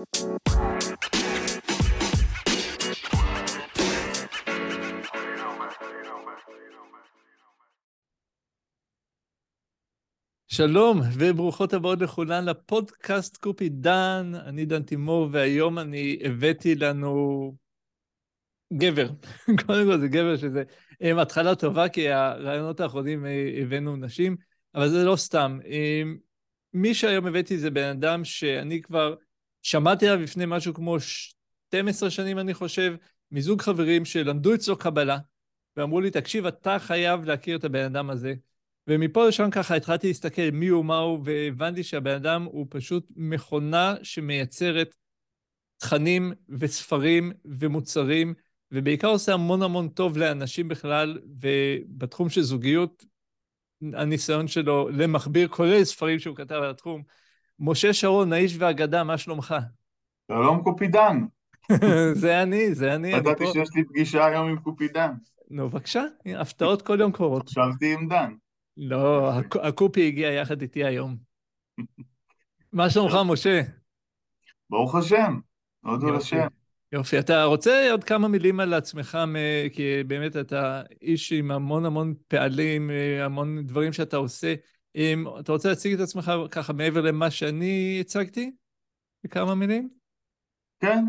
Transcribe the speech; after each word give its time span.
שלום 0.00 0.14
וברוכות 11.12 11.72
הבאות 11.72 12.00
לכולן 12.00 12.44
לפודקאסט 12.44 13.36
קופי 13.36 13.68
דן, 13.68 14.32
אני 14.46 14.64
דן 14.64 14.82
תימור 14.82 15.28
והיום 15.32 15.78
אני 15.78 16.18
הבאתי 16.24 16.74
לנו 16.74 17.54
גבר. 18.72 19.08
קודם 19.66 19.86
כל 19.86 20.00
זה 20.00 20.08
גבר 20.08 20.36
שזה 20.36 20.62
um, 21.02 21.20
התחלה 21.20 21.54
טובה 21.54 21.88
כי 21.88 22.08
הרעיונות 22.08 22.80
האחרונים 22.80 23.24
uh, 23.24 23.28
הבאנו 23.62 23.96
נשים, 23.96 24.36
אבל 24.74 24.88
זה 24.88 25.04
לא 25.04 25.16
סתם. 25.16 25.58
Um, 25.62 26.18
מי 26.74 26.94
שהיום 26.94 27.26
הבאתי 27.26 27.58
זה 27.58 27.70
בן 27.70 27.88
אדם 27.88 28.24
שאני 28.24 28.82
כבר 28.82 29.14
שמעתי 29.62 30.08
עליו 30.08 30.22
לפני 30.22 30.44
משהו 30.46 30.74
כמו 30.74 30.96
12 31.00 32.10
שנים 32.10 32.38
אני 32.38 32.54
חושב, 32.54 32.94
מזוג 33.32 33.62
חברים 33.62 34.04
שלמדו 34.04 34.54
אצלו 34.54 34.78
קבלה 34.78 35.18
ואמרו 35.76 36.00
לי 36.00 36.10
תקשיב 36.10 36.46
אתה 36.46 36.78
חייב 36.78 37.24
להכיר 37.24 37.56
את 37.56 37.64
הבן 37.64 37.84
אדם 37.84 38.10
הזה. 38.10 38.34
ומפה 38.86 39.28
לשם 39.28 39.50
ככה 39.50 39.74
התחלתי 39.74 40.08
להסתכל 40.08 40.50
מי 40.52 40.68
הוא, 40.68 40.84
מה 40.84 40.98
הוא, 40.98 41.20
והבנתי 41.24 41.82
שהבן 41.82 42.14
אדם 42.14 42.44
הוא 42.44 42.66
פשוט 42.70 43.06
מכונה 43.16 43.94
שמייצרת 44.02 44.96
תכנים 45.76 46.32
וספרים 46.48 47.32
ומוצרים, 47.44 48.34
ובעיקר 48.72 49.08
עושה 49.08 49.34
המון 49.34 49.62
המון 49.62 49.88
טוב 49.88 50.18
לאנשים 50.18 50.68
בכלל, 50.68 51.18
ובתחום 51.40 52.28
של 52.30 52.42
זוגיות, 52.42 53.04
הניסיון 53.94 54.48
שלו 54.48 54.88
למכביר, 54.88 55.48
כולל 55.48 55.84
ספרים 55.84 56.18
שהוא 56.18 56.36
כתב 56.36 56.54
על 56.54 56.70
התחום. 56.70 57.02
משה 57.60 57.92
שרון, 57.92 58.32
האיש 58.32 58.56
והאגדה, 58.58 59.04
מה 59.04 59.18
שלומך? 59.18 59.54
שלום 60.30 60.62
קופידן. 60.62 61.24
זה 62.22 62.42
אני, 62.42 62.74
זה 62.74 62.94
אני. 62.94 63.08
ידעתי 63.08 63.46
שיש 63.46 63.68
לי 63.74 63.84
פגישה 63.84 64.26
היום 64.26 64.48
עם 64.48 64.58
קופידן. 64.58 65.12
נו, 65.50 65.68
בבקשה, 65.68 66.04
הפתעות 66.38 66.82
כל 66.82 67.00
יום 67.00 67.12
קורות. 67.12 67.48
חשבתי 67.48 67.94
עם 67.94 68.08
דן. 68.08 68.32
לא, 68.76 69.32
הקופי 69.62 70.06
הגיע 70.06 70.30
יחד 70.30 70.62
איתי 70.62 70.84
היום. 70.84 71.16
מה 72.72 72.90
שלומך, 72.90 73.14
משה? 73.26 73.62
ברוך 74.70 74.94
השם, 74.94 75.38
הודו 75.80 76.12
לשם. 76.12 76.46
יופי, 76.92 77.18
אתה 77.18 77.44
רוצה 77.44 77.90
עוד 77.90 78.04
כמה 78.04 78.28
מילים 78.28 78.60
על 78.60 78.74
עצמך, 78.74 79.18
כי 79.72 80.04
באמת 80.06 80.36
אתה 80.36 80.82
איש 81.02 81.32
עם 81.32 81.50
המון 81.50 81.86
המון 81.86 82.14
פעלים, 82.28 82.90
המון 83.20 83.66
דברים 83.66 83.92
שאתה 83.92 84.16
עושה. 84.16 84.54
אתה 85.40 85.52
רוצה 85.52 85.68
להציג 85.68 85.94
את 85.94 86.00
עצמך 86.00 86.32
ככה 86.50 86.72
מעבר 86.72 87.00
למה 87.00 87.30
שאני 87.30 87.98
הצגתי? 88.00 88.52
בכמה 89.24 89.54
מילים? 89.54 89.88
כן, 90.80 91.04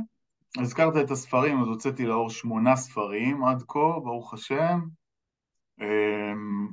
הזכרת 0.57 0.93
את 1.05 1.11
הספרים, 1.11 1.61
אז 1.61 1.67
הוצאתי 1.67 2.05
לאור 2.05 2.29
שמונה 2.29 2.75
ספרים 2.75 3.43
עד 3.43 3.63
כה, 3.67 3.99
ברוך 4.03 4.33
השם. 4.33 4.79
אמ, 5.81 6.67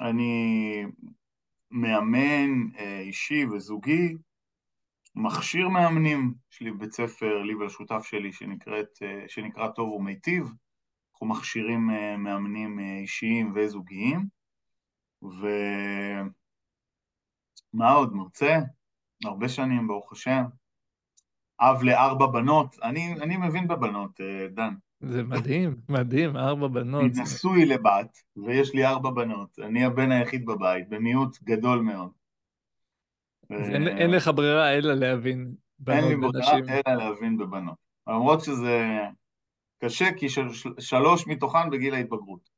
ואני 0.00 0.84
מאמן 1.70 2.76
אה, 2.78 3.00
אישי 3.00 3.44
וזוגי, 3.44 4.14
מכשיר 5.14 5.68
מאמנים, 5.68 6.34
יש 6.52 6.60
לי 6.60 6.72
בית 6.72 6.92
ספר, 6.92 7.42
לי 7.42 7.54
ולשותף 7.54 8.02
שלי, 8.04 8.32
שנקראת, 8.32 8.88
אה, 9.02 9.24
שנקרא 9.28 9.68
טוב 9.68 9.92
ומיטיב, 9.92 10.52
אנחנו 11.12 11.26
מכשירים 11.26 11.90
אה, 11.90 12.16
מאמנים 12.16 12.78
אישיים 12.78 13.52
וזוגיים, 13.54 14.35
ומה 15.22 16.30
עוד, 17.92 18.14
מרצה, 18.14 18.58
הרבה 19.24 19.48
שנים, 19.48 19.88
ברוך 19.88 20.12
השם, 20.12 20.44
אב 21.60 21.82
לארבע 21.82 22.26
בנות, 22.26 22.76
אני, 22.82 23.14
אני 23.22 23.36
מבין 23.36 23.68
בבנות, 23.68 24.20
דן. 24.54 24.74
זה 25.00 25.22
מדהים, 25.22 25.76
מדהים, 25.88 26.36
ארבע 26.36 26.68
בנות. 26.68 27.02
אני 27.02 27.22
נשוי 27.22 27.66
לבת, 27.66 28.18
ויש 28.36 28.74
לי 28.74 28.86
ארבע 28.86 29.10
בנות. 29.10 29.58
אני 29.58 29.84
הבן 29.84 30.12
היחיד 30.12 30.46
בבית, 30.46 30.88
במיעוט 30.88 31.42
גדול 31.42 31.80
מאוד. 31.80 32.10
אין, 33.50 33.88
אין 33.88 34.10
לך 34.10 34.30
ברירה 34.34 34.74
אלא 34.74 34.94
להבין 34.94 35.54
בנות. 35.78 35.98
אין 35.98 36.08
לי 36.08 36.16
ברירה 36.16 36.80
אלא 36.86 36.94
להבין 36.94 37.38
בבנות. 37.38 37.76
למרות 38.06 38.44
שזה 38.44 38.98
קשה, 39.84 40.04
כי 40.16 40.28
של, 40.28 40.48
שלוש 40.78 41.26
מתוכן 41.26 41.70
בגיל 41.70 41.94
ההתבגרות. 41.94 42.55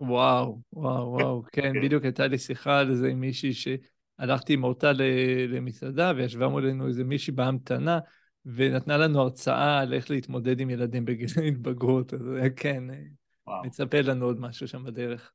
וואו, 0.00 0.60
וואו, 0.72 1.12
וואו, 1.12 1.42
כן, 1.52 1.62
כן, 1.62 1.82
בדיוק 1.82 2.04
הייתה 2.04 2.26
לי 2.26 2.38
שיחה 2.38 2.78
על 2.78 2.94
זה 2.94 3.08
עם 3.08 3.20
מישהי 3.20 3.52
שהלכתי 3.52 4.52
עם 4.52 4.64
אותה 4.64 4.92
למסעדה, 5.48 6.12
וישבה 6.16 6.48
מולנו 6.48 6.86
איזה 6.86 7.04
מישהי 7.04 7.32
בהמתנה, 7.32 7.98
ונתנה 8.44 8.96
לנו 8.96 9.20
הרצאה 9.20 9.78
על 9.78 9.92
איך 9.92 10.10
להתמודד 10.10 10.60
עם 10.60 10.70
ילדים 10.70 11.04
בגיל 11.04 11.28
ההתבגרות, 11.42 12.14
אז 12.14 12.20
כן, 12.56 12.84
וואו. 13.46 13.64
מצפה 13.64 14.00
לנו 14.00 14.24
עוד 14.24 14.40
משהו 14.40 14.68
שם 14.68 14.84
בדרך. 14.84 15.32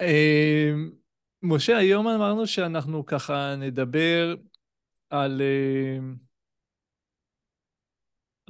אמ, 0.00 0.90
משה, 1.42 1.76
היום 1.76 2.08
אמרנו 2.08 2.46
שאנחנו 2.46 3.06
ככה 3.06 3.54
נדבר 3.58 4.34
על... 5.10 5.42
אמ, 5.42 6.16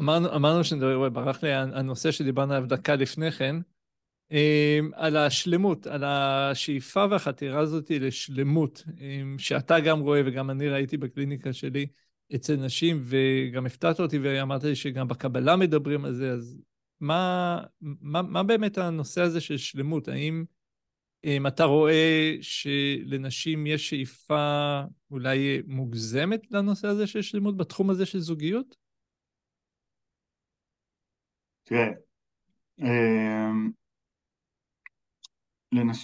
אמרנו, 0.01 0.37
אמרנו 0.37 0.65
שנדבר, 0.65 1.09
ברח 1.09 1.43
לי 1.43 1.53
הנושא 1.53 2.11
שדיברנו 2.11 2.53
עליו 2.53 2.69
דקה 2.69 2.95
לפני 2.95 3.31
כן, 3.33 3.57
על 4.93 5.17
השלמות, 5.17 5.87
על 5.87 6.05
השאיפה 6.05 7.05
והחתירה 7.11 7.61
הזאת 7.61 7.91
לשלמות, 7.91 8.85
שאתה 9.39 9.81
גם 9.81 10.01
רואה 10.01 10.21
וגם 10.27 10.51
אני 10.51 10.69
ראיתי 10.69 10.97
בקליניקה 10.97 11.53
שלי, 11.53 11.87
אצל 12.35 12.57
נשים, 12.57 13.03
וגם 13.05 13.67
הפתעת 13.67 14.01
אותי 14.01 14.19
ואמרת 14.19 14.65
לי 14.65 14.77
שגם 14.77 15.09
בקבלה 15.09 15.57
מדברים 15.57 16.05
על 16.05 16.15
זה, 16.15 16.33
אז 16.33 16.61
מה, 17.01 17.59
מה, 17.81 18.23
מה 18.23 18.43
באמת 18.43 18.79
הנושא 18.79 19.21
הזה 19.21 19.41
של 19.41 19.57
שלמות? 19.57 20.09
האם 20.09 20.45
אם 21.25 21.47
אתה 21.47 21.65
רואה 21.65 22.37
שלנשים 22.41 23.67
יש 23.67 23.89
שאיפה 23.91 24.81
אולי 25.11 25.63
מוגזמת 25.67 26.41
לנושא 26.51 26.89
הזה 26.89 27.07
של 27.07 27.23
שלמות 27.23 27.57
בתחום 27.57 27.91
הזה 27.91 28.07
של 28.07 28.19
זוגיות? 28.19 28.77
תראה, 31.65 31.89
אמ, 32.81 33.71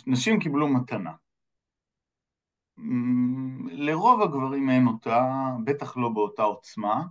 נשים 0.07 0.41
קיבלו 0.41 0.69
מתנה. 0.69 1.13
לרוב 3.71 4.23
הגברים 4.23 4.71
אין 4.71 4.87
אותה, 4.87 5.23
בטח 5.65 5.97
לא 5.97 6.09
באותה 6.09 6.43
עוצמה, 6.43 7.03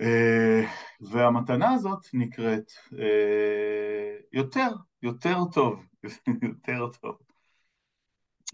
אה, 0.00 0.62
והמתנה 1.00 1.72
הזאת 1.74 2.06
נקראת 2.12 2.72
אה, 2.98 4.18
יותר, 4.32 4.68
יותר 5.02 5.36
טוב, 5.52 5.86
יותר 6.42 6.90
טוב. 7.00 7.16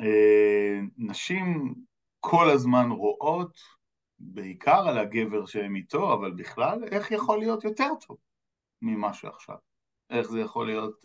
אה, 0.01 0.81
נשים 0.99 1.75
כל 2.21 2.51
הזמן 2.51 2.91
רואות, 2.91 3.59
בעיקר 4.19 4.89
על 4.89 4.99
הגבר 4.99 5.47
שהם 5.47 5.77
איתו, 5.77 6.15
אבל 6.15 6.31
בכלל, 6.31 6.85
איך 6.85 7.11
יכול 7.11 7.39
להיות 7.39 7.65
יותר 7.65 7.89
טוב 8.07 8.17
ממה 8.83 9.15
שעכשיו? 9.15 9.57
איך 10.11 10.31
זה 10.31 10.41
יכול 10.41 10.67
להיות 10.67 11.05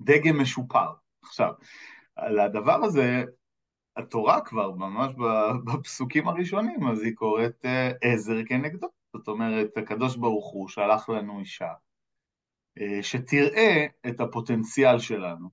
דגם 0.00 0.40
משופר? 0.40 0.92
עכשיו, 1.22 1.52
על 2.16 2.40
הדבר 2.40 2.84
הזה 2.84 3.24
התורה 3.96 4.40
כבר, 4.40 4.70
ממש 4.70 5.14
בפסוקים 5.64 6.28
הראשונים, 6.28 6.88
אז 6.88 7.02
היא 7.02 7.14
קוראת 7.14 7.64
אה, 7.64 7.90
עזר 8.02 8.44
כנגדו. 8.48 8.86
זאת 9.16 9.28
אומרת, 9.28 9.76
הקדוש 9.76 10.16
ברוך 10.16 10.52
הוא 10.52 10.68
שלח 10.68 11.08
לנו 11.08 11.40
אישה 11.40 11.72
אה, 12.80 13.02
שתראה 13.02 13.86
את 14.08 14.20
הפוטנציאל 14.20 14.98
שלנו, 14.98 15.48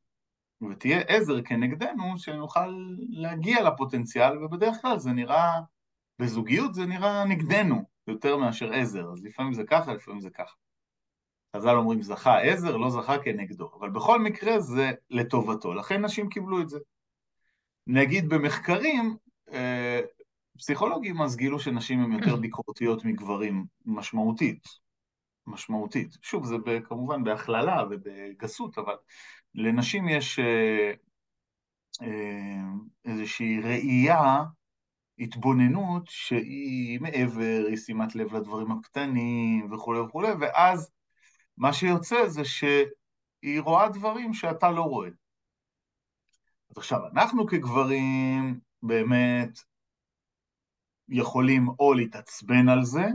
ותהיה 0.69 0.99
עזר 0.99 1.41
כנגדנו 1.41 2.17
שנוכל 2.17 2.95
להגיע 3.09 3.63
לפוטנציאל, 3.63 4.43
ובדרך 4.43 4.77
כלל 4.81 4.99
זה 4.99 5.11
נראה, 5.11 5.59
בזוגיות 6.21 6.73
זה 6.73 6.85
נראה 6.85 7.25
נגדנו 7.25 7.83
יותר 8.07 8.37
מאשר 8.37 8.73
עזר, 8.73 9.11
אז 9.11 9.23
לפעמים 9.23 9.53
זה 9.53 9.63
ככה, 9.63 9.93
לפעמים 9.93 10.21
זה 10.21 10.29
ככה. 10.29 10.55
חז"ל 11.55 11.75
אומרים 11.75 12.01
זכה 12.01 12.39
עזר, 12.39 12.77
לא 12.77 12.89
זכה 12.89 13.17
כנגדו, 13.17 13.71
אבל 13.79 13.89
בכל 13.89 14.21
מקרה 14.21 14.59
זה 14.59 14.91
לטובתו, 15.09 15.73
לכן 15.73 16.05
נשים 16.05 16.29
קיבלו 16.29 16.61
את 16.61 16.69
זה. 16.69 16.79
נגיד 17.87 18.29
במחקרים, 18.29 19.17
אה, 19.51 20.01
פסיכולוגים 20.57 21.21
אז 21.21 21.35
גילו 21.35 21.59
שנשים 21.59 21.99
הן 21.99 22.11
יותר 22.11 22.35
ביקורתיות 22.35 23.05
מגברים 23.05 23.65
משמעותית, 23.85 24.67
משמעותית. 25.47 26.17
שוב, 26.21 26.45
זה 26.45 26.55
כמובן 26.83 27.23
בהכללה 27.23 27.83
ובגסות, 27.89 28.77
אבל 28.77 28.95
לנשים 29.55 30.09
יש 30.09 30.39
אה, 30.39 30.91
אה, 32.01 32.63
איזושהי 33.05 33.61
ראייה, 33.61 34.43
התבוננות 35.19 36.03
שהיא 36.07 36.99
מעבר, 37.01 37.63
היא 37.67 37.77
שימת 37.77 38.15
לב 38.15 38.35
לדברים 38.35 38.71
הקטנים 38.71 39.73
וכולי 39.73 39.99
וכולי, 39.99 40.31
ואז 40.39 40.94
מה 41.57 41.73
שיוצא 41.73 42.27
זה 42.27 42.45
שהיא 42.45 43.61
רואה 43.61 43.89
דברים 43.89 44.33
שאתה 44.33 44.71
לא 44.71 44.81
רואה. 44.81 45.09
אז 46.69 46.77
עכשיו, 46.77 46.99
אנחנו 47.13 47.47
כגברים, 47.47 48.59
באמת, 48.83 49.59
יכולים 51.09 51.67
או 51.79 51.93
להתעצבן 51.93 52.69
על 52.69 52.83
זה, 52.83 53.05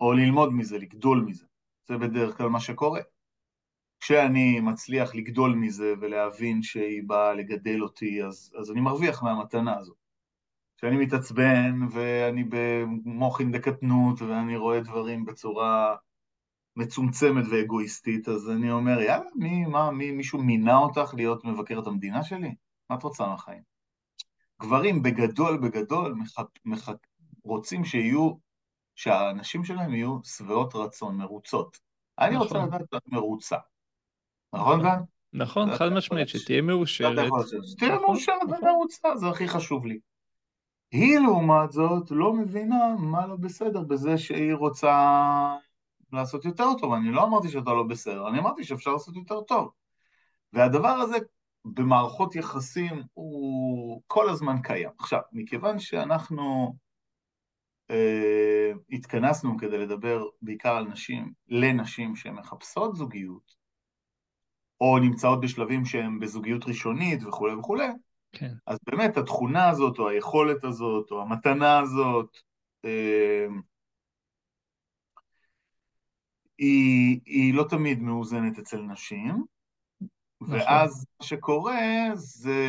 או 0.00 0.12
ללמוד 0.12 0.52
מזה, 0.52 0.78
לגדול 0.78 1.24
מזה. 1.26 1.46
זה 1.88 1.96
בדרך 1.96 2.36
כלל 2.36 2.48
מה 2.48 2.60
שקורה. 2.60 3.00
כשאני 4.00 4.60
מצליח 4.60 5.14
לגדול 5.14 5.54
מזה 5.54 5.94
ולהבין 6.00 6.62
שהיא 6.62 7.02
באה 7.06 7.34
לגדל 7.34 7.82
אותי, 7.82 8.24
אז, 8.24 8.52
אז 8.60 8.70
אני 8.70 8.80
מרוויח 8.80 9.22
מהמתנה 9.22 9.78
הזאת. 9.78 9.96
כשאני 10.76 10.96
מתעצבן 10.96 11.78
ואני 11.90 12.44
במוחין 12.48 13.52
דקטנות 13.52 14.22
ואני 14.22 14.56
רואה 14.56 14.80
דברים 14.80 15.24
בצורה 15.24 15.96
מצומצמת 16.76 17.44
ואגואיסטית, 17.50 18.28
אז 18.28 18.50
אני 18.50 18.70
אומר, 18.70 19.00
יאללה, 19.00 19.30
מי, 19.34 19.64
מה, 19.64 19.90
מי, 19.90 20.10
מישהו 20.10 20.38
מינה 20.42 20.76
אותך 20.78 21.14
להיות 21.14 21.44
מבקרת 21.44 21.86
המדינה 21.86 22.22
שלי? 22.22 22.54
מה 22.90 22.96
את 22.96 23.02
רוצה 23.02 23.26
מהחיים? 23.26 23.62
גברים 24.62 25.02
בגדול 25.02 25.56
בגדול 25.56 26.14
מח, 26.14 26.38
מח, 26.64 26.88
רוצים 27.44 27.84
שיהיו, 27.84 28.32
שהאנשים 28.96 29.64
שלהם 29.64 29.94
יהיו 29.94 30.18
שבעות 30.24 30.74
רצון, 30.74 31.16
מרוצות. 31.16 31.78
אני 32.18 32.36
רוצה 32.36 32.54
נכון. 32.54 32.68
לדעת 32.68 32.82
שאת 32.94 33.08
מרוצה. 33.08 33.56
נכון, 34.52 34.82
דן? 34.82 35.00
נכון, 35.32 35.76
חד 35.76 35.88
משמעית, 35.88 36.28
שתהיה 36.28 36.62
מאושרת. 36.62 37.30
שתהיה 37.66 37.94
נכון, 37.94 38.06
מאושרת 38.06 38.42
נכון. 38.42 38.68
ומרוצה, 38.68 39.16
זה 39.16 39.28
הכי 39.28 39.48
חשוב 39.48 39.86
לי. 39.86 39.98
היא 40.92 41.18
לעומת 41.18 41.72
זאת 41.72 42.10
לא 42.10 42.32
מבינה 42.32 42.96
מה 42.98 43.26
לא 43.26 43.36
בסדר 43.36 43.80
בזה 43.80 44.18
שהיא 44.18 44.54
רוצה 44.54 44.92
לעשות 46.12 46.44
יותר 46.44 46.64
טוב. 46.80 46.92
אני 46.92 47.10
לא 47.10 47.24
אמרתי 47.24 47.48
שאתה 47.48 47.70
לא 47.70 47.82
בסדר, 47.82 48.28
אני 48.28 48.38
אמרתי 48.38 48.64
שאפשר 48.64 48.92
לעשות 48.92 49.16
יותר 49.16 49.40
טוב. 49.40 49.70
והדבר 50.52 50.88
הזה 50.88 51.16
במערכות 51.64 52.36
יחסים 52.36 53.02
הוא 53.14 54.02
כל 54.06 54.28
הזמן 54.28 54.62
קיים. 54.62 54.90
עכשיו, 54.98 55.20
מכיוון 55.32 55.78
שאנחנו 55.78 56.74
אה, 57.90 58.72
התכנסנו 58.90 59.58
כדי 59.58 59.78
לדבר 59.78 60.24
בעיקר 60.42 60.76
על 60.76 60.84
נשים, 60.84 61.32
לנשים 61.48 62.16
שמחפשות 62.16 62.96
זוגיות, 62.96 63.54
או 64.80 64.98
נמצאות 64.98 65.40
בשלבים 65.40 65.84
שהם 65.84 66.20
בזוגיות 66.20 66.64
ראשונית 66.64 67.24
וכולי 67.24 67.54
וכולי, 67.54 67.88
כן. 68.32 68.54
אז 68.66 68.78
באמת 68.86 69.16
התכונה 69.16 69.68
הזאת, 69.68 69.98
או 69.98 70.08
היכולת 70.08 70.64
הזאת, 70.64 71.10
או 71.10 71.22
המתנה 71.22 71.78
הזאת, 71.78 72.36
אה, 72.84 73.46
היא, 76.58 77.20
היא 77.24 77.54
לא 77.54 77.64
תמיד 77.68 78.02
מאוזנת 78.02 78.58
אצל 78.58 78.80
נשים, 78.82 79.44
נכון. 80.40 80.54
ואז 80.54 81.06
מה 81.20 81.26
שקורה 81.26 82.10
זה 82.14 82.66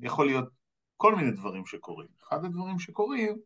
יכול 0.00 0.26
להיות 0.26 0.48
כל 0.96 1.14
מיני 1.14 1.30
דברים 1.30 1.66
שקורים. 1.66 2.08
אחד 2.28 2.44
הדברים 2.44 2.78
שקורים 2.78 3.36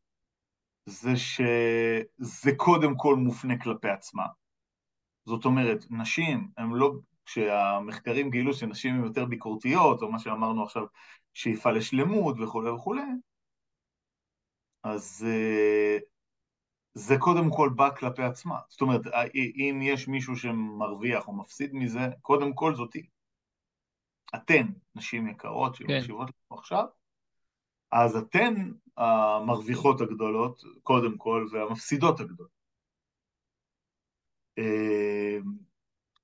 זה 0.86 1.16
שזה 1.16 2.50
קודם 2.56 2.96
כל 2.96 3.16
מופנה 3.16 3.58
כלפי 3.58 3.88
עצמם. 3.88 4.26
זאת 5.24 5.44
אומרת, 5.44 5.84
נשים 5.90 6.48
הן 6.56 6.70
לא, 6.70 6.92
כשהמחקרים 7.24 8.30
גילו 8.30 8.54
שנשים 8.54 8.94
הן 8.94 9.04
יותר 9.04 9.24
ביקורתיות, 9.24 10.02
או 10.02 10.12
מה 10.12 10.18
שאמרנו 10.18 10.62
עכשיו, 10.62 10.82
שאיפה 11.34 11.70
לשלמות 11.70 12.36
וכולי 12.40 12.70
וכולי, 12.70 13.02
אז 14.82 15.26
אה, 15.28 15.98
זה 16.94 17.18
קודם 17.18 17.50
כל 17.50 17.70
בא 17.76 17.90
כלפי 17.90 18.22
עצמה. 18.22 18.58
זאת 18.68 18.80
אומרת, 18.80 19.00
אם 19.34 19.80
יש 19.82 20.08
מישהו 20.08 20.36
שמרוויח 20.36 21.28
או 21.28 21.32
מפסיד 21.32 21.74
מזה, 21.74 22.00
קודם 22.22 22.54
כל 22.54 22.74
זאתי. 22.74 23.06
אתן, 24.34 24.66
נשים 24.94 25.28
יקרות 25.28 25.74
שמקשיבות 25.74 26.28
כן. 26.30 26.32
לנו 26.50 26.58
עכשיו, 26.58 26.84
אז 27.92 28.16
אתן 28.16 28.54
המרוויחות 28.96 30.00
הגדולות, 30.00 30.62
קודם 30.82 31.18
כל, 31.18 31.46
והמפסידות 31.52 32.20
הגדולות. 32.20 32.58
אה, 34.58 35.38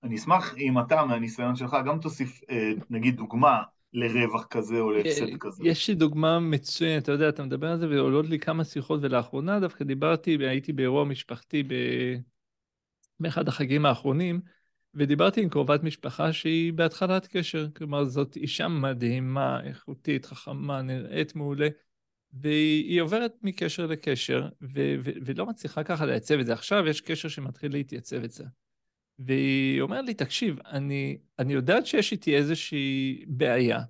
אני 0.02 0.16
אשמח 0.16 0.54
אם 0.56 0.78
אתה, 0.78 1.04
מהניסיון 1.04 1.56
שלך, 1.56 1.76
גם 1.86 2.00
תוסיף, 2.00 2.40
אה, 2.50 2.72
נגיד, 2.90 3.16
דוגמה 3.16 3.62
לרווח 3.94 4.46
כזה 4.50 4.80
או 4.80 4.90
להפסד 4.90 5.26
כזה. 5.40 5.64
יש 5.66 5.88
לי 5.88 5.94
דוגמה 5.94 6.40
מצוינת, 6.40 7.02
אתה 7.02 7.12
יודע, 7.12 7.28
אתה 7.28 7.42
מדבר 7.42 7.66
על 7.66 7.78
זה 7.78 7.88
ועולות 7.88 8.26
לי 8.26 8.38
כמה 8.38 8.64
שיחות, 8.64 9.00
ולאחרונה 9.02 9.60
דווקא 9.60 9.84
דיברתי, 9.84 10.38
הייתי 10.40 10.72
באירוע 10.72 11.04
משפחתי 11.04 11.62
ב... 11.62 11.74
באחד 13.20 13.48
החגים 13.48 13.86
האחרונים, 13.86 14.40
ודיברתי 14.94 15.42
עם 15.42 15.48
קרובת 15.48 15.82
משפחה 15.82 16.32
שהיא 16.32 16.72
בהתחלת 16.72 17.26
קשר, 17.26 17.66
כלומר 17.76 18.04
זאת 18.04 18.36
אישה 18.36 18.68
מדהימה, 18.68 19.60
איכותית, 19.64 20.26
חכמה, 20.26 20.82
נראית 20.82 21.36
מעולה, 21.36 21.68
והיא 22.32 23.02
עוברת 23.02 23.32
מקשר 23.42 23.86
לקשר, 23.86 24.48
ו- 24.62 24.94
ו- 25.04 25.12
ולא 25.24 25.46
מצליחה 25.46 25.84
ככה 25.84 26.06
לייצב 26.06 26.38
את 26.38 26.46
זה. 26.46 26.52
עכשיו 26.52 26.86
יש 26.86 27.00
קשר 27.00 27.28
שמתחיל 27.28 27.72
להתייצב 27.72 28.24
את 28.24 28.30
זה. 28.30 28.44
והיא 29.18 29.80
אומרת 29.80 30.04
לי, 30.04 30.14
תקשיב, 30.14 30.56
אני, 30.66 31.18
אני 31.38 31.52
יודעת 31.52 31.86
שיש 31.86 32.12
איתי 32.12 32.36
איזושהי 32.36 33.24
בעיה, 33.26 33.80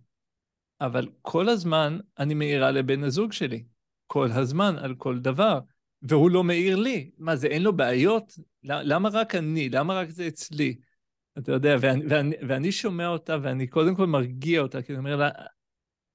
אבל 0.81 1.09
כל 1.23 1.49
הזמן 1.49 1.99
אני 2.19 2.35
מעירה 2.35 2.71
לבן 2.71 3.05
הזוג 3.05 3.32
שלי. 3.32 3.65
כל 4.06 4.31
הזמן, 4.32 4.76
על 4.79 4.94
כל 4.94 5.19
דבר. 5.19 5.61
והוא 6.03 6.31
לא 6.31 6.44
מעיר 6.44 6.76
לי. 6.76 7.11
מה 7.19 7.37
זה, 7.37 7.47
אין 7.47 7.62
לו 7.62 7.76
בעיות? 7.76 8.38
למה 8.62 9.09
רק 9.12 9.35
אני? 9.35 9.69
למה 9.69 9.94
רק 9.94 10.11
זה 10.11 10.29
אצלי? 10.29 10.76
אתה 11.38 11.53
יודע, 11.53 11.77
ואני, 11.81 12.05
ואני, 12.09 12.37
ואני 12.49 12.73
שומע 12.73 13.09
אותה 13.09 13.37
ואני 13.43 13.67
קודם 13.67 13.94
כל 13.94 14.06
מרגיע 14.06 14.61
אותה, 14.61 14.82
כי 14.82 14.93
אני 14.93 14.99
אומר 14.99 15.17
לה, 15.17 15.31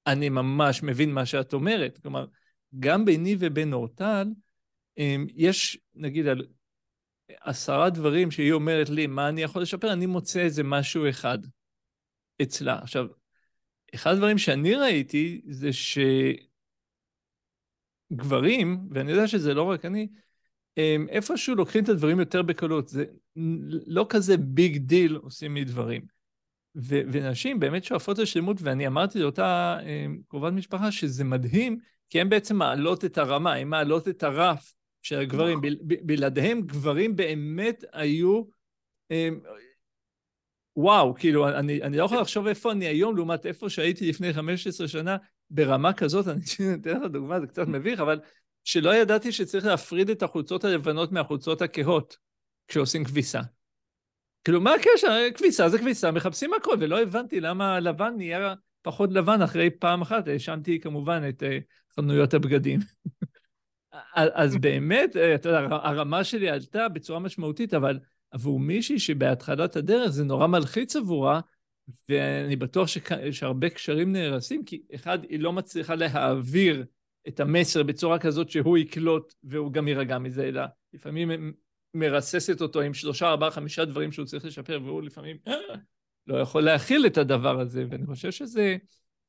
אני 0.06 0.28
ממש 0.28 0.82
מבין 0.82 1.12
מה 1.12 1.26
שאת 1.26 1.52
אומרת. 1.52 1.98
כלומר, 1.98 2.26
גם 2.78 3.04
ביני 3.04 3.36
ובין 3.38 3.72
אורטל, 3.72 4.28
אמ, 4.98 5.26
יש, 5.34 5.78
נגיד, 5.94 6.26
על 6.26 6.46
עשרה 7.40 7.90
דברים 7.90 8.30
שהיא 8.30 8.52
אומרת 8.52 8.88
לי, 8.88 9.06
מה 9.06 9.28
אני 9.28 9.42
יכול 9.42 9.62
לשפר, 9.62 9.92
אני 9.92 10.06
מוצא 10.06 10.40
איזה 10.40 10.62
משהו 10.62 11.08
אחד 11.08 11.38
אצלה. 12.42 12.78
עכשיו, 12.82 13.06
אחד 13.94 14.12
הדברים 14.12 14.38
שאני 14.38 14.74
ראיתי 14.74 15.40
זה 15.46 15.70
שגברים, 18.12 18.88
ואני 18.90 19.10
יודע 19.12 19.28
שזה 19.28 19.54
לא 19.54 19.62
רק 19.62 19.84
אני, 19.84 20.08
הם 20.76 21.06
איפשהו 21.08 21.54
לוקחים 21.54 21.84
את 21.84 21.88
הדברים 21.88 22.20
יותר 22.20 22.42
בקלות. 22.42 22.88
זה 22.88 23.04
לא 23.86 24.06
כזה 24.08 24.36
big 24.36 24.76
deal 24.76 25.16
עושים 25.16 25.54
מדברים. 25.54 26.02
ו- 26.76 27.00
ונשים 27.12 27.60
באמת 27.60 27.84
שואפות 27.84 28.18
לשלמות, 28.18 28.56
ואני 28.60 28.86
אמרתי 28.86 29.18
לאותה 29.18 29.78
קרובת 30.28 30.52
משפחה 30.52 30.92
שזה 30.92 31.24
מדהים, 31.24 31.78
כי 32.10 32.20
הן 32.20 32.28
בעצם 32.28 32.56
מעלות 32.56 33.04
את 33.04 33.18
הרמה, 33.18 33.54
הן 33.54 33.68
מעלות 33.68 34.08
את 34.08 34.22
הרף 34.22 34.74
של 35.02 35.18
הגברים. 35.18 35.58
נכון. 35.58 35.78
בלעדיהם 36.02 36.60
גברים 36.60 37.16
באמת 37.16 37.84
היו... 37.92 38.42
הם, 39.10 39.40
וואו, 40.76 41.14
כאילו, 41.14 41.48
אני, 41.48 41.82
אני 41.82 41.96
לא 41.96 42.04
יכול 42.04 42.18
לחשוב 42.20 42.46
איפה 42.46 42.72
אני 42.72 42.86
היום 42.86 43.16
לעומת 43.16 43.46
איפה 43.46 43.70
שהייתי 43.70 44.08
לפני 44.08 44.32
15 44.32 44.88
שנה 44.88 45.16
ברמה 45.50 45.92
כזאת, 45.92 46.28
אני 46.28 46.40
אתן 46.80 47.00
לך 47.00 47.10
דוגמה, 47.12 47.40
זה 47.40 47.46
קצת 47.46 47.66
מביך, 47.66 48.00
אבל 48.00 48.20
שלא 48.64 48.94
ידעתי 48.94 49.32
שצריך 49.32 49.64
להפריד 49.64 50.10
את 50.10 50.22
החולצות 50.22 50.64
הלבנות 50.64 51.12
מהחולצות 51.12 51.62
הכהות 51.62 52.16
כשעושים 52.68 53.04
כביסה. 53.04 53.40
כאילו, 54.44 54.60
מה 54.60 54.74
הקשר? 54.74 55.08
כביסה 55.34 55.68
זה 55.68 55.78
כביסה, 55.78 56.10
מחפשים 56.10 56.54
הכל, 56.54 56.76
ולא 56.80 57.02
הבנתי 57.02 57.40
למה 57.40 57.80
לבן 57.80 58.14
נהיה 58.16 58.54
פחות 58.82 59.12
לבן 59.12 59.42
אחרי 59.42 59.70
פעם 59.70 60.02
אחת. 60.02 60.28
האשמתי 60.28 60.80
כמובן 60.80 61.22
את 61.28 61.42
uh, 61.42 61.46
חנויות 61.96 62.34
הבגדים. 62.34 62.80
אז 64.14 64.56
באמת, 64.56 65.16
אה, 65.16 65.34
אתה 65.34 65.48
יודע, 65.48 65.58
הרמה 65.70 66.24
שלי 66.24 66.50
עלתה 66.50 66.88
בצורה 66.88 67.20
משמעותית, 67.20 67.74
אבל 67.74 67.98
עבור 68.30 68.60
מישהי 68.60 68.98
שבהתחלת 68.98 69.76
הדרך 69.76 70.10
זה 70.10 70.24
נורא 70.24 70.46
מלחיץ 70.46 70.96
עבורה, 70.96 71.40
ואני 72.08 72.56
בטוח 72.56 72.88
שכ... 72.88 73.12
שהרבה 73.32 73.68
קשרים 73.68 74.12
נהרסים, 74.12 74.64
כי 74.64 74.82
אחד, 74.94 75.18
היא 75.28 75.40
לא 75.40 75.52
מצליחה 75.52 75.94
להעביר 75.94 76.84
את 77.28 77.40
המסר 77.40 77.82
בצורה 77.82 78.18
כזאת 78.18 78.50
שהוא 78.50 78.78
יקלוט 78.78 79.34
והוא 79.44 79.72
גם 79.72 79.88
יירגע 79.88 80.18
מזה, 80.18 80.48
אלא 80.48 80.62
לפעמים 80.92 81.52
מרססת 81.94 82.60
אותו 82.62 82.80
עם 82.80 82.94
שלושה, 82.94 83.28
ארבעה, 83.28 83.50
חמישה 83.50 83.84
דברים 83.84 84.12
שהוא 84.12 84.26
צריך 84.26 84.44
לשפר, 84.44 84.80
והוא 84.84 85.02
לפעמים 85.02 85.36
אה, 85.48 85.54
לא 86.26 86.36
יכול 86.36 86.62
להכיל 86.62 87.06
את 87.06 87.18
הדבר 87.18 87.60
הזה, 87.60 87.84
ואני 87.90 88.06
חושב 88.06 88.30
שזה 88.30 88.76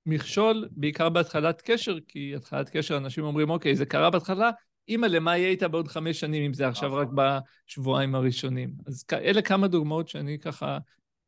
מכשול, 0.06 0.68
בעיקר 0.72 1.10
בהתחלת 1.10 1.62
קשר, 1.66 1.98
כי 2.08 2.36
התחלת 2.36 2.70
קשר, 2.70 2.98
אנשים 2.98 3.24
אומרים, 3.24 3.50
אוקיי, 3.50 3.76
זה 3.76 3.86
קרה 3.86 4.10
בהתחלה, 4.10 4.52
אימא, 4.88 5.06
למה 5.06 5.38
יהיה 5.38 5.50
איתה 5.50 5.68
בעוד 5.68 5.88
חמש 5.88 6.20
שנים, 6.20 6.44
אם 6.44 6.54
זה 6.54 6.68
עכשיו 6.68 6.94
רק 6.94 7.08
נכון. 7.08 7.26
בשבועיים 7.68 8.16
הראשונים? 8.16 8.74
אז 8.88 9.06
אלה 9.14 9.42
כמה 9.42 9.68
דוגמאות 9.68 10.08
שאני 10.08 10.40
ככה 10.40 10.78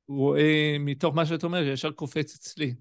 רואה 0.07 0.75
מתוך 0.79 1.15
מה 1.15 1.25
שאת 1.25 1.43
אומרת, 1.43 1.67
ישר 1.73 1.91
קופץ 1.91 2.35
אצלי. 2.35 2.75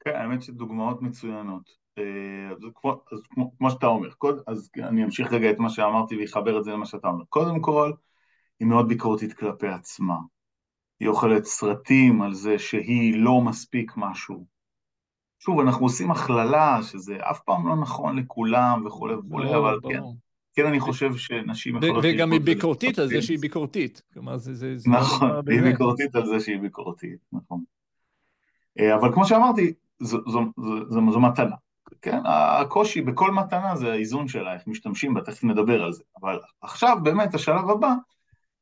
כן, 0.00 0.14
האמת 0.14 0.42
שדוגמאות 0.42 1.02
מצוינות. 1.02 1.70
אה, 1.98 2.50
אז 2.50 2.58
כמו, 2.74 3.00
אז 3.12 3.18
כמו, 3.30 3.58
כמו 3.58 3.70
שאתה 3.70 3.86
אומר, 3.86 4.10
קוד, 4.10 4.42
אז 4.46 4.70
אני 4.78 5.04
אמשיך 5.04 5.32
רגע 5.32 5.50
את 5.50 5.58
מה 5.58 5.70
שאמרתי 5.70 6.16
ואחבר 6.16 6.58
את 6.58 6.64
זה 6.64 6.70
למה 6.70 6.86
שאתה 6.86 7.08
אומר. 7.08 7.24
קודם 7.24 7.60
כל, 7.60 7.92
היא 8.60 8.68
מאוד 8.68 8.88
ביקורתית 8.88 9.32
כלפי 9.32 9.68
עצמה. 9.68 10.16
היא 11.00 11.08
אוכלת 11.08 11.44
סרטים 11.44 12.22
על 12.22 12.34
זה 12.34 12.58
שהיא 12.58 13.18
לא 13.18 13.40
מספיק 13.40 13.92
משהו, 13.96 14.46
שוב, 15.44 15.60
אנחנו 15.60 15.86
עושים 15.86 16.10
הכללה, 16.10 16.78
שזה 16.82 17.16
אף 17.30 17.40
פעם 17.40 17.68
לא 17.68 17.76
נכון 17.76 18.18
לכולם 18.18 18.82
וכולי 18.86 19.14
וכולי, 19.14 19.46
ברור, 19.46 19.56
אבל 19.56 19.78
כן. 19.88 20.00
כן 20.54 20.66
אני 20.66 20.80
חושב 20.80 21.16
שנשים 21.16 21.76
יכולות... 21.76 22.04
וגם 22.08 22.32
היא 22.32 22.40
ביקורתית 22.40 22.98
על 22.98 23.08
זה. 23.08 23.22
שהיא 23.22 23.38
ביקורתית. 23.38 24.02
כלומר, 24.12 24.36
זה... 24.36 24.54
זה, 24.54 24.78
זה 24.78 24.90
לא 24.90 24.96
נכון, 24.96 25.30
היא. 25.48 25.62
ביקורתית 25.62 26.14
על 26.14 26.26
זה 26.26 26.40
שהיא 26.40 26.58
ביקורתית, 26.58 27.18
נכון. 27.32 27.62
אה, 28.80 28.94
אבל 28.94 29.12
כמו 29.12 29.26
שאמרתי, 29.26 29.72
זו, 30.00 30.18
זו, 30.26 30.40
זו, 30.56 30.90
זו, 30.90 31.12
זו 31.12 31.20
מתנה. 31.20 31.56
כן, 32.02 32.20
הקושי 32.24 33.00
בכל 33.00 33.30
מתנה 33.30 33.76
זה 33.76 33.92
האיזון 33.92 34.28
שלה, 34.28 34.54
איך 34.54 34.62
משתמשים 34.66 35.14
בה, 35.14 35.20
תכף 35.20 35.44
נדבר 35.44 35.82
על 35.84 35.92
זה. 35.92 36.02
אבל 36.20 36.40
עכשיו 36.60 36.96
באמת 37.02 37.34
השלב 37.34 37.70
הבא 37.70 37.92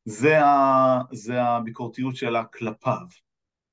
זה, 0.04 0.44
ה, 0.44 1.00
זה 1.12 1.42
הביקורתיות 1.42 2.16
שלה 2.16 2.44
כלפיו. 2.44 3.06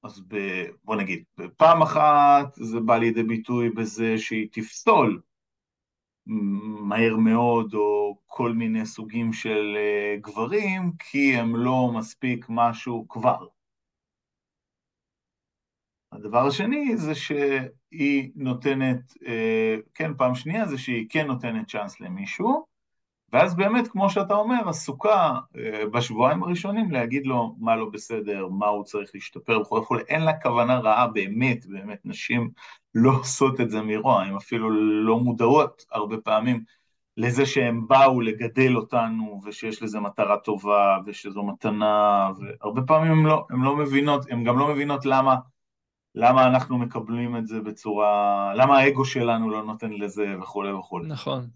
אז 0.03 0.21
ב, 0.27 0.35
בוא 0.83 0.95
נגיד, 0.95 1.23
פעם 1.57 1.81
אחת 1.81 2.55
זה 2.55 2.79
בא 2.79 2.97
לידי 2.97 3.23
ביטוי 3.23 3.69
בזה 3.69 4.17
שהיא 4.17 4.47
תפסול 4.51 5.21
מהר 6.81 7.15
מאוד, 7.17 7.73
או 7.73 8.17
כל 8.25 8.53
מיני 8.53 8.85
סוגים 8.85 9.33
של 9.33 9.75
אה, 9.77 10.15
גברים, 10.21 10.91
כי 10.99 11.35
הם 11.35 11.55
לא 11.55 11.91
מספיק 11.97 12.45
משהו 12.49 13.05
כבר. 13.09 13.47
הדבר 16.11 16.47
השני 16.47 16.97
זה 16.97 17.15
שהיא 17.15 18.31
נותנת, 18.35 19.13
אה, 19.27 19.75
כן, 19.93 20.11
פעם 20.17 20.35
שנייה 20.35 20.65
זה 20.65 20.77
שהיא 20.77 21.05
כן 21.09 21.27
נותנת 21.27 21.67
צ'אנס 21.67 21.99
למישהו, 21.99 22.65
ואז 23.33 23.55
באמת, 23.55 23.87
כמו 23.87 24.09
שאתה 24.09 24.33
אומר, 24.33 24.69
עסוקה 24.69 25.33
אה, 25.57 25.83
בשבועיים 25.91 26.43
הראשונים 26.43 26.91
להגיד 26.91 27.25
לו 27.25 27.55
מה 27.59 27.75
לא 27.75 27.89
בסדר, 27.89 28.47
מה 28.47 28.67
הוא 28.67 28.83
צריך 28.83 29.11
להשתפר 29.13 29.61
וכו' 29.61 29.75
וכו', 29.75 29.97
אין 30.07 30.21
לה 30.21 30.41
כוונה 30.41 30.79
רעה 30.79 31.07
באמת, 31.07 31.65
באמת, 31.65 31.99
נשים 32.05 32.49
לא 32.95 33.11
עושות 33.11 33.61
את 33.61 33.69
זה 33.69 33.81
מרוע, 33.81 34.21
הן 34.21 34.35
אפילו 34.35 34.69
לא 35.05 35.19
מודעות 35.19 35.85
הרבה 35.91 36.17
פעמים 36.17 36.63
לזה 37.17 37.45
שהם 37.45 37.87
באו 37.87 38.21
לגדל 38.21 38.75
אותנו, 38.75 39.41
ושיש 39.45 39.83
לזה 39.83 39.99
מטרה 39.99 40.37
טובה, 40.37 40.97
ושזו 41.05 41.43
מתנה, 41.43 42.29
והרבה 42.39 42.81
פעמים 42.81 43.11
הן 43.11 43.25
לא, 43.25 43.45
הן 43.49 43.61
לא 43.61 43.75
מבינות, 43.75 44.25
הן 44.31 44.43
גם 44.43 44.59
לא 44.59 44.67
מבינות 44.67 45.05
למה 45.05 45.35
למה 46.15 46.47
אנחנו 46.47 46.77
מקבלים 46.77 47.37
את 47.37 47.47
זה 47.47 47.61
בצורה, 47.61 48.53
למה 48.55 48.77
האגו 48.77 49.05
שלנו 49.05 49.49
לא 49.49 49.63
נותן 49.63 49.91
לזה 49.91 50.35
וכולי 50.41 50.71
וכולי. 50.71 51.07
נכון. 51.07 51.47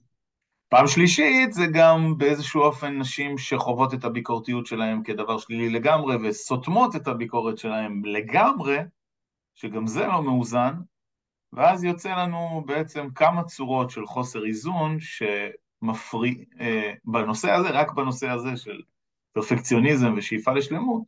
פעם 0.73 0.87
שלישית 0.87 1.53
זה 1.53 1.63
גם 1.73 2.17
באיזשהו 2.17 2.61
אופן 2.61 2.99
נשים 2.99 3.37
שחוות 3.37 3.93
את 3.93 4.03
הביקורתיות 4.03 4.65
שלהם 4.65 5.03
כדבר 5.03 5.37
שלילי 5.37 5.69
לגמרי 5.69 6.15
וסותמות 6.15 6.95
את 6.95 7.07
הביקורת 7.07 7.57
שלהם 7.57 8.05
לגמרי, 8.05 8.77
שגם 9.55 9.87
זה 9.87 10.07
לא 10.07 10.23
מאוזן, 10.23 10.73
ואז 11.53 11.83
יוצא 11.83 12.15
לנו 12.15 12.63
בעצם 12.65 13.07
כמה 13.15 13.43
צורות 13.43 13.89
של 13.89 14.05
חוסר 14.05 14.45
איזון 14.45 14.97
שמפריע, 14.99 16.33
אה, 16.59 16.93
בנושא 17.05 17.51
הזה, 17.51 17.69
רק 17.69 17.91
בנושא 17.91 18.29
הזה 18.29 18.57
של 18.57 18.81
פרפקציוניזם 19.33 20.13
ושאיפה 20.17 20.53
לשלמות, 20.53 21.03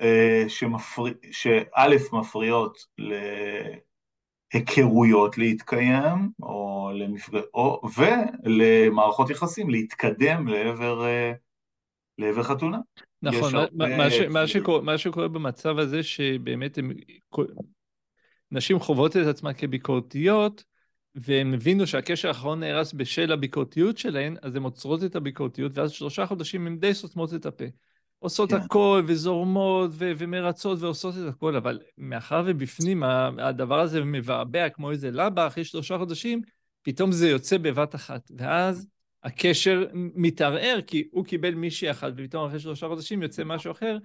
אה, 0.00 0.44
שמפריע, 0.48 1.14
שא' 1.30 1.96
מפריעות 2.12 2.78
להיכרויות 4.54 5.38
להתקיים, 5.38 6.30
או 6.42 6.90
למפג... 6.94 7.40
או... 7.54 7.82
ולמערכות 7.96 9.30
יחסים 9.30 9.70
להתקדם 9.70 10.48
לעבר, 10.48 11.04
אה, 11.04 11.32
לעבר 12.18 12.42
חתונה. 12.42 12.78
נכון, 13.22 13.54
מה, 13.54 13.60
הרבה 13.60 13.96
מה, 13.96 14.10
ש, 14.10 14.20
מה. 14.20 14.46
שקורה, 14.46 14.82
מה 14.82 14.98
שקורה 14.98 15.28
במצב 15.28 15.78
הזה 15.78 16.02
שבאמת 16.02 16.78
הם, 16.78 16.92
נשים 18.50 18.78
חוות 18.78 19.16
את 19.16 19.26
עצמן 19.26 19.52
כביקורתיות, 19.52 20.64
והן 21.14 21.54
הבינו 21.54 21.86
שהקשר 21.86 22.28
האחרון 22.28 22.60
נהרס 22.60 22.92
בשל 22.92 23.32
הביקורתיות 23.32 23.98
שלהן, 23.98 24.36
אז 24.42 24.56
הן 24.56 24.62
עוצרות 24.62 25.04
את 25.04 25.16
הביקורתיות, 25.16 25.78
ואז 25.78 25.90
שלושה 25.90 26.26
חודשים 26.26 26.66
הן 26.66 26.78
די 26.78 26.94
סותמות 26.94 27.34
את 27.34 27.46
הפה. 27.46 27.64
עושות 28.22 28.50
כן. 28.50 28.56
הכל 28.56 29.02
וזורמות 29.06 29.90
ו- 29.94 30.12
ומרצות 30.18 30.82
ועושות 30.82 31.14
את 31.14 31.28
הכל, 31.28 31.56
אבל 31.56 31.80
מאחר 31.98 32.42
ובפנים 32.46 33.02
הדבר 33.38 33.80
הזה 33.80 34.04
מבעבע 34.04 34.68
כמו 34.68 34.90
איזה 34.90 35.10
לבה, 35.10 35.46
אחרי 35.46 35.64
שלושה 35.64 35.98
חודשים, 35.98 36.42
פתאום 36.82 37.12
זה 37.12 37.28
יוצא 37.28 37.58
בבת 37.58 37.94
אחת. 37.94 38.30
ואז 38.36 38.86
הקשר 39.24 39.86
מתערער, 39.92 40.80
כי 40.86 41.08
הוא 41.10 41.24
קיבל 41.24 41.54
מישהי 41.54 41.90
אחת, 41.90 42.12
ופתאום 42.16 42.46
אחרי 42.46 42.60
שלושה 42.60 42.88
חודשים 42.88 43.22
יוצא 43.22 43.44
משהו 43.44 43.72
אחר, 43.72 43.98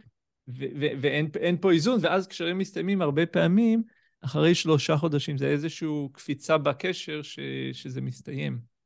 ו- 0.47 0.65
ו- 0.79 0.97
ואין 1.01 1.29
אין 1.39 1.57
פה 1.61 1.71
איזון, 1.71 1.99
ואז 2.01 2.27
קשרים 2.27 2.57
מסתיימים 2.57 3.01
הרבה 3.01 3.25
פעמים, 3.25 3.83
אחרי 4.21 4.55
שלושה 4.55 4.97
חודשים, 4.97 5.37
זה 5.37 5.47
איזושהי 5.47 5.87
קפיצה 6.11 6.57
בקשר 6.57 7.21
ש- 7.21 7.39
שזה 7.73 8.01
מסתיים. 8.01 8.76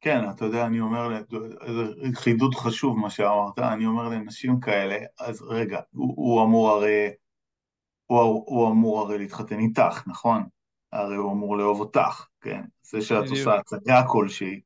כן, 0.00 0.30
אתה 0.30 0.44
יודע, 0.44 0.66
אני 0.66 0.80
אומר, 0.80 1.22
זה 1.66 1.82
חידוד 2.14 2.54
חשוב 2.54 2.98
מה 2.98 3.10
שאמרת, 3.10 3.58
אני 3.58 3.86
אומר 3.86 4.08
לנשים 4.08 4.60
כאלה, 4.60 4.96
אז 5.18 5.42
רגע, 5.42 5.80
הוא, 5.90 6.14
הוא 6.16 6.44
אמור 6.44 6.70
הרי, 6.70 7.08
הוא, 8.06 8.44
הוא 8.46 8.70
אמור 8.70 9.00
הרי 9.00 9.18
להתחתן 9.18 9.58
איתך, 9.58 10.02
נכון? 10.06 10.42
הרי 10.92 11.16
הוא 11.16 11.32
אמור 11.32 11.56
לאהוב 11.56 11.80
אותך, 11.80 12.26
כן? 12.40 12.64
זה 12.82 13.02
שאת 13.02 13.22
בדיוק. 13.22 13.38
עושה 13.38 13.54
הצגה 13.58 14.02
כלשהי, 14.08 14.60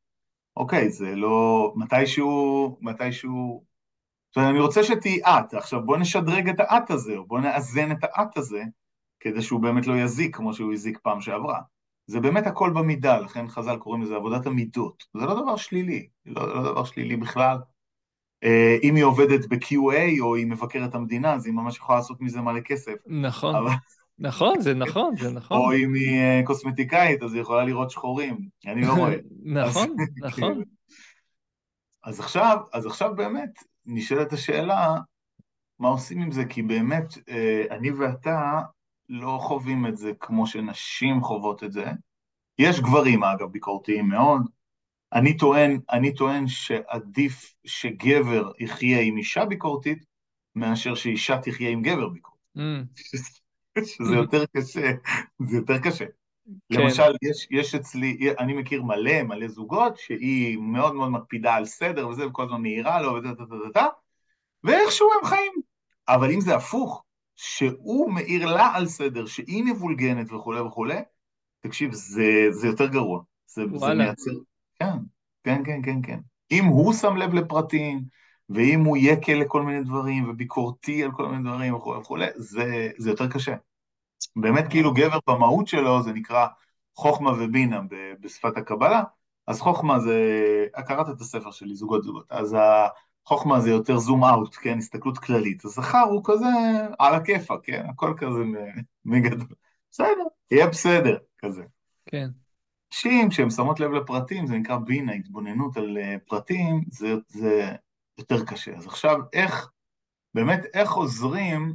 אוקיי, 0.57 0.91
זה 0.91 1.15
לא... 1.15 1.73
מתישהו, 1.77 2.79
מתישהו... 2.81 3.65
זאת 4.31 4.37
אומרת, 4.37 4.51
אני 4.51 4.61
רוצה 4.61 4.85
שתהיי 4.85 5.21
את, 5.25 5.55
עכשיו 5.55 5.87
בוא 5.87 5.97
נשדרג 5.97 6.49
את 6.49 6.61
האט 6.61 6.91
הזה, 6.91 7.17
או 7.17 7.27
בוא 7.27 7.41
נאזן 7.41 7.93
את 7.93 8.05
האט 8.05 8.37
הזה, 8.37 8.63
כדי 9.21 9.43
שהוא 9.43 9.61
באמת 9.61 9.87
לא 9.87 9.95
יזיק 9.95 10.37
כמו 10.37 10.55
שהוא 10.55 10.73
הזיק 10.73 10.99
פעם 11.03 11.21
שעברה. 11.21 11.61
זה 12.13 12.21
באמת 12.21 12.47
הכל 12.47 12.71
במידה, 12.71 13.19
לכן 13.19 13.49
חז"ל 13.49 13.77
קוראים 13.77 14.03
לזה 14.03 14.17
עבודת 14.17 14.47
המידות. 14.47 15.05
זה 15.15 15.27
לא 15.27 15.43
דבר 15.43 15.57
שלילי, 15.57 16.09
לא, 16.27 16.55
לא 16.55 16.73
דבר 16.73 16.85
שלילי 16.85 17.17
בכלל. 17.17 17.59
אה, 18.45 18.77
אם 18.83 18.95
היא 18.95 19.05
עובדת 19.05 19.47
ב-QA 19.49 20.21
או 20.21 20.35
היא 20.35 20.47
מבקרת 20.47 20.95
המדינה, 20.95 21.35
אז 21.35 21.47
היא 21.47 21.55
ממש 21.55 21.77
יכולה 21.77 21.99
לעשות 21.99 22.21
מזה 22.21 22.41
מלא 22.41 22.61
כסף. 22.61 22.95
נכון, 23.07 23.55
אבל, 23.55 23.71
נכון, 24.19 24.61
זה 24.61 24.75
נכון, 24.75 25.17
זה 25.17 25.31
נכון. 25.31 25.57
או 25.57 25.73
אם 25.73 25.95
היא 25.95 26.21
אה, 26.21 26.41
קוסמטיקאית, 26.45 27.23
אז 27.23 27.35
היא 27.35 27.43
יכולה 27.43 27.65
לראות 27.65 27.91
שחורים. 27.91 28.49
אני 28.67 28.83
לא 28.83 28.93
רואה. 28.93 29.15
נכון, 29.45 29.97
אז- 30.01 30.25
נכון. 30.25 30.63
אז 32.05 32.21
עכשיו, 32.21 32.59
אז 32.73 32.87
עכשיו 32.87 33.15
באמת 33.17 33.51
נשאלת 33.87 34.33
השאלה, 34.33 34.95
מה 35.79 35.89
עושים 35.89 36.23
עם 36.23 36.31
זה? 36.31 36.45
כי 36.45 36.63
באמת, 36.63 37.15
אה, 37.29 37.65
אני 37.71 37.91
ואתה 37.91 38.61
לא 39.13 39.39
חווים 39.43 39.87
את 39.87 39.97
זה 39.97 40.13
כמו 40.21 40.47
שנשים 40.47 41.23
חוות 41.23 41.65
את 41.65 41.73
זה. 41.73 41.85
יש 42.59 42.81
גברים, 42.81 43.25
אגב, 43.25 43.47
ביקורתיים 43.47 44.09
מאוד. 44.09 44.43
אני 45.13 45.37
טוען, 45.37 45.81
אני 45.91 46.15
טוען 46.15 46.47
שעדיף 46.47 47.55
שגבר 47.65 48.53
יחיה 48.59 49.01
עם 49.01 49.17
אישה 49.17 49.45
ביקורתית, 49.45 50.05
מאשר 50.55 50.95
שאישה 50.95 51.39
תחיה 51.39 51.71
עם 51.71 51.83
גבר 51.83 52.09
ביקורתי. 52.09 52.43
Mm, 52.59 52.61
שזה 53.85 54.15
יותר 54.15 54.45
קשה, 54.57 54.93
זה 55.49 55.57
יותר 55.57 55.79
קשה. 55.79 56.05
כן. 56.73 56.81
למשל, 56.81 57.13
יש, 57.23 57.47
יש 57.51 57.75
אצלי, 57.75 58.19
אני 58.39 58.55
מכיר 58.55 58.83
מלא, 58.83 59.23
מלא 59.23 59.49
זוגות, 59.49 59.97
שהיא 59.97 60.59
מאוד 60.59 60.95
מאוד 60.95 61.11
מקפידה 61.11 61.55
על 61.55 61.65
סדר 61.65 62.09
וזה, 62.09 62.27
וכל 62.27 62.45
הזמן 62.45 62.63
מעירה 62.63 63.03
לו, 63.03 63.13
וזה, 63.13 63.29
וזה, 63.29 63.55
וזה, 63.55 63.81
ואיכשהו 64.65 65.09
הם 65.21 65.29
חיים. 65.29 65.53
אבל 66.09 66.31
אם 66.31 66.41
זה 66.41 66.57
הפוך, 66.57 67.05
שהוא 67.43 68.11
מעיר 68.11 68.47
לה 68.47 68.71
על 68.75 68.87
סדר, 68.87 69.27
שהיא 69.27 69.65
מבולגנת 69.65 70.33
וכולי 70.33 70.61
וכולי, 70.61 71.01
תקשיב, 71.61 71.93
זה, 71.93 72.47
זה 72.51 72.67
יותר 72.67 72.87
גרוע. 72.87 73.23
זה, 73.47 73.63
זה. 73.75 73.95
מייצר... 73.95 74.31
כן, 74.79 74.97
כן, 75.45 75.63
כן, 75.65 75.83
כן, 75.83 76.03
כן. 76.03 76.19
אם 76.51 76.65
הוא 76.65 76.93
שם 76.93 77.17
לב 77.17 77.35
לפרטים, 77.35 78.01
ואם 78.51 78.81
הוא 78.85 78.97
יקל 78.97 79.35
לכל 79.35 79.63
מיני 79.63 79.85
דברים, 79.85 80.31
וביקורתי 80.31 81.05
על 81.05 81.13
כל 81.13 81.29
מיני 81.29 81.43
דברים 81.43 81.75
וכולי 81.75 82.01
וכולי, 82.01 82.27
זה, 82.37 82.91
זה 82.99 83.11
יותר 83.11 83.29
קשה. 83.29 83.55
באמת 84.37 84.65
כאילו 84.71 84.95
גבר 84.95 85.19
במהות 85.29 85.69
שלו 85.69 86.03
זה 86.03 86.13
נקרא 86.13 86.47
חוכמה 86.97 87.31
ובינה 87.31 87.81
בשפת 88.21 88.57
הקבלה, 88.57 89.03
אז 89.47 89.61
חוכמה 89.61 89.99
זה, 89.99 90.17
קראת 90.87 91.09
את 91.09 91.21
הספר 91.21 91.51
שלי, 91.51 91.75
זוגות 91.75 92.03
זוגות, 92.03 92.27
אז 92.31 92.57
החוכמה 93.27 93.61
זה 93.61 93.71
יותר 93.71 93.99
זום 93.99 94.25
אאוט, 94.25 94.57
כן, 94.61 94.79
הסתכלות 94.79 95.19
כללית, 95.19 95.65
הזכר 95.65 96.07
הוא 96.11 96.23
כזה 96.25 96.47
על 96.99 97.15
הכיפה, 97.15 97.55
כן, 97.63 97.87
הכל 97.89 98.15
כזה 98.17 98.39
מגדול, 99.05 99.49
בסדר, 99.91 100.25
יהיה 100.51 100.67
בסדר, 100.67 101.19
כזה. 101.39 101.63
כן. 102.07 102.29
נשים, 102.93 103.31
כשהן 103.31 103.51
שמות 103.51 103.81
לב 103.81 103.91
לפרטים, 103.91 104.47
זה 104.47 104.55
נקרא 104.55 104.77
בינה, 104.77 105.13
התבוננות 105.13 105.77
על 105.77 105.99
אה, 105.99 106.17
פרטים, 106.27 106.85
זה, 106.91 107.15
זה 107.29 107.73
יותר 108.19 108.45
קשה. 108.45 108.77
אז 108.77 108.87
עכשיו, 108.87 109.17
איך, 109.33 109.71
באמת, 110.35 110.61
איך 110.75 110.93
עוזרים 110.93 111.75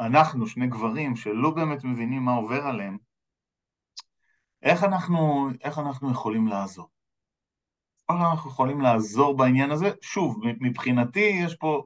אנחנו, 0.00 0.46
שני 0.46 0.66
גברים, 0.66 1.16
שלא 1.16 1.50
באמת 1.50 1.84
מבינים 1.84 2.22
מה 2.22 2.34
עובר 2.34 2.62
עליהם, 2.62 2.98
איך 4.62 4.84
אנחנו, 4.84 5.48
איך 5.64 5.78
אנחנו 5.78 6.10
יכולים 6.10 6.46
לעזור? 6.46 6.88
איך 8.16 8.30
אנחנו 8.32 8.50
יכולים 8.50 8.80
לעזור 8.80 9.36
בעניין 9.36 9.70
הזה? 9.70 9.90
שוב, 10.00 10.40
מבחינתי 10.60 11.30
יש 11.44 11.54
פה 11.54 11.84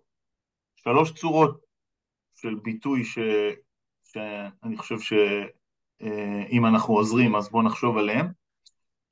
שלוש 0.77 1.13
צורות 1.13 1.61
של 2.35 2.55
ביטוי 2.55 3.05
ש, 3.05 3.19
שאני 4.05 4.77
חושב 4.77 4.99
אה, 6.03 6.43
אם 6.51 6.67
אנחנו 6.67 6.95
עוזרים, 6.95 7.37
אז 7.37 7.49
בואו 7.49 7.63
נחשוב 7.63 7.97
עליהם. 7.97 8.27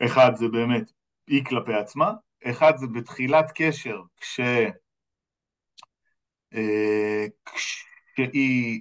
אחד 0.02 0.32
זה 0.34 0.48
באמת 0.48 0.92
היא 1.26 1.44
כלפי 1.44 1.74
עצמה, 1.74 2.12
אחד 2.44 2.72
זה 2.76 2.86
בתחילת 2.86 3.52
קשר, 3.54 4.02
כש... 4.16 4.40
אה, 6.54 7.26
כשהיא, 7.54 8.80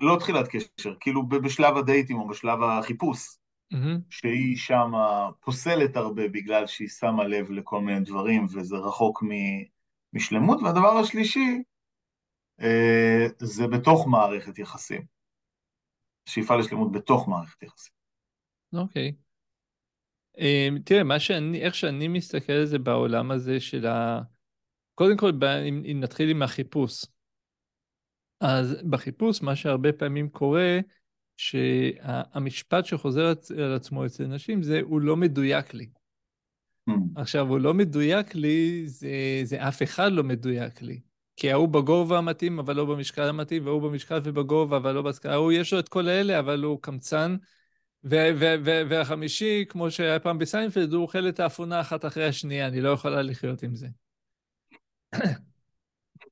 לא 0.00 0.16
תחילת 0.20 0.48
קשר, 0.48 0.94
כאילו 1.00 1.28
בשלב 1.28 1.76
הדייטים 1.76 2.18
או 2.18 2.28
בשלב 2.28 2.62
החיפוש, 2.62 3.39
mm-hmm. 3.72 4.00
שהיא 4.10 4.56
שמה 4.56 5.28
פוסלת 5.40 5.96
הרבה 5.96 6.28
בגלל 6.28 6.66
שהיא 6.66 6.88
שמה 6.88 7.24
לב 7.24 7.50
לכל 7.50 7.80
מיני 7.80 8.00
דברים 8.00 8.44
וזה 8.44 8.76
רחוק 8.76 9.22
משלמות, 10.12 10.62
והדבר 10.62 10.98
השלישי 10.98 11.62
אה, 12.60 13.26
זה 13.38 13.66
בתוך 13.66 14.06
מערכת 14.06 14.58
יחסים. 14.58 15.02
שאיפה 16.26 16.56
לשלמות 16.56 16.92
בתוך 16.92 17.28
מערכת 17.28 17.62
יחסים. 17.62 17.92
אוקיי. 18.72 19.12
Okay. 19.16 19.30
Um, 20.36 20.82
תראה, 20.84 21.04
מה 21.04 21.20
שאני, 21.20 21.62
איך 21.62 21.74
שאני 21.74 22.08
מסתכל 22.08 22.52
על 22.52 22.66
זה 22.66 22.78
בעולם 22.78 23.30
הזה 23.30 23.60
של 23.60 23.86
ה... 23.86 24.20
קודם 24.94 25.16
כל, 25.16 25.30
אם, 25.68 25.82
אם 25.90 26.00
נתחיל 26.00 26.30
עם 26.30 26.42
החיפוש. 26.42 27.04
אז 28.40 28.76
בחיפוש, 28.90 29.42
מה 29.42 29.56
שהרבה 29.56 29.92
פעמים 29.92 30.28
קורה, 30.28 30.78
שהמשפט 31.40 32.86
שחוזר 32.86 33.32
על 33.58 33.74
עצמו 33.74 34.06
אצל 34.06 34.26
נשים 34.26 34.62
זה, 34.62 34.80
הוא 34.82 35.00
לא 35.00 35.16
מדויק 35.16 35.74
לי. 35.74 35.88
Mm. 36.90 36.92
עכשיו, 37.16 37.48
הוא 37.48 37.58
לא 37.58 37.74
מדויק 37.74 38.34
לי, 38.34 38.82
זה, 38.86 39.08
זה 39.44 39.68
אף 39.68 39.82
אחד 39.82 40.12
לא 40.12 40.24
מדויק 40.24 40.82
לי. 40.82 41.00
כי 41.36 41.52
ההוא 41.52 41.68
בגובה 41.68 42.18
המתאים, 42.18 42.58
אבל 42.58 42.76
לא 42.76 42.84
במשקל 42.84 43.22
המתאים, 43.22 43.66
והוא 43.66 43.82
במשקל 43.82 44.20
ובגובה, 44.24 44.76
אבל 44.76 44.92
לא 44.92 45.02
בהשכלה. 45.02 45.32
ההוא 45.32 45.52
יש 45.52 45.72
לו 45.72 45.78
את 45.78 45.88
כל 45.88 46.08
האלה, 46.08 46.38
אבל 46.38 46.62
הוא 46.62 46.82
קמצן. 46.82 47.36
והחמישי, 48.04 49.64
כמו 49.68 49.90
שהיה 49.90 50.18
פעם 50.18 50.38
בסיינפלד, 50.38 50.92
הוא 50.92 51.02
אוכל 51.02 51.28
את 51.28 51.40
האפונה 51.40 51.80
אחת 51.80 52.04
אחרי 52.04 52.26
השנייה, 52.26 52.66
אני 52.66 52.80
לא 52.80 52.88
יכולה 52.88 53.22
לחיות 53.22 53.62
עם 53.62 53.74
זה. 53.74 53.88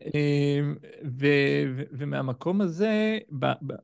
אמ, 0.04 0.76
ומהמקום 1.92 2.60
הזה, 2.60 3.18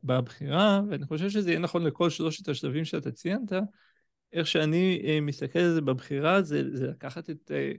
בבחירה, 0.04 0.80
ואני 0.90 1.06
חושב 1.06 1.30
שזה 1.30 1.50
יהיה 1.50 1.58
נכון 1.58 1.84
לכל 1.84 2.10
שלושת 2.10 2.48
השלבים 2.48 2.84
שאתה 2.84 3.10
ציינת, 3.10 3.52
איך 4.32 4.46
שאני 4.46 5.02
אה, 5.04 5.20
מסתכל 5.20 5.58
על 5.58 5.74
זה 5.74 5.80
בבחירה, 5.80 6.42
זה, 6.42 6.76
זה 6.76 6.86
לקחת 6.86 7.30
את 7.30 7.50
אה, 7.54 7.72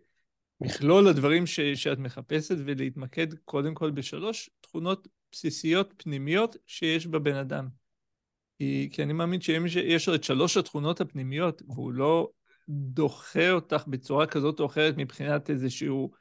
מכלול 0.61 1.07
הדברים 1.07 1.45
ש, 1.45 1.59
שאת 1.59 1.99
מחפשת 1.99 2.55
ולהתמקד 2.65 3.33
קודם 3.33 3.73
כל 3.73 3.91
בשלוש 3.91 4.49
תכונות 4.61 5.07
בסיסיות 5.31 5.93
פנימיות 5.97 6.55
שיש 6.65 7.07
בבן 7.07 7.35
אדם. 7.35 7.67
כי, 8.57 8.89
כי 8.91 9.03
אני 9.03 9.13
מאמין 9.13 9.41
שאם 9.41 9.65
יש 9.83 10.07
לו 10.07 10.15
את 10.15 10.23
שלוש 10.23 10.57
התכונות 10.57 11.01
הפנימיות, 11.01 11.61
והוא 11.67 11.93
לא 11.93 12.29
דוחה 12.69 13.51
אותך 13.51 13.83
בצורה 13.87 14.27
כזאת 14.27 14.59
או 14.59 14.65
אחרת 14.65 14.93
מבחינת 14.97 15.49
איזשהו, 15.49 16.11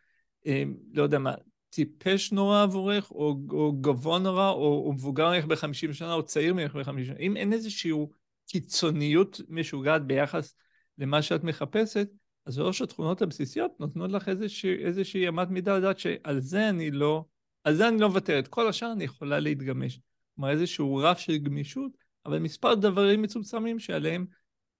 אה, 0.46 0.62
לא 0.92 1.02
יודע 1.02 1.18
מה, 1.18 1.34
טיפש 1.74 2.32
נורא 2.32 2.62
עבורך, 2.62 3.10
או, 3.10 3.36
או 3.50 3.72
גבוה 3.80 4.18
נורא, 4.18 4.50
או, 4.50 4.82
או 4.86 4.92
מבוגר 4.92 5.30
ממך 5.32 5.44
ב-50 5.44 5.92
שנה, 5.92 6.14
או 6.14 6.22
צעיר 6.22 6.54
ממך 6.54 6.76
ב-50 6.76 7.04
שנה. 7.04 7.18
אם 7.20 7.36
אין 7.36 7.52
איזושהי 7.52 7.92
קיצוניות 8.46 9.40
משוגעת 9.48 10.06
ביחס 10.06 10.56
למה 10.98 11.22
שאת 11.22 11.44
מחפשת, 11.44 12.08
אז 12.46 12.54
שלוש 12.54 12.82
התכונות 12.82 13.22
הבסיסיות 13.22 13.80
נותנות 13.80 14.12
לך 14.12 14.28
איזושהי, 14.28 14.84
איזושהי 14.84 15.28
אמת 15.28 15.48
מידה 15.48 15.78
לדעת 15.78 15.98
שעל 15.98 16.40
זה 16.40 16.68
אני 16.68 16.90
לא, 16.90 17.24
על 17.64 17.74
זה 17.74 17.88
אני 17.88 18.00
לא 18.00 18.08
מוותרת. 18.08 18.48
כל 18.48 18.68
השאר 18.68 18.92
אני 18.92 19.04
יכולה 19.04 19.40
להתגמש. 19.40 20.00
כלומר, 20.34 20.50
איזשהו 20.50 20.96
רף 20.96 21.18
של 21.18 21.36
גמישות, 21.36 21.92
אבל 22.26 22.38
מספר 22.38 22.74
דברים 22.74 23.22
מצומצמים 23.22 23.78
שעליהם 23.78 24.26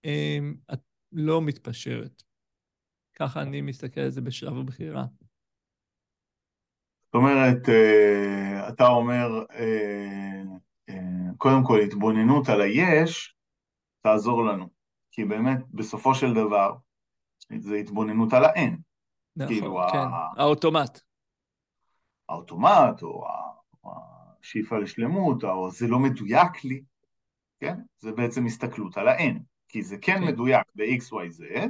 אה, 0.05 0.39
את 0.73 0.81
לא 1.13 1.43
מתפשרת. 1.43 2.23
ככה 3.15 3.43
אני 3.43 3.61
מסתכל 3.61 4.01
על 4.01 4.11
זה 4.11 4.21
בשלב 4.21 4.57
הבחירה. 4.57 5.05
זאת 7.15 7.21
אומרת, 7.21 7.69
אה, 7.69 8.69
אתה 8.69 8.87
אומר, 8.87 9.45
אה, 9.53 10.43
אה, 10.89 10.95
קודם 11.39 11.65
כל, 11.65 11.81
התבוננות 11.81 12.49
על 12.49 12.61
היש 12.61 13.37
תעזור 14.01 14.45
לנו, 14.45 14.69
כי 15.11 15.25
באמת, 15.25 15.59
בסופו 15.71 16.15
של 16.15 16.35
דבר, 16.35 16.75
זה 17.59 17.77
התבוננות 17.77 18.33
על 18.33 18.45
האין. 18.45 18.79
נכון, 19.37 19.55
כאילו, 19.55 19.81
כן, 19.93 19.99
ה... 19.99 20.29
האוטומט. 20.37 21.01
האוטומט, 22.29 23.03
או 23.03 23.27
השאיפה 24.43 24.79
לשלמות, 24.79 25.45
או 25.45 25.71
זה 25.71 25.87
לא 25.89 25.99
מדויק 25.99 26.65
לי, 26.65 26.83
כן? 27.61 27.81
זה 27.99 28.13
בעצם 28.13 28.47
הסתכלות 28.47 28.97
על 28.97 29.09
האין, 29.09 29.43
כי 29.69 29.83
זה 29.83 29.97
כן, 29.99 30.19
כן. 30.19 30.25
מדויק 30.25 30.67
ב-XYZ, 30.75 31.69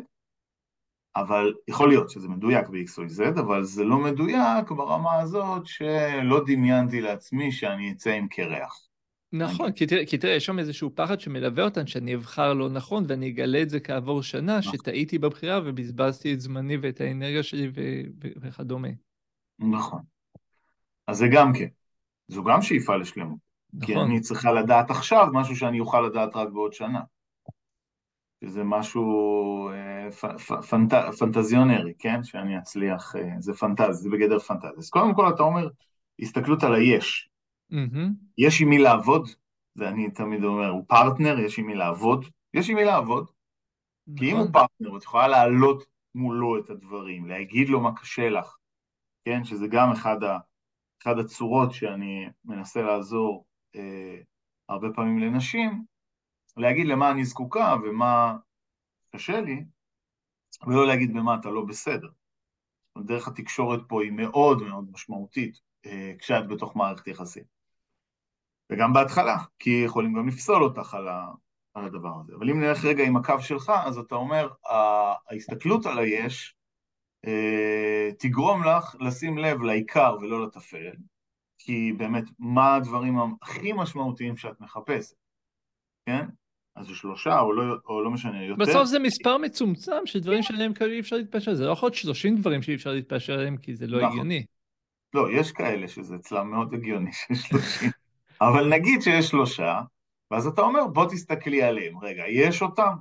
אבל 1.16 1.54
יכול 1.68 1.88
להיות 1.88 2.10
שזה 2.10 2.28
מדויק 2.28 2.68
ב-X 2.68 2.98
או 2.98 3.02
Z, 3.02 3.40
אבל 3.40 3.64
זה 3.64 3.84
לא 3.84 3.98
מדויק 3.98 4.70
ברמה 4.70 5.20
הזאת 5.20 5.66
שלא 5.66 6.40
דמיינתי 6.46 7.00
לעצמי 7.00 7.52
שאני 7.52 7.92
אצא 7.92 8.10
עם 8.10 8.28
קרח. 8.28 8.80
נכון, 9.32 9.72
כי 9.72 9.86
תראה, 9.86 10.06
כי 10.06 10.18
תראה, 10.18 10.34
יש 10.34 10.46
שם 10.46 10.58
איזשהו 10.58 10.90
פחד 10.94 11.20
שמלווה 11.20 11.64
אותן, 11.64 11.86
שאני 11.86 12.14
אבחר 12.14 12.54
לא 12.54 12.68
נכון 12.68 13.04
ואני 13.08 13.28
אגלה 13.28 13.62
את 13.62 13.70
זה 13.70 13.80
כעבור 13.80 14.22
שנה, 14.22 14.58
נכון. 14.58 14.72
שטעיתי 14.72 15.18
בבחירה 15.18 15.60
ובזבזתי 15.64 16.34
את 16.34 16.40
זמני 16.40 16.76
ואת 16.76 17.00
האנרגיה 17.00 17.42
שלי 17.42 17.68
ו- 17.68 18.24
ו- 18.24 18.32
וכדומה. 18.40 18.88
נכון. 19.58 20.02
אז 21.06 21.16
זה 21.16 21.26
גם 21.32 21.52
כן. 21.52 21.66
זו 22.28 22.44
גם 22.44 22.62
שאיפה 22.62 22.96
לשלמות. 22.96 23.38
נכון. 23.74 23.86
כי 23.86 24.00
אני 24.00 24.20
צריכה 24.20 24.52
לדעת 24.52 24.90
עכשיו 24.90 25.26
משהו 25.32 25.56
שאני 25.56 25.80
אוכל 25.80 26.00
לדעת 26.00 26.36
רק 26.36 26.48
בעוד 26.48 26.72
שנה. 26.72 27.00
שזה 28.44 28.64
משהו 28.64 29.70
אה, 29.70 30.10
פנט, 30.70 30.94
פנטזיונרי, 31.18 31.92
כן? 31.98 32.24
שאני 32.24 32.58
אצליח, 32.58 33.16
אה, 33.16 33.30
זה 33.38 33.54
פנטזי, 33.54 34.02
זה 34.02 34.10
בגדר 34.10 34.38
פנטזי. 34.38 34.78
אז 34.78 34.90
קודם 34.90 35.14
כל 35.14 35.28
אתה 35.28 35.42
אומר, 35.42 35.68
הסתכלות 36.20 36.62
על 36.62 36.74
היש. 36.74 37.28
אמ-המ. 37.72 38.08
יש 38.38 38.62
עם 38.62 38.68
מי 38.68 38.78
לעבוד, 38.78 39.28
ואני 39.76 40.10
תמיד 40.10 40.44
אומר, 40.44 40.68
הוא 40.68 40.84
פרטנר, 40.88 41.38
יש 41.38 41.58
עם 41.58 41.66
מי 41.66 41.74
לעבוד, 41.74 42.24
יש 42.54 42.70
עם 42.70 42.76
מי 42.76 42.84
לעבוד. 42.84 43.24
נכון. 44.06 44.18
כי 44.18 44.30
אם 44.30 44.36
הוא 44.36 44.48
נכון. 44.48 44.52
פרטנר, 44.52 44.96
את 44.96 45.02
יכולה 45.02 45.28
להעלות 45.28 45.84
מולו 46.14 46.58
את 46.58 46.70
הדברים, 46.70 47.26
להגיד 47.26 47.68
לו 47.68 47.80
מה 47.80 47.96
קשה 47.96 48.30
לך, 48.30 48.56
כן? 49.24 49.44
שזה 49.44 49.66
גם 49.66 49.90
אחד, 49.90 50.22
ה, 50.22 50.38
אחד 51.02 51.18
הצורות 51.18 51.72
שאני 51.72 52.28
מנסה 52.44 52.82
לעזור 52.82 53.44
אה, 53.76 54.18
הרבה 54.68 54.88
פעמים 54.94 55.18
לנשים, 55.18 55.84
להגיד 56.56 56.86
למה 56.86 57.10
אני 57.10 57.24
זקוקה 57.24 57.74
ומה 57.84 58.36
קשה 59.10 59.40
לי, 59.40 59.64
ולא 60.66 60.86
להגיד 60.86 61.14
במה 61.14 61.34
אתה 61.34 61.50
לא 61.50 61.64
בסדר. 61.64 62.08
דרך 62.98 63.28
התקשורת 63.28 63.80
פה 63.88 64.02
היא 64.02 64.12
מאוד 64.12 64.62
מאוד 64.62 64.90
משמעותית 64.92 65.60
אה, 65.86 66.12
כשאת 66.18 66.48
בתוך 66.48 66.76
מערכת 66.76 67.06
יחסים. 67.06 67.44
וגם 68.72 68.92
בהתחלה, 68.92 69.36
כי 69.58 69.82
יכולים 69.84 70.14
גם 70.14 70.28
לפסול 70.28 70.62
אותך 70.62 70.94
על, 70.94 71.08
הדבר 71.76 72.20
הזה. 72.20 72.32
אבל 72.38 72.50
אם 72.50 72.60
נלך 72.60 72.84
רגע 72.84 73.04
עם 73.04 73.16
הקו 73.16 73.40
שלך, 73.40 73.72
אז 73.86 73.98
אתה 73.98 74.14
אומר, 74.14 74.48
ההסתכלות 75.30 75.86
על 75.86 75.98
היש 75.98 76.56
אה, 77.26 78.10
תגרום 78.18 78.64
לך 78.64 78.96
לשים 79.00 79.38
לב 79.38 79.62
לעיקר 79.62 80.16
ולא 80.20 80.46
לטפל, 80.46 80.92
כי 81.58 81.92
באמת, 81.92 82.24
מה 82.38 82.76
הדברים 82.76 83.18
הכי 83.42 83.72
משמעותיים 83.72 84.36
שאת 84.36 84.60
מחפשת, 84.60 85.16
כן? 86.06 86.26
אז 86.76 86.86
זה 86.86 86.94
שלושה, 86.94 87.40
או 87.40 87.52
לא, 87.52 87.76
או 87.86 88.02
לא 88.02 88.10
משנה, 88.10 88.44
יותר. 88.44 88.62
בסוף 88.62 88.84
זה 88.84 88.98
מספר 88.98 89.38
מצומצם 89.38 90.06
של 90.06 90.20
דברים 90.20 90.42
שעליהם 90.42 90.72
אי 90.80 91.00
אפשר 91.00 91.16
להתפשר. 91.16 91.54
זה 91.54 91.66
לא 91.66 91.72
יכול 91.72 91.86
להיות 91.86 91.94
30 91.94 92.36
דברים 92.36 92.62
שאי 92.62 92.74
אפשר 92.74 92.90
להתפשר 92.90 93.32
עליהם, 93.32 93.56
כי 93.56 93.74
זה 93.74 93.86
לא 93.86 93.98
נכון. 93.98 94.10
הגיוני. 94.10 94.44
לא, 95.14 95.32
יש 95.32 95.52
כאלה 95.52 95.88
שזה 95.88 96.14
אצלם 96.14 96.50
מאוד 96.50 96.74
הגיוני 96.74 97.12
שיש 97.18 97.42
30. 97.42 97.90
אבל 98.40 98.68
נגיד 98.68 99.02
שיש 99.02 99.26
שלושה, 99.26 99.80
ואז 100.30 100.46
אתה 100.46 100.62
אומר, 100.62 100.86
בוא 100.86 101.04
תסתכלי 101.04 101.62
עליהם. 101.62 101.98
רגע, 101.98 102.24
יש 102.28 102.62
אותם? 102.62 102.94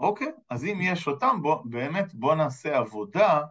אוקיי, 0.00 0.32
אז 0.50 0.64
אם 0.64 0.78
יש 0.82 1.08
אותם, 1.08 1.42
בוא, 1.42 1.62
באמת 1.64 2.14
בוא 2.14 2.34
נעשה 2.34 2.78
עבודה 2.78 3.42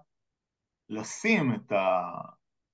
לשים 0.89 1.53
את 1.53 1.73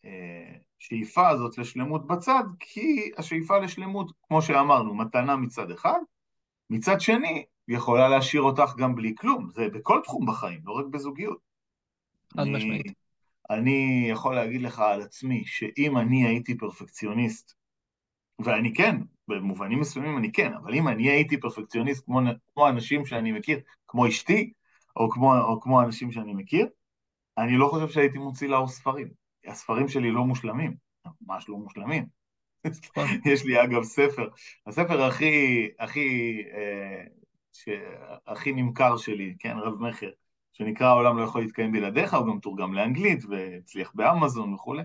השאיפה 0.03 1.21
אה, 1.21 1.29
הזאת 1.29 1.57
לשלמות 1.57 2.07
בצד, 2.07 2.43
כי 2.59 3.11
השאיפה 3.17 3.57
לשלמות, 3.57 4.11
כמו 4.27 4.41
שאמרנו, 4.41 4.95
מתנה 4.95 5.35
מצד 5.35 5.71
אחד, 5.71 5.99
מצד 6.69 7.01
שני, 7.01 7.45
יכולה 7.67 8.09
להשאיר 8.09 8.41
אותך 8.41 8.75
גם 8.77 8.95
בלי 8.95 9.15
כלום, 9.17 9.49
זה 9.49 9.69
בכל 9.69 10.01
תחום 10.03 10.25
בחיים, 10.25 10.59
לא 10.63 10.71
רק 10.71 10.85
בזוגיות. 10.85 11.37
חד 12.33 12.43
משמעית. 12.43 12.93
אני 13.49 14.07
יכול 14.11 14.35
להגיד 14.35 14.61
לך 14.61 14.79
על 14.79 15.01
עצמי, 15.01 15.43
שאם 15.45 15.97
אני 15.97 16.27
הייתי 16.27 16.57
פרפקציוניסט, 16.57 17.53
ואני 18.39 18.73
כן, 18.73 18.95
במובנים 19.27 19.79
מסוימים 19.79 20.17
אני 20.17 20.31
כן, 20.31 20.53
אבל 20.53 20.73
אם 20.73 20.87
אני 20.87 21.09
הייתי 21.09 21.39
פרפקציוניסט 21.39 22.05
כמו, 22.05 22.19
כמו 22.53 22.69
אנשים 22.69 23.05
שאני 23.05 23.31
מכיר, 23.31 23.59
כמו 23.87 24.07
אשתי, 24.07 24.53
או 24.95 25.09
כמו, 25.09 25.37
או 25.37 25.61
כמו 25.61 25.81
אנשים 25.81 26.11
שאני 26.11 26.33
מכיר, 26.33 26.67
אני 27.37 27.57
לא 27.57 27.67
חושב 27.67 27.89
שהייתי 27.89 28.17
מוציא 28.17 28.47
לאור 28.47 28.67
ספרים. 28.67 29.07
הספרים 29.47 29.87
שלי 29.87 30.11
לא 30.11 30.25
מושלמים, 30.25 30.75
ממש 31.21 31.49
לא 31.49 31.57
מושלמים. 31.57 32.18
נכון. 32.65 33.07
יש 33.33 33.45
לי 33.45 33.63
אגב 33.63 33.83
ספר, 33.83 34.27
הספר 34.67 35.03
הכי, 35.03 35.67
הכי, 35.79 36.41
אה, 36.53 37.03
ש... 37.53 37.69
הכי 38.27 38.51
נמכר 38.51 38.97
שלי, 38.97 39.35
כן, 39.39 39.57
רב 39.57 39.81
מכר, 39.81 40.09
שנקרא 40.53 40.87
העולם 40.87 41.17
לא 41.17 41.23
יכול 41.23 41.41
להתקיים 41.41 41.71
בלעדיך, 41.71 42.13
הוא 42.13 42.27
גם 42.27 42.39
תורגם 42.39 42.73
לאנגלית 42.73 43.25
והצליח 43.25 43.91
באמזון 43.95 44.53
וכולי. 44.53 44.83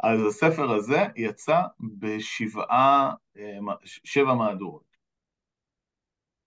אז 0.00 0.20
הספר 0.26 0.72
הזה 0.72 1.06
יצא 1.16 1.60
בשבעה, 1.98 3.14
אה, 3.36 3.58
שבע 3.84 4.34
מהדורות. 4.34 4.96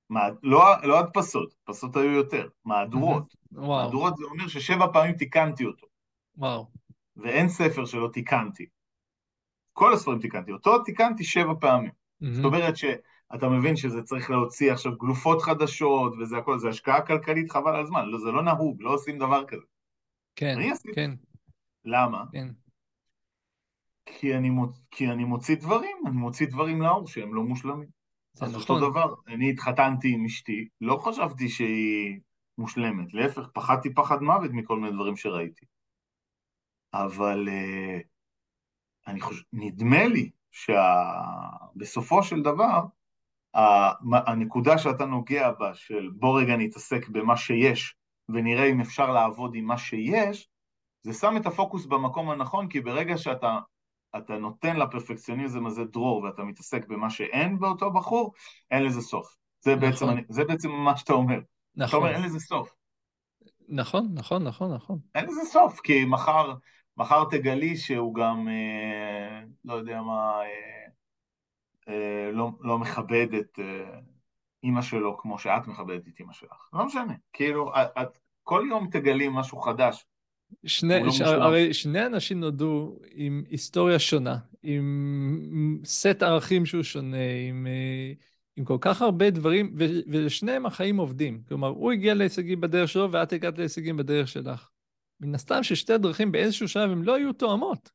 מה, 0.10 0.30
לא, 0.44 0.64
לא 0.84 1.00
הדפסות, 1.00 1.56
הדפסות 1.64 1.96
היו 1.96 2.12
יותר, 2.12 2.48
מהדורות. 2.66 3.36
וואו, 3.52 3.84
מהדורות 3.84 4.18
זה 4.18 4.24
אומר 4.26 4.48
ששבע 4.48 4.86
פעמים 4.94 5.14
תיקנתי 5.14 5.66
אותו, 5.66 5.88
וואו. 6.38 6.68
ואין 7.18 7.50
ספר 7.50 7.86
שלא 7.86 8.10
תיקנתי. 8.14 8.66
כל 9.80 9.94
הספרים 9.94 10.20
תיקנתי, 10.20 10.52
אותו 10.52 10.84
תיקנתי 10.84 11.24
שבע 11.24 11.54
פעמים. 11.60 11.92
זאת 12.32 12.46
אומרת 12.46 12.78
שאתה 12.78 13.50
מבין 13.50 13.76
שזה 13.76 14.04
צריך 14.04 14.30
להוציא 14.30 14.72
עכשיו 14.72 14.98
גלופות 14.98 15.42
חדשות 15.42 16.14
וזה 16.20 16.38
הכל, 16.38 16.60
זה 16.60 16.70
השקעה 16.70 17.06
כלכלית 17.06 17.52
חבל 17.52 17.76
על 17.76 17.82
הזמן, 17.82 18.06
לא, 18.06 18.20
זה 18.20 18.32
לא 18.32 18.44
נהוג, 18.44 18.82
לא 18.82 18.94
עושים 18.94 19.18
דבר 19.18 19.46
כזה. 19.46 19.66
כן. 20.36 20.56
כן, 20.96 21.12
למה? 21.86 22.24
כן. 22.32 22.48
כי 24.06 24.36
אני, 24.36 24.50
מוצ... 24.50 24.82
כי 24.92 25.08
אני 25.08 25.24
מוציא 25.24 25.56
דברים, 25.56 25.98
אני 26.06 26.16
מוציא 26.18 26.48
דברים 26.48 26.82
לאור 26.82 27.08
שהם 27.08 27.34
לא 27.36 27.44
מושלמים. 27.44 27.90
זה 28.34 28.46
אז 28.46 28.56
נכון. 28.56 28.76
אותו 28.76 28.90
דבר, 28.90 29.14
אני 29.28 29.50
התחתנתי 29.50 30.14
עם 30.14 30.26
אשתי, 30.26 30.68
לא 30.82 30.98
חשבתי 30.98 31.50
שהיא 31.50 32.20
מושלמת, 32.58 33.14
להפך, 33.14 33.48
פחדתי 33.54 33.94
פחד 33.94 34.22
מוות 34.22 34.52
מכל 34.54 34.80
מיני 34.80 34.92
דברים 34.96 35.16
שראיתי. 35.16 35.66
אבל 36.94 37.48
uh, 37.48 38.04
אני 39.10 39.22
חושב, 39.22 39.44
נדמה 39.54 40.08
לי 40.08 40.30
שבסופו 40.52 42.24
של 42.24 42.42
דבר, 42.42 42.82
הנקודה 44.28 44.78
שאתה 44.78 45.06
נוגע 45.06 45.52
בה, 45.52 45.74
של 45.74 46.10
בוא 46.16 46.42
רגע 46.42 46.58
נתעסק 46.58 47.10
במה 47.10 47.38
שיש, 47.38 47.96
ונראה 48.30 48.66
אם 48.66 48.82
אפשר 48.82 49.12
לעבוד 49.12 49.56
עם 49.56 49.66
מה 49.66 49.78
שיש, 49.78 50.50
זה 51.02 51.14
שם 51.14 51.38
את 51.38 51.46
הפוקוס 51.46 51.86
במקום 51.86 52.30
הנכון, 52.30 52.68
כי 52.68 52.82
ברגע 52.82 53.18
שאתה 53.18 53.60
אתה 54.18 54.38
נותן 54.38 54.78
לפרפקציוניזם 54.78 55.66
הזה 55.66 55.84
דרור 55.84 56.24
ואתה 56.24 56.44
מתעסק 56.44 56.88
במה 56.88 57.10
שאין 57.10 57.60
באותו 57.60 57.92
בחור, 57.92 58.34
אין 58.72 58.84
לזה 58.84 59.02
סוף. 59.02 59.36
זה, 59.62 59.76
נכון. 59.76 59.90
בעצם, 59.90 60.06
זה 60.30 60.44
בעצם 60.46 60.70
מה 60.70 60.98
שאתה 60.98 61.14
אומר. 61.14 61.38
אתה 61.38 61.46
נכון, 61.76 62.00
אומר, 62.00 62.12
אין 62.12 62.24
לזה 62.24 62.40
סוף. 62.40 62.76
נכון, 63.70 64.08
נכון, 64.14 64.44
נכון, 64.44 64.74
נכון. 64.74 65.00
אין 65.16 65.26
לזה 65.26 65.42
סוף, 65.46 65.80
כי 65.80 66.06
מחר, 66.06 66.54
מחר 67.00 67.24
תגלי 67.32 67.78
שהוא 67.78 68.16
גם, 68.16 68.48
אה, 68.48 69.42
לא 69.66 69.74
יודע 69.74 70.02
מה, 70.02 70.40
אה, 70.42 70.88
אה, 71.94 72.32
לא, 72.32 72.52
לא 72.62 72.80
מכבד 72.80 73.28
את 73.34 73.60
אימא 74.64 74.82
שלו 74.82 75.18
כמו 75.18 75.40
שאת 75.40 75.68
מכבדת 75.68 76.08
את 76.08 76.20
אימא 76.20 76.34
שלך. 76.34 76.70
לא 76.74 76.86
משנה. 76.86 77.14
כאילו, 77.34 77.72
את, 77.76 77.88
את 78.02 78.18
כל 78.44 78.66
יום 78.70 78.90
תגלי 78.92 79.28
משהו 79.32 79.58
חדש. 79.58 80.06
שני, 80.66 81.04
לא 81.04 81.12
ש... 81.12 81.22
הרי 81.22 81.74
שני 81.74 82.06
אנשים 82.06 82.40
נולדו 82.40 83.00
עם 83.12 83.44
היסטוריה 83.50 84.00
שונה, 84.00 84.38
עם 84.64 85.82
סט 85.86 86.24
ערכים 86.24 86.66
שהוא 86.66 86.84
שונה, 86.84 87.18
עם, 87.50 87.68
עם 88.56 88.66
כל 88.66 88.78
כך 88.82 89.02
הרבה 89.02 89.30
דברים, 89.30 89.76
ו... 89.78 89.84
ולשניהם 90.08 90.66
החיים 90.66 90.98
עובדים. 90.98 91.42
כלומר, 91.48 91.68
הוא 91.68 91.92
הגיע 91.92 92.14
להישגים 92.14 92.62
בדרך 92.62 92.90
שלו 92.90 93.12
ואת 93.12 93.34
הגעת 93.34 93.58
להישגים 93.58 93.98
בדרך 93.98 94.28
שלך. 94.28 94.70
מן 95.20 95.36
הסתם 95.36 95.64
ששתי 95.64 95.94
הדרכים 95.94 96.32
באיזשהו 96.32 96.68
שלב 96.68 96.92
הם 96.92 97.04
לא 97.04 97.16
היו 97.16 97.34
תואמות. 97.34 97.90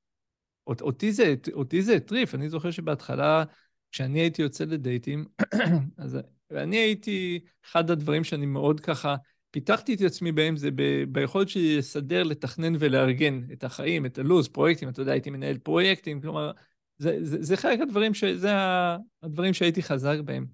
אות- 0.66 0.80
אותי 0.80 1.12
זה, 1.12 1.34
אותי 1.52 1.82
זה 1.82 1.94
הטריף, 1.94 2.34
אני 2.34 2.48
זוכר 2.48 2.70
שבהתחלה, 2.70 3.44
כשאני 3.92 4.20
הייתי 4.20 4.42
יוצא 4.42 4.64
לדייטים, 4.64 5.24
אז 5.98 6.18
אני 6.50 6.76
הייתי, 6.76 7.40
אחד 7.64 7.90
הדברים 7.90 8.24
שאני 8.24 8.46
מאוד 8.46 8.80
ככה, 8.80 9.16
פיתחתי 9.50 9.94
את 9.94 10.00
עצמי 10.00 10.32
בהם 10.32 10.56
זה 10.56 10.70
ב- 10.70 11.04
ביכולת 11.08 11.48
שלי 11.48 11.76
לסדר, 11.78 12.22
לתכנן 12.22 12.72
ולארגן 12.78 13.40
את 13.52 13.64
החיים, 13.64 14.06
את 14.06 14.18
הלו"ז, 14.18 14.48
פרויקטים, 14.48 14.88
אתה 14.88 15.02
יודע, 15.02 15.12
הייתי 15.12 15.30
מנהל 15.30 15.58
פרויקטים, 15.58 16.20
כלומר, 16.20 16.52
זה, 16.98 17.18
זה, 17.22 17.42
זה 17.42 17.56
חלק 17.56 17.80
הדברים, 17.80 18.14
ש, 18.14 18.24
זה 18.24 18.50
הדברים 19.22 19.54
שהייתי 19.54 19.82
חזק 19.82 20.16
בהם. 20.24 20.46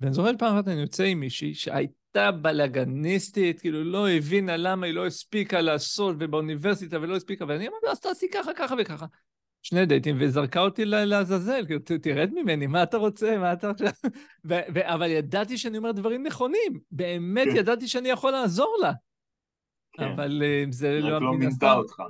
ואני 0.00 0.12
זוכר 0.14 0.30
פעם 0.38 0.56
אחת 0.56 0.68
אני 0.68 0.80
יוצא 0.80 1.04
עם 1.04 1.20
מישהי 1.20 1.54
שהייתה 1.54 2.01
בלאגניסטית, 2.16 3.60
כאילו 3.60 3.84
לא 3.84 4.10
הבינה 4.10 4.56
למה 4.56 4.86
היא 4.86 4.94
לא 4.94 5.06
הספיקה 5.06 5.60
לעשות, 5.60 6.16
ובאוניברסיטה 6.18 7.00
ולא 7.00 7.16
הספיקה, 7.16 7.44
ואני 7.48 7.68
אמרתי, 7.68 7.86
אז 7.90 8.00
תעשי 8.00 8.26
ככה, 8.32 8.50
ככה 8.56 8.74
וככה. 8.78 9.06
שני 9.62 9.86
דייטים, 9.86 10.16
וזרקה 10.20 10.60
אותי 10.60 10.84
לעזאזל, 10.84 11.66
כאילו, 11.66 11.80
תרד 12.02 12.30
ממני, 12.34 12.66
מה 12.66 12.82
אתה 12.82 12.96
רוצה, 12.96 13.38
מה 13.38 13.52
אתה 13.52 13.70
עכשיו... 13.70 13.88
אבל 14.94 15.10
ידעתי 15.10 15.58
שאני 15.58 15.78
אומר 15.78 15.92
דברים 15.92 16.26
נכונים, 16.26 16.80
באמת 16.90 17.46
כן. 17.46 17.56
ידעתי 17.56 17.88
שאני 17.88 18.08
יכול 18.08 18.30
לעזור 18.30 18.76
לה. 18.82 18.92
כן. 19.92 20.02
אבל 20.02 20.42
אה, 20.44 20.64
זה 20.70 21.00
לא, 21.00 21.16
רק 21.16 21.22
לא 21.22 21.32
מן 21.32 21.38
מינתה 21.38 21.72
אותך. 21.72 22.02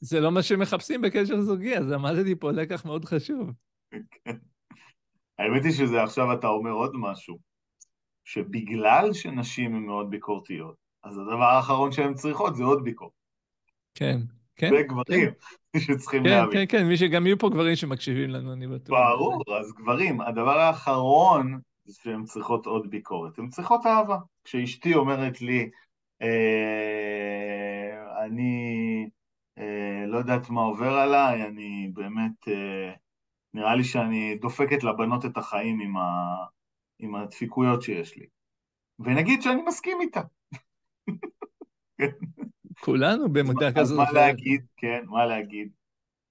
זה 0.00 0.20
לא 0.20 0.32
מה 0.32 0.42
שמחפשים 0.42 1.02
בקשר 1.02 1.40
זוגי, 1.40 1.76
אז 1.76 1.88
למדתי 1.88 2.34
פה 2.34 2.50
לקח 2.50 2.84
מאוד 2.84 3.04
חשוב. 3.04 3.50
האמת 5.38 5.64
היא 5.64 5.72
שזה 5.72 6.02
עכשיו 6.02 6.32
אתה 6.32 6.46
אומר 6.46 6.70
עוד 6.70 6.92
משהו, 6.94 7.38
שבגלל 8.32 9.12
שנשים 9.12 9.74
הן 9.74 9.82
מאוד 9.82 10.10
ביקורתיות, 10.10 10.74
אז 11.02 11.18
הדבר 11.18 11.44
האחרון 11.44 11.92
שהן 11.92 12.14
צריכות 12.14 12.56
זה 12.56 12.64
עוד 12.64 12.84
ביקורת. 12.84 13.12
כן, 13.94 14.20
כן. 14.56 14.70
זה 14.70 14.82
גברים 14.82 15.30
שצריכים 15.76 16.24
כן, 16.24 16.30
להבין. 16.30 16.52
כן, 16.52 16.78
כן, 16.78 16.86
מי 16.86 16.96
שגם 16.96 17.26
יהיו 17.26 17.38
פה 17.38 17.50
גברים 17.50 17.76
שמקשיבים 17.76 18.30
לנו, 18.30 18.52
אני 18.52 18.66
בטוח. 18.66 18.98
ברור, 18.98 19.42
אז 19.58 19.72
גברים, 19.72 20.20
הדבר 20.20 20.58
האחרון 20.58 21.60
זה 21.84 21.94
שהן 22.02 22.24
צריכות 22.24 22.66
עוד 22.66 22.90
ביקורת, 22.90 23.38
הן 23.38 23.48
צריכות 23.48 23.86
אהבה. 23.86 24.18
כשאשתי 24.44 24.94
אומרת 24.94 25.40
לי, 25.40 25.70
אה, 26.22 28.24
אני 28.24 29.08
אה, 29.58 30.04
לא 30.06 30.18
יודעת 30.18 30.50
מה 30.50 30.60
עובר 30.60 30.92
עליי, 30.92 31.46
אני 31.46 31.90
באמת, 31.94 32.48
אה, 32.48 32.92
נראה 33.54 33.74
לי 33.74 33.84
שאני 33.84 34.38
דופקת 34.40 34.84
לבנות 34.84 35.24
את 35.24 35.36
החיים 35.36 35.80
עם, 35.80 35.96
ה, 35.96 36.34
עם 37.00 37.14
הדפיקויות 37.14 37.82
שיש 37.82 38.16
לי. 38.16 38.26
ונגיד 38.98 39.42
שאני 39.42 39.62
מסכים 39.62 40.00
איתה. 40.00 40.20
כולנו 42.80 43.32
במודע 43.32 43.68
אז 43.68 43.74
כזאת. 43.76 43.96
מה 43.96 44.02
או 44.02 44.08
אחרת. 44.08 44.16
להגיד, 44.16 44.66
כן, 44.76 45.04
מה 45.06 45.26
להגיד. 45.26 45.72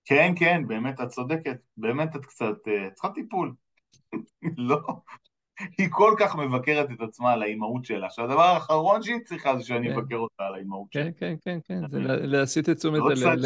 כן, 0.06 0.34
כן, 0.36 0.68
באמת, 0.68 1.02
את 1.02 1.08
צודקת, 1.08 1.58
באמת 1.78 2.16
את 2.16 2.26
קצת 2.26 2.68
אה, 2.68 2.92
צריכה 2.92 3.10
טיפול. 3.10 3.54
לא, 4.58 4.80
היא 5.78 5.88
כל 5.92 6.16
כך 6.20 6.36
מבקרת 6.36 6.92
את 6.92 7.02
עצמה 7.02 7.32
על 7.32 7.42
האימהות 7.42 7.86
שלה, 7.86 8.10
שהדבר 8.10 8.42
האחרון 8.42 9.04
שהיא 9.04 9.20
צריכה 9.26 9.58
זה 9.58 9.64
שאני 9.64 9.88
כן. 9.88 9.94
אבקר 9.94 10.16
אותה 10.16 10.44
על 10.44 10.56
האימהות 10.56 10.94
שלה. 10.94 11.04
כן, 11.04 11.12
כן, 11.20 11.36
כן, 11.44 11.60
כן, 11.68 11.90
זה 11.90 12.00
לה- 12.00 12.16
להסיט 12.16 12.70
את 12.70 12.78
תשומת 12.78 13.00
עוד 13.00 13.12
הלב. 13.12 13.42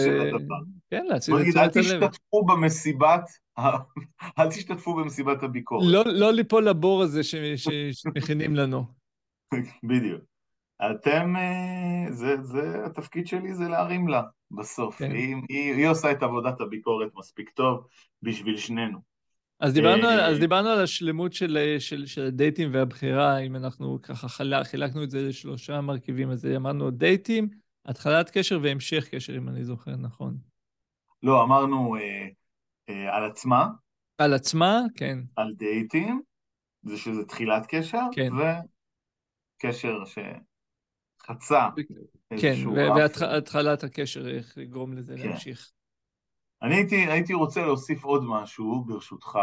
כן, 0.90 1.06
להסיט 1.06 1.36
בוא 1.36 1.42
את 1.42 1.46
אל 1.58 1.68
תשומת 1.70 1.76
הלב. 1.92 2.10
תשתתפו 2.10 2.46
במסיבת, 2.46 3.30
אל 4.40 4.50
תשתתפו 4.50 4.94
במסיבת 4.96 5.44
הביקורת. 5.44 5.86
לא, 5.88 6.04
לא 6.06 6.34
ליפול 6.34 6.70
לבור 6.70 7.04
הזה 7.04 7.22
שמכינים 7.92 8.56
לנו. 8.56 8.84
בדיוק. 9.90 10.22
אתם, 10.92 11.36
אה, 11.36 12.12
זה, 12.12 12.42
זה, 12.42 12.86
התפקיד 12.86 13.28
שלי 13.28 13.54
זה 13.54 13.68
להרים 13.68 14.08
לה 14.08 14.22
בסוף. 14.52 14.98
כן. 14.98 15.12
היא, 15.12 15.36
היא, 15.50 15.74
היא 15.74 15.88
עושה 15.88 16.12
את 16.12 16.24
עבודת 16.24 16.62
הביקורת 16.62 17.12
מספיק 17.16 17.50
טוב 17.50 17.88
בשביל 18.22 18.58
שנינו. 18.58 19.13
אז 19.64 19.74
דיברנו, 19.74 20.08
על, 20.08 20.20
אה, 20.20 20.28
אז 20.28 20.40
דיברנו 20.40 20.70
על 20.70 20.84
השלמות 20.84 21.34
של, 21.34 21.76
של, 21.80 22.06
של 22.06 22.26
הדייטים 22.26 22.70
והבחירה, 22.74 23.38
אם 23.38 23.56
אנחנו 23.56 24.02
ככה 24.02 24.28
חלק, 24.28 24.66
חילקנו 24.66 25.04
את 25.04 25.10
זה 25.10 25.22
לשלושה 25.22 25.82
מרכיבים, 25.82 26.32
אז 26.32 26.46
אמרנו 26.46 26.92
דייטים, 26.92 27.50
התחלת 27.86 28.30
קשר 28.30 28.60
והמשך 28.64 29.10
קשר, 29.12 29.38
אם 29.38 29.50
אני 29.50 29.64
זוכר 29.64 29.96
נכון. 29.96 30.38
לא, 31.24 31.44
אמרנו 31.44 31.96
אה, 31.96 32.28
אה, 32.90 33.18
על 33.18 33.24
עצמה, 33.32 33.68
על 34.18 34.34
עצמה, 34.34 34.82
כן, 34.96 35.20
על 35.36 35.54
דייטים, 35.58 36.22
זה 36.84 36.98
שזה 36.98 37.26
תחילת 37.26 37.66
קשר, 37.68 38.02
כן. 38.12 38.30
וקשר 39.60 39.98
שחצה 40.06 41.70
כן, 42.42 42.48
איזשהו 42.48 42.74
רף. 42.74 43.12
והתחלת 43.20 43.84
הקשר, 43.84 44.28
איך 44.28 44.58
לגרום 44.58 44.94
לזה 44.94 45.16
כן. 45.18 45.30
להמשיך. 45.30 45.72
אני 46.64 46.76
הייתי, 46.76 46.96
הייתי 46.96 47.34
רוצה 47.34 47.62
להוסיף 47.62 48.04
עוד 48.04 48.24
משהו, 48.28 48.84
ברשותך. 48.84 49.40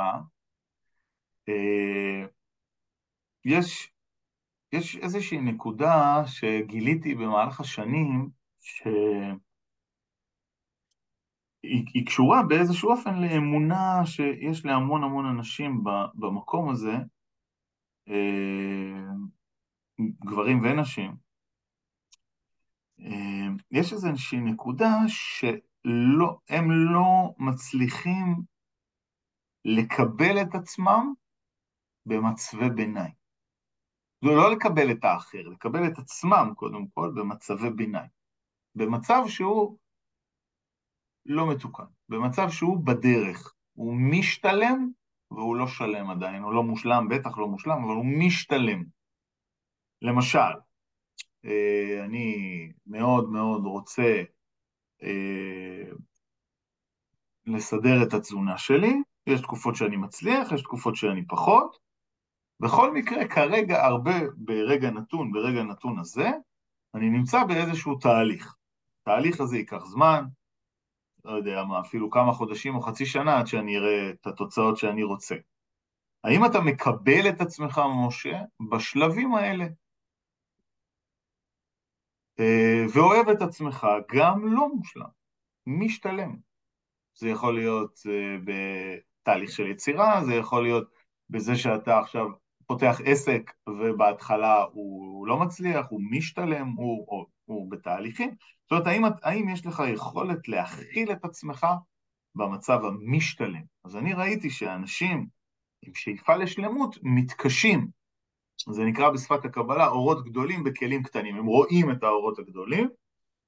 אה, 1.49 2.27
יש, 3.45 3.93
יש 4.73 4.97
איזושהי 4.97 5.41
נקודה 5.41 6.23
שגיליתי 6.27 7.15
במהלך 7.15 7.61
השנים, 7.61 8.31
שהיא 8.61 9.37
היא 11.65 12.07
קשורה 12.07 12.43
באיזשהו 12.43 12.91
אופן 12.91 13.21
לאמונה 13.21 14.07
שיש 14.07 14.65
להמון 14.65 15.05
המון 15.05 15.27
אנשים 15.27 15.85
במקום 16.15 16.71
הזה, 16.71 16.95
אה, 18.09 19.13
גברים 20.25 20.63
ונשים. 20.65 21.17
אה, 23.01 23.49
יש 23.71 23.93
איזושהי 23.93 24.41
נקודה 24.41 24.99
שהם 25.07 25.70
לא 25.85 27.35
מצליחים 27.39 28.43
לקבל 29.65 30.43
את 30.43 30.55
עצמם 30.55 31.13
במצבי 32.07 32.71
ביניים. 32.71 33.15
זה 34.25 34.31
לא 34.31 34.53
לקבל 34.53 34.91
את 34.91 35.05
האחר, 35.05 35.49
לקבל 35.49 35.87
את 35.87 35.99
עצמם 35.99 36.53
קודם 36.57 36.87
כל 36.87 37.13
במצבי 37.17 37.71
ביניים. 37.71 38.11
במצב 38.75 39.23
שהוא 39.27 39.79
לא 41.27 41.51
מתוקן, 41.51 41.85
במצב 42.09 42.51
שהוא 42.51 42.87
בדרך, 42.87 43.55
הוא 43.73 43.95
משתלם 43.95 44.91
והוא 45.31 45.57
לא 45.57 45.67
שלם 45.67 46.11
עדיין, 46.11 46.43
הוא 46.43 46.53
לא 46.53 46.63
מושלם, 46.63 47.09
בטח 47.11 47.39
לא 47.39 47.49
מושלם, 47.49 47.85
אבל 47.85 47.95
הוא 47.95 48.07
משתלם. 48.19 48.85
למשל, 50.03 50.53
אה, 51.45 52.05
אני 52.05 52.73
מאוד 52.87 53.31
מאוד 53.31 53.65
רוצה 53.65 54.23
אה, 55.03 55.91
לסדר 57.47 58.03
את 58.03 58.15
התזונה 58.15 58.59
שלי, 58.59 59.03
יש 59.27 59.41
תקופות 59.41 59.77
שאני 59.77 59.97
מצליח, 59.97 60.53
יש 60.53 60.63
תקופות 60.63 60.97
שאני 60.97 61.27
פחות. 61.27 61.79
בכל 62.61 62.93
מקרה, 62.93 63.29
כרגע 63.29 63.85
הרבה, 63.85 64.15
ברגע 64.37 64.91
נתון, 64.91 65.33
ברגע 65.33 65.63
נתון 65.63 65.99
הזה, 65.99 66.31
אני 66.95 67.11
נמצא 67.11 67.45
באיזשהו 67.45 67.99
תהליך. 67.99 68.55
התהליך 69.03 69.41
הזה 69.41 69.57
ייקח 69.57 69.85
זמן, 69.85 70.25
לא 71.25 71.31
יודע 71.31 71.65
מה, 71.65 71.81
אפילו 71.81 72.11
כמה 72.11 72.33
חודשים 72.33 72.75
או 72.75 72.81
חצי 72.81 73.07
שנה 73.07 73.39
עד 73.39 73.47
שאני 73.47 73.77
אראה 73.77 74.11
את 74.11 74.27
התוצאות 74.27 74.77
שאני 74.77 75.03
רוצה. 75.03 75.35
האם 76.25 76.45
אתה 76.45 76.61
מקבל 76.61 77.29
את 77.29 77.41
עצמך, 77.41 77.81
משה, 78.07 78.41
בשלבים 78.71 79.35
האלה? 79.35 79.67
אה, 82.41 82.85
ואוהב 82.95 83.29
את 83.29 83.43
עצמך 83.43 83.87
גם 84.15 84.55
לא 84.55 84.69
מושלם, 84.75 85.09
משתלם. 85.67 86.37
זה 87.15 87.29
יכול 87.29 87.55
להיות 87.55 88.01
אה, 88.07 88.37
בתהליך 88.45 89.51
של 89.51 89.67
יצירה, 89.67 90.25
זה 90.25 90.35
יכול 90.35 90.63
להיות 90.63 90.89
בזה 91.31 91.57
שאתה 91.57 91.99
עכשיו 91.99 92.27
פותח 92.67 93.01
עסק 93.05 93.53
ובהתחלה 93.69 94.65
הוא 94.73 95.27
לא 95.27 95.39
מצליח, 95.39 95.87
הוא 95.91 96.01
משתלם, 96.11 96.69
הוא, 96.69 97.05
הוא, 97.09 97.27
הוא 97.45 97.71
בתהליכים. 97.71 98.31
זאת 98.31 98.71
אומרת, 98.71 98.87
האם, 98.87 99.03
האם 99.23 99.49
יש 99.49 99.67
לך 99.67 99.83
יכולת 99.95 100.49
להכיל 100.49 101.13
את 101.13 101.25
עצמך 101.25 101.67
במצב 102.35 102.81
המשתלם? 102.85 103.63
אז 103.85 103.97
אני 103.97 104.13
ראיתי 104.13 104.51
שאנשים 104.51 105.27
עם 105.83 105.95
שאיפה 105.95 106.37
לשלמות 106.37 106.97
מתקשים. 107.03 108.00
זה 108.69 108.85
נקרא 108.85 109.11
בשפת 109.11 109.45
הקבלה 109.45 109.89
אורות 109.89 110.25
גדולים 110.25 110.65
בכלים 110.65 111.03
קטנים. 111.03 111.37
הם 111.37 111.47
רואים 111.47 111.91
את 111.91 112.03
האורות 112.03 112.39
הגדולים, 112.39 112.89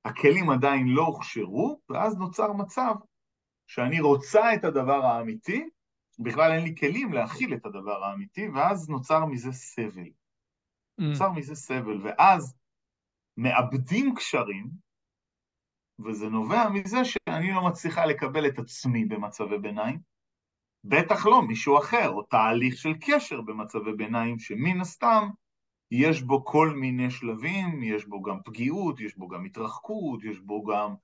הכלים 0.05 0.51
עדיין 0.51 0.89
לא 0.89 1.03
הוכשרו, 1.03 1.81
ואז 1.89 2.17
נוצר 2.17 2.53
מצב 2.53 2.95
שאני 3.67 4.01
רוצה 4.01 4.55
את 4.55 4.65
הדבר 4.65 5.05
האמיתי, 5.05 5.69
בכלל 6.19 6.53
אין 6.53 6.65
לי 6.65 6.75
כלים 6.77 7.13
להכיל 7.13 7.55
את 7.55 7.67
הדבר 7.67 8.05
האמיתי, 8.05 8.49
ואז 8.49 8.89
נוצר 8.89 9.25
מזה 9.25 9.53
סבל. 9.53 10.03
Mm. 11.01 11.05
נוצר 11.05 11.31
מזה 11.33 11.55
סבל, 11.55 12.01
ואז 12.03 12.57
מאבדים 13.37 14.15
קשרים, 14.15 14.71
וזה 16.05 16.29
נובע 16.29 16.69
מזה 16.69 17.05
שאני 17.05 17.53
לא 17.53 17.67
מצליחה 17.67 18.07
לקבל 18.07 18.47
את 18.47 18.59
עצמי 18.59 19.05
במצבי 19.05 19.59
ביניים, 19.59 20.12
בטח 20.85 21.27
לא 21.27 21.43
מישהו 21.43 21.79
אחר, 21.79 22.09
או 22.11 22.23
תהליך 22.23 22.77
של 22.77 22.93
קשר 23.01 23.41
במצבי 23.41 23.93
ביניים, 23.93 24.39
שמן 24.39 24.81
הסתם 24.81 25.29
יש 25.91 26.23
בו 26.23 26.45
כל 26.45 26.71
מיני 26.71 27.11
שלבים, 27.11 27.83
יש 27.83 28.07
בו 28.07 28.23
גם 28.23 28.37
פגיעות, 28.45 29.01
יש 29.01 29.17
בו 29.17 29.29
גם 29.29 29.45
התרחקות, 29.45 30.25
יש 30.25 30.39
בו 30.39 30.65
גם 30.65 30.95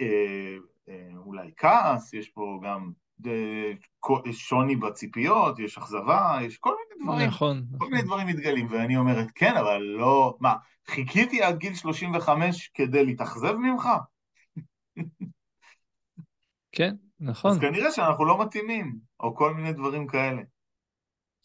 אה, 0.00 0.56
אה, 0.88 1.08
אולי 1.16 1.50
כעס, 1.56 2.14
יש 2.14 2.28
פה 2.28 2.60
גם 2.64 2.90
אה, 3.26 4.32
שוני 4.32 4.76
בציפיות, 4.76 5.58
יש 5.58 5.78
אכזבה, 5.78 6.38
יש 6.42 6.58
כל 6.58 6.74
מיני 6.74 7.04
דברים. 7.04 7.28
נכון. 7.28 7.64
כל 7.78 7.90
מיני 7.90 8.02
דברים 8.02 8.26
מתגלים, 8.26 8.66
ואני 8.70 8.96
אומרת, 8.96 9.26
כן, 9.34 9.56
אבל 9.56 9.78
לא... 9.82 10.36
מה, 10.40 10.54
חיכיתי 10.86 11.42
עד 11.42 11.58
גיל 11.58 11.74
35 11.74 12.70
כדי 12.74 13.04
להתאכזב 13.04 13.56
ממך? 13.56 13.88
כן, 16.72 16.94
נכון. 17.24 17.50
אז 17.50 17.58
כנראה 17.58 17.90
שאנחנו 17.90 18.24
לא 18.24 18.42
מתאימים, 18.42 18.98
או 19.20 19.36
כל 19.36 19.54
מיני 19.54 19.72
דברים 19.72 20.06
כאלה. 20.06 20.42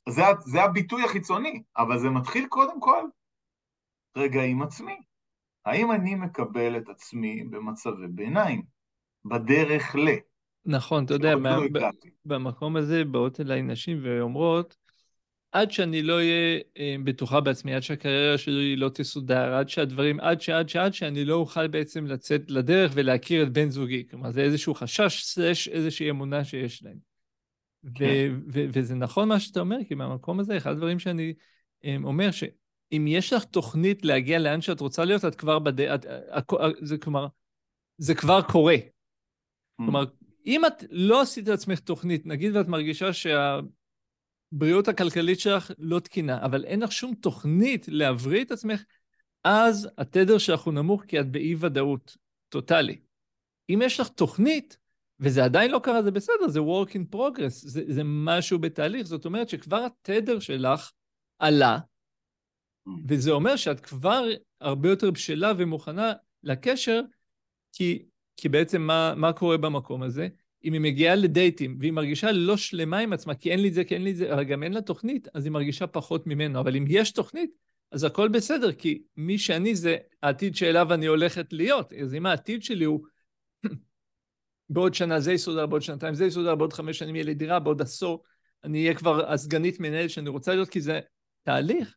זה, 0.10 0.22
זה 0.40 0.64
הביטוי 0.64 1.04
החיצוני, 1.04 1.64
אבל 1.78 2.00
זה 2.00 2.10
מתחיל 2.10 2.48
קודם 2.48 2.82
כל 2.82 3.04
רגע 4.18 4.42
עם 4.42 4.62
עצמי. 4.62 4.98
האם 5.66 5.92
אני 5.92 6.16
מקבל 6.16 6.78
את 6.78 6.90
עצמי 6.90 7.44
במצבי 7.44 8.08
ביניים, 8.10 8.64
בדרך 9.26 9.96
ל... 9.96 10.08
נכון, 10.66 11.06
אתה 11.06 11.14
יודע, 11.14 11.36
מה, 11.36 11.58
לא 11.58 11.90
במקום 12.26 12.76
הזה 12.76 13.06
באות 13.06 13.40
אליי 13.40 13.62
נשים 13.62 14.00
ואומרות, 14.04 14.78
עד 15.52 15.72
שאני 15.72 16.02
לא 16.02 16.14
אהיה 16.14 16.60
אה, 16.78 16.96
בטוחה 17.04 17.42
בעצמי, 17.42 17.74
עד 17.74 17.84
שהקריירה 17.84 18.38
שלי 18.38 18.76
לא 18.76 18.90
תסודר, 18.90 19.54
עד 19.54 19.70
שהדברים, 19.70 20.20
עד 20.20 20.42
שעד 20.42 20.70
שעד 20.70 20.94
שאני 20.94 21.26
לא 21.26 21.36
אוכל 21.36 21.68
בעצם 21.68 22.06
לצאת 22.06 22.42
לדרך 22.52 22.92
ולהכיר 22.96 23.44
את 23.44 23.54
בן 23.54 23.70
זוגי. 23.70 24.08
כלומר, 24.10 24.32
זה 24.32 24.42
איזשהו 24.42 24.74
חשש, 24.74 25.24
סלש 25.24 25.68
איזושהי 25.68 26.10
אמונה 26.10 26.44
שיש 26.44 26.84
להם. 26.84 26.98
כן. 27.96 28.34
וזה 28.48 28.96
נכון 28.96 29.30
מה 29.30 29.40
שאתה 29.40 29.60
אומר, 29.60 29.78
כי 29.88 29.96
מהמקום 29.96 30.40
הזה, 30.40 30.58
אחד 30.58 30.72
הדברים 30.72 31.00
שאני 31.00 31.34
אה, 31.86 31.96
אומר, 32.04 32.32
שאם 32.32 33.06
יש 33.08 33.34
לך 33.34 33.44
תוכנית 33.44 34.06
להגיע 34.06 34.40
לאן 34.40 34.62
שאת 34.62 34.80
רוצה 34.80 35.06
להיות, 35.06 35.26
את 35.26 35.36
כבר 35.36 35.60
בדרך, 35.60 36.02
זה 36.82 36.98
כלומר, 36.98 37.28
זה 37.98 38.16
כבר 38.16 38.42
קורה. 38.42 38.76
Mm. 38.76 39.84
כלומר, 39.84 40.04
אם 40.46 40.66
את 40.66 40.84
לא 40.92 41.22
עשית 41.22 41.48
לעצמך 41.48 41.80
תוכנית, 41.80 42.26
נגיד 42.26 42.56
ואת 42.56 42.68
מרגישה 42.68 43.14
שהבריאות 44.54 44.88
הכלכלית 44.88 45.40
שלך 45.40 45.72
לא 45.78 46.00
תקינה, 46.00 46.46
אבל 46.46 46.66
אין 46.66 46.80
לך 46.80 46.92
שום 46.92 47.16
תוכנית 47.16 47.86
להבריא 47.88 48.44
את 48.44 48.52
עצמך, 48.52 48.84
אז 49.44 49.90
התדר 49.98 50.38
שלך 50.38 50.62
הוא 50.62 50.74
נמוך 50.74 51.04
כי 51.04 51.20
את 51.20 51.32
באי-ודאות 51.32 52.18
טוטאלי. 52.50 53.02
אם 53.70 53.80
יש 53.84 54.00
לך 54.00 54.08
תוכנית, 54.08 54.78
וזה 55.20 55.44
עדיין 55.44 55.72
לא 55.72 55.80
קרה, 55.84 56.04
זה 56.04 56.12
בסדר, 56.12 56.48
זה 56.48 56.60
work 56.60 56.90
in 56.90 57.16
progress, 57.16 57.50
זה, 57.50 57.84
זה 57.88 58.02
משהו 58.06 58.60
בתהליך, 58.60 59.08
זאת 59.08 59.26
אומרת 59.26 59.50
שכבר 59.50 59.86
התדר 59.86 60.40
שלך 60.40 60.92
עלה, 61.40 61.78
וזה 63.08 63.32
אומר 63.32 63.56
שאת 63.56 63.80
כבר 63.80 64.26
הרבה 64.62 64.90
יותר 64.90 65.12
בשלה 65.12 65.52
ומוכנה 65.58 66.14
לקשר, 66.44 67.02
כי 67.72 68.06
כי 68.42 68.50
בעצם 68.50 68.82
מה, 68.82 69.14
מה 69.16 69.34
קורה 69.34 69.58
במקום 69.58 70.04
הזה? 70.04 70.28
אם 70.64 70.74
היא 70.74 70.82
מגיעה 70.82 71.16
לדייטים 71.16 71.78
והיא 71.80 71.92
מרגישה 71.92 72.32
לא 72.32 72.58
שלמה 72.58 72.98
עם 72.98 73.14
עצמה, 73.14 73.36
כי 73.36 73.52
אין 73.52 73.62
לי 73.62 73.68
את 73.68 73.74
זה, 73.74 73.84
כי 73.84 73.94
אין 73.94 74.04
לי 74.04 74.12
את 74.12 74.16
זה, 74.16 74.34
אבל 74.34 74.44
גם 74.44 74.64
אין 74.64 74.74
לה 74.74 74.82
תוכנית, 74.82 75.28
אז 75.34 75.46
היא 75.46 75.52
מרגישה 75.52 75.88
פחות 75.88 76.28
ממנו. 76.28 76.60
אבל 76.60 76.76
אם 76.76 76.86
יש 76.88 77.12
תוכנית, 77.12 77.52
אז 77.92 78.04
הכל 78.04 78.28
בסדר, 78.28 78.72
כי 78.72 79.02
מי 79.18 79.38
שאני 79.38 79.76
זה 79.76 79.98
העתיד 80.24 80.56
שאליו 80.56 80.94
אני 80.94 81.06
הולכת 81.06 81.54
להיות. 81.54 81.94
אז 81.94 82.16
אם 82.16 82.26
העתיד 82.26 82.64
שלי 82.64 82.86
הוא 82.86 83.04
בעוד 84.70 84.94
שנה 84.94 85.20
זה 85.20 85.34
יסודר, 85.34 85.66
בעוד 85.66 85.82
שנתיים 85.82 86.14
זה 86.14 86.26
יסודר, 86.26 86.56
בעוד 86.56 86.74
חמש 86.74 87.00
שנים 87.00 87.16
יהיה 87.16 87.26
לי 87.26 87.34
דירה, 87.34 87.60
בעוד 87.60 87.82
עשור 87.82 88.24
אני 88.64 88.84
אהיה 88.84 88.96
כבר 88.96 89.32
הסגנית 89.32 89.80
מנהל 89.80 90.08
שאני 90.08 90.30
רוצה 90.30 90.56
להיות, 90.56 90.70
כי 90.70 90.82
זה 90.82 91.00
תהליך. 91.44 91.96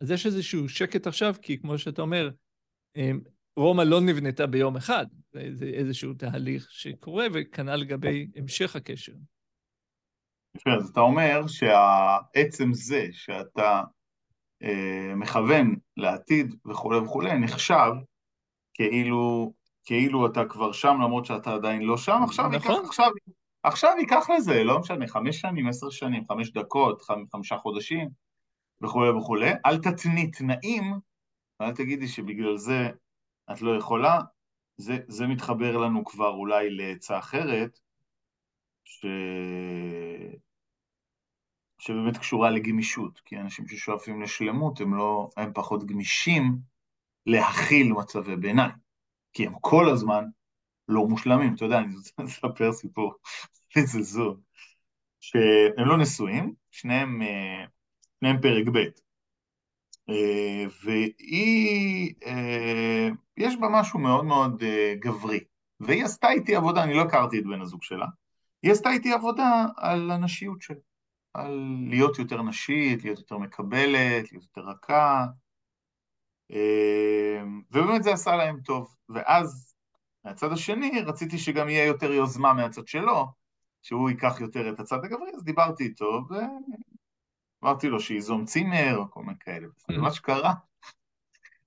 אז 0.00 0.10
יש 0.10 0.26
איזשהו 0.26 0.68
שקט 0.68 1.06
עכשיו, 1.06 1.34
כי 1.42 1.58
כמו 1.58 1.78
שאתה 1.78 2.02
אומר, 2.02 2.30
אמ, 2.96 3.20
רומא 3.56 3.82
לא 3.82 4.00
נבנתה 4.00 4.46
ביום 4.46 4.76
אחד, 4.76 5.06
זה 5.52 5.64
איזשהו 5.64 6.14
תהליך 6.14 6.66
שקורה, 6.70 7.26
וכנ"ל 7.34 7.76
לגבי 7.76 8.26
המשך 8.36 8.76
הקשר. 8.76 9.12
אז 10.66 10.88
אתה 10.88 11.00
אומר 11.00 11.46
שהעצם 11.46 12.72
זה 12.72 13.06
שאתה 13.12 13.82
אה, 14.62 15.14
מכוון 15.16 15.76
לעתיד 15.96 16.54
וכולי 16.66 16.98
וכולי, 16.98 17.38
נחשב 17.38 17.90
כאילו, 18.74 19.52
כאילו 19.84 20.26
אתה 20.26 20.44
כבר 20.48 20.72
שם 20.72 20.96
למרות 21.02 21.24
שאתה 21.24 21.54
עדיין 21.54 21.82
לא 21.82 21.96
שם, 21.96 22.20
עכשיו 22.24 22.48
נכון. 22.48 22.74
ייקח, 22.74 22.88
עכשיו, 22.88 23.10
עכשיו 23.62 23.92
ייקח 23.98 24.30
לזה, 24.36 24.64
לא 24.64 24.78
משנה, 24.78 25.06
חמש 25.06 25.40
שנים, 25.40 25.68
עשר 25.68 25.90
שנים, 25.90 26.24
חמש 26.28 26.52
דקות, 26.52 27.02
חמישה 27.32 27.56
חודשים 27.56 28.08
וכולי 28.82 29.10
וכולי, 29.10 29.50
אל 29.66 29.78
תתני 29.78 30.30
תנאים, 30.30 30.94
ואל 31.60 31.72
תגידי 31.72 32.08
שבגלל 32.08 32.56
זה 32.56 32.88
את 33.52 33.62
לא 33.62 33.76
יכולה, 33.76 34.20
זה, 34.76 34.98
זה 35.08 35.26
מתחבר 35.26 35.76
לנו 35.76 36.04
כבר 36.04 36.30
אולי 36.30 36.70
לעצה 36.70 37.18
אחרת, 37.18 37.78
ש... 38.84 39.06
שבאמת 41.78 42.18
קשורה 42.18 42.50
לגמישות, 42.50 43.20
כי 43.24 43.36
אנשים 43.36 43.68
ששואפים 43.68 44.22
לשלמות 44.22 44.80
הם, 44.80 44.94
לא, 44.94 45.28
הם 45.36 45.52
פחות 45.54 45.86
גמישים 45.86 46.58
להכיל 47.26 47.92
מצבי 47.92 48.36
ביניים, 48.36 48.72
כי 49.32 49.46
הם 49.46 49.54
כל 49.60 49.90
הזמן 49.92 50.24
לא 50.88 51.06
מושלמים. 51.06 51.54
אתה 51.54 51.64
יודע, 51.64 51.78
אני 51.78 51.96
רוצה 51.96 52.12
לספר 52.22 52.72
סיפור, 52.72 53.14
איזה 53.76 54.02
זוג, 54.02 54.40
שהם 55.20 55.88
לא 55.88 55.98
נשואים, 55.98 56.54
שניהם, 56.70 57.22
אה, 57.22 57.64
שניהם 58.20 58.40
פרק 58.42 58.68
ב', 58.74 58.78
אה, 60.08 60.64
והיא, 60.84 62.14
אה, 62.26 63.08
יש 63.36 63.56
בה 63.56 63.68
משהו 63.70 63.98
מאוד 63.98 64.24
מאוד 64.24 64.62
אה, 64.62 64.94
גברי, 64.98 65.40
והיא 65.80 66.04
עשתה 66.04 66.30
איתי 66.30 66.56
עבודה, 66.56 66.82
אני 66.82 66.94
לא 66.94 67.02
הכרתי 67.02 67.38
את 67.38 67.44
בן 67.44 67.60
הזוג 67.60 67.82
שלה, 67.82 68.06
היא 68.62 68.72
עשתה 68.72 68.90
איתי 68.90 69.12
עבודה 69.12 69.66
על 69.76 70.10
הנשיות 70.10 70.62
שלי, 70.62 70.80
על 71.34 71.78
להיות 71.88 72.18
יותר 72.18 72.42
נשית, 72.42 73.04
להיות 73.04 73.18
יותר 73.18 73.38
מקבלת, 73.38 74.32
להיות 74.32 74.44
יותר 74.44 74.60
רכה, 74.60 75.26
אה, 76.52 77.42
ובאמת 77.70 78.02
זה 78.02 78.12
עשה 78.12 78.36
להם 78.36 78.60
טוב. 78.60 78.96
ואז, 79.08 79.76
מהצד 80.24 80.52
השני, 80.52 81.00
רציתי 81.00 81.38
שגם 81.38 81.68
יהיה 81.68 81.84
יותר 81.84 82.12
יוזמה 82.12 82.52
מהצד 82.52 82.86
שלו, 82.86 83.26
שהוא 83.82 84.10
ייקח 84.10 84.40
יותר 84.40 84.70
את 84.72 84.80
הצד 84.80 85.04
הגברי, 85.04 85.30
אז 85.36 85.44
דיברתי 85.44 85.84
איתו, 85.84 86.24
ואמרתי 87.62 87.88
לו 87.88 88.00
שיזום 88.00 88.44
צימר, 88.44 88.96
או 88.96 89.10
כל 89.10 89.22
מיני 89.22 89.38
כאלה. 89.40 89.66
Mm-hmm. 89.66 89.98
מה 89.98 90.10
שקרה 90.10 90.54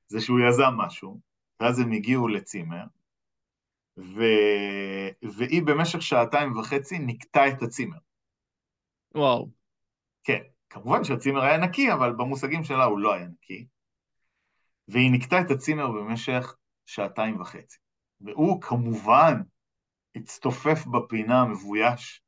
זה 0.08 0.22
שהוא 0.22 0.40
יזם 0.50 0.74
משהו, 0.78 1.20
ואז 1.60 1.80
הם 1.80 1.92
הגיעו 1.92 2.28
לצימר, 2.28 2.84
ו... 3.98 4.22
והיא 5.38 5.64
במשך 5.64 6.02
שעתיים 6.02 6.58
וחצי 6.58 7.00
נקטה 7.00 7.48
את 7.48 7.62
הצימר. 7.62 7.98
וואו. 9.16 9.50
כן, 10.24 10.42
כמובן 10.70 11.04
שהצימר 11.04 11.42
היה 11.42 11.58
נקי, 11.58 11.94
אבל 11.94 12.14
במושגים 12.14 12.64
שלה 12.64 12.84
הוא 12.84 13.00
לא 13.00 13.14
היה 13.14 13.28
נקי. 13.28 13.68
והיא 14.88 15.12
נקטה 15.12 15.42
את 15.42 15.52
הצימר 15.52 15.92
במשך 15.92 16.56
שעתיים 16.86 17.42
וחצי. 17.42 17.78
והוא 18.22 18.62
כמובן 18.62 19.42
הצטופף 20.16 20.86
בפינה 20.86 21.46
מבויש 21.46 22.22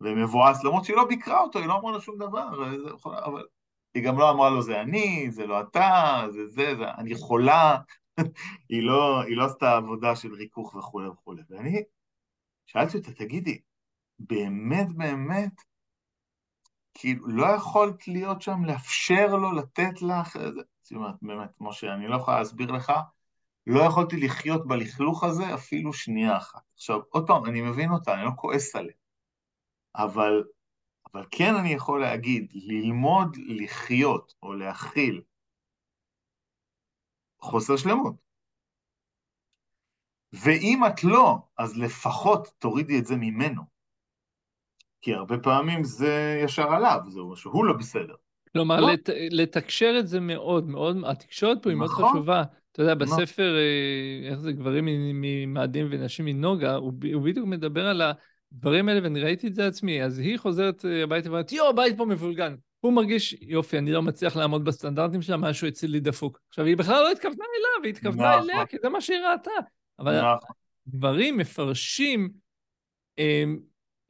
ומבואס, 0.00 0.64
למרות 0.64 0.84
שהיא 0.84 0.96
לא 0.96 1.04
ביקרה 1.04 1.40
אותו, 1.40 1.58
היא 1.58 1.68
לא 1.68 1.78
אמרה 1.78 1.92
לו 1.92 2.00
שום 2.00 2.16
דבר, 2.18 2.48
אבל 3.24 3.46
היא 3.94 4.04
גם 4.04 4.18
לא 4.18 4.30
אמרה 4.30 4.50
לו 4.50 4.62
זה 4.62 4.80
אני, 4.80 5.30
זה 5.30 5.46
לא 5.46 5.60
אתה, 5.60 6.22
זה 6.30 6.46
זה, 6.46 6.74
זה 6.76 6.90
אני 6.98 7.14
חולה, 7.14 7.76
היא, 8.68 8.82
לא, 8.82 9.22
היא 9.22 9.36
לא 9.36 9.44
עשתה 9.44 9.76
עבודה 9.76 10.16
של 10.16 10.34
ריכוך 10.34 10.74
וכולי 10.74 11.08
וכולי. 11.08 11.42
ואני 11.50 11.82
שאלתי 12.66 12.98
אותה, 12.98 13.12
תגידי, 13.12 13.60
באמת 14.18 14.92
באמת, 14.96 15.52
כאילו, 16.94 17.28
לא 17.28 17.46
יכולת 17.46 18.08
להיות 18.08 18.42
שם, 18.42 18.64
לאפשר 18.64 19.26
לו, 19.26 19.52
לתת 19.52 20.02
לך, 20.02 20.38
זאת 20.82 20.92
אומרת, 20.92 21.14
באמת, 21.22 21.50
משה, 21.60 21.94
אני 21.94 22.08
לא 22.08 22.16
יכולה 22.16 22.38
להסביר 22.38 22.70
לך, 22.70 22.92
לא 23.66 23.80
יכולתי 23.80 24.16
לחיות 24.16 24.66
בלכלוך 24.66 25.24
הזה 25.24 25.54
אפילו 25.54 25.92
שנייה 25.92 26.36
אחת. 26.36 26.62
עכשיו, 26.74 27.00
עוד 27.08 27.26
פעם, 27.26 27.44
אני 27.44 27.60
מבין 27.60 27.90
אותה, 27.90 28.14
אני 28.14 28.24
לא 28.24 28.30
כועס 28.36 28.76
עליה, 28.76 28.94
אבל, 29.96 30.44
אבל 31.12 31.24
כן 31.30 31.54
אני 31.54 31.72
יכול 31.72 32.00
להגיד, 32.00 32.52
ללמוד 32.54 33.36
לחיות 33.46 34.34
או 34.42 34.52
להכיל 34.52 35.22
חוסר 37.40 37.76
שלמות. 37.76 38.14
ואם 40.32 40.80
את 40.86 41.04
לא, 41.04 41.36
אז 41.58 41.78
לפחות 41.78 42.48
תורידי 42.58 42.98
את 42.98 43.06
זה 43.06 43.16
ממנו. 43.16 43.62
כי 45.00 45.14
הרבה 45.14 45.38
פעמים 45.38 45.84
זה 45.84 46.40
ישר 46.44 46.72
עליו, 46.72 47.00
זה 47.08 47.20
אומר 47.20 47.34
שהוא 47.34 47.64
לא 47.64 47.72
בסדר. 47.72 48.14
כלומר, 48.52 48.80
לא. 48.80 48.92
לת, 48.92 49.08
לתקשר 49.30 49.96
את 49.98 50.08
זה 50.08 50.20
מאוד, 50.20 50.68
מאוד, 50.68 50.96
התקשורת 51.06 51.62
פה 51.62 51.70
היא 51.70 51.78
מאוד 51.78 51.90
נכון. 51.90 52.10
חשובה. 52.10 52.42
אתה 52.72 52.82
יודע, 52.82 52.94
נכון. 52.94 53.24
בספר, 53.24 53.56
אה, 53.56 54.30
איך 54.30 54.38
זה, 54.38 54.52
גברים 54.52 54.84
ממאדים 55.20 55.86
ונשים 55.90 56.24
מנוגה, 56.24 56.74
הוא, 56.74 56.92
הוא 57.14 57.22
בדיוק 57.22 57.46
מדבר 57.46 57.86
על 57.86 58.02
הדברים 58.52 58.88
האלה, 58.88 59.00
ואני 59.02 59.20
ראיתי 59.20 59.46
את 59.46 59.54
זה 59.54 59.66
עצמי. 59.66 60.02
אז 60.02 60.18
היא 60.18 60.38
חוזרת 60.38 60.84
אה, 60.84 61.02
הביתה 61.02 61.28
ואומרת, 61.28 61.52
יואו, 61.52 61.68
הבית 61.68 61.96
פה 61.96 62.04
מבולגן. 62.04 62.54
הוא 62.80 62.92
מרגיש, 62.92 63.36
יופי, 63.40 63.78
אני 63.78 63.92
לא 63.92 64.02
מצליח 64.02 64.36
לעמוד 64.36 64.64
בסטנדרטים 64.64 65.22
שלה, 65.22 65.36
משהו 65.36 65.68
אצלי 65.68 66.00
דפוק. 66.00 66.40
עכשיו, 66.48 66.64
היא 66.64 66.76
בכלל 66.76 67.02
לא 67.02 67.10
התכוונה 67.10 67.44
אליו, 67.58 67.84
היא 67.84 67.92
התכוונה 67.92 68.36
נכון. 68.36 68.50
אליה, 68.50 68.66
כי 68.66 68.76
זה 68.82 68.88
מה 68.88 69.00
שהיא 69.00 69.18
ראתה. 69.18 69.50
אבל 69.98 70.18
נכון. 70.18 70.38
גברים 70.88 71.36
מפרשים 71.36 72.30
הם, 73.18 73.24
אמ, 73.24 73.58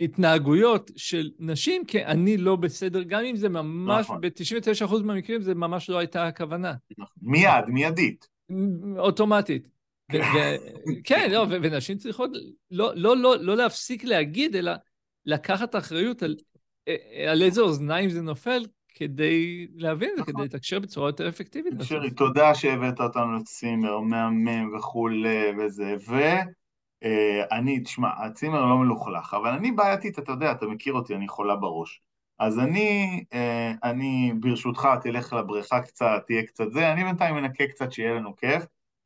התנהגויות 0.00 0.90
של 0.96 1.31
נשים 1.38 1.83
כ"אני 1.88 2.37
לא 2.37 2.57
בסדר", 2.57 3.02
גם 3.02 3.24
אם 3.24 3.37
זה 3.37 3.48
ממש, 3.48 4.04
נכון. 4.04 4.20
ב-99% 4.20 5.02
מהמקרים 5.04 5.42
זה 5.42 5.54
ממש 5.54 5.90
לא 5.90 5.98
הייתה 5.98 6.26
הכוונה. 6.26 6.74
נכון. 6.98 7.16
מיד, 7.22 7.64
מיידית. 7.68 8.28
אוטומטית. 8.98 9.68
כן, 11.04 11.31
לא, 11.31 11.46
ונשים 11.48 11.98
צריכות 11.98 12.31
לא, 12.70 12.92
לא, 12.96 13.16
לא, 13.16 13.37
לא 13.40 13.57
להפסיק 13.57 14.04
להגיד, 14.04 14.57
אלא 14.57 14.72
לקחת 15.26 15.76
אחריות 15.76 16.22
על 16.22 16.37
על 17.29 17.42
איזה 17.42 17.61
אוזניים 17.61 18.11
זה 18.11 18.22
נופל, 18.22 18.66
כדי 18.94 19.66
להבין 19.74 20.11
את 20.11 20.16
זה, 20.16 20.22
כדי 20.22 20.33
נכון. 20.33 20.44
לתקשר 20.44 20.79
בצורה 20.79 21.09
יותר 21.09 21.29
אפקטיבית. 21.29 21.72
שרי, 21.83 22.11
תודה 22.11 22.55
שהבאת 22.55 23.01
אותנו 23.01 23.37
לצימר, 23.37 24.01
מהמם 24.01 24.77
וכולי 24.77 25.53
וזה, 25.59 25.94
ואני, 26.09 27.74
אה, 27.79 27.81
תשמע, 27.85 28.09
הצימר 28.24 28.66
לא 28.66 28.79
מלוכלך, 28.79 29.35
אבל 29.35 29.51
אני 29.51 29.72
בעייתית, 29.72 30.18
אתה 30.18 30.33
יודע, 30.33 30.53
אתה 30.53 30.66
מכיר 30.66 30.92
אותי, 30.92 31.14
אני 31.14 31.29
חולה 31.29 31.57
בראש. 31.57 32.01
אז 32.38 32.59
אני, 32.59 33.24
אה, 33.33 33.72
אני 33.85 34.33
ברשותך, 34.40 34.88
תלך 35.03 35.33
לבריכה 35.33 35.81
קצת, 35.81 36.22
תהיה 36.27 36.42
קצת 36.42 36.72
זה, 36.72 36.92
אני 36.92 37.05
בינתיים 37.05 37.35
מנקה 37.35 37.66
קצת 37.66 37.92
שיהיה 37.92 38.14
לנו 38.14 38.37
כיף, 38.37 38.62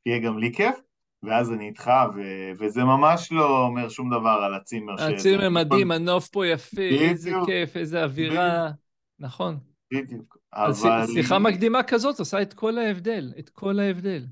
יהיה 0.06 0.18
גם 0.18 0.38
לי 0.38 0.52
כיף, 0.54 0.76
ואז 1.22 1.52
אני 1.52 1.68
איתך, 1.68 1.90
ו- 2.14 2.52
וזה 2.58 2.84
ממש 2.84 3.32
לא 3.32 3.66
אומר 3.66 3.88
שום 3.88 4.10
דבר 4.10 4.40
על 4.44 4.54
הצימר. 4.54 4.94
הצימר 5.02 5.48
מדהים, 5.48 5.90
הנוף 5.90 6.28
פה 6.28 6.46
יפה, 6.46 6.82
איזה 6.82 7.30
כיף, 7.46 7.76
איזה 7.76 8.04
אווירה. 8.04 8.70
נכון. 9.18 9.58
בדיוק. 9.92 10.36
אבל... 10.52 11.06
שיחה 11.06 11.38
מקדימה 11.38 11.82
כזאת 11.82 12.18
עושה 12.18 12.42
את 12.42 12.54
כל 12.54 12.78
ההבדל, 12.78 13.32
את 13.38 13.48
כל 13.48 13.78
ההבדל. 13.78 14.26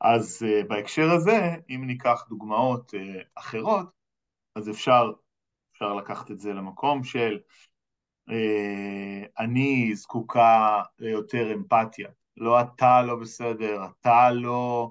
אז 0.00 0.46
uh, 0.46 0.66
בהקשר 0.68 1.10
הזה, 1.10 1.40
אם 1.70 1.82
ניקח 1.86 2.24
דוגמאות 2.28 2.94
uh, 2.94 3.22
אחרות, 3.34 3.86
אז 4.54 4.70
אפשר, 4.70 5.10
אפשר 5.72 5.94
לקחת 5.94 6.30
את 6.30 6.40
זה 6.40 6.52
למקום 6.52 7.04
של 7.04 7.38
uh, 8.30 8.32
אני 9.38 9.94
זקוקה 9.94 10.82
ליותר 10.98 11.52
אמפתיה. 11.52 12.08
לא 12.36 12.60
אתה 12.60 13.02
לא 13.02 13.16
בסדר, 13.16 13.84
אתה 14.00 14.30
לא... 14.30 14.90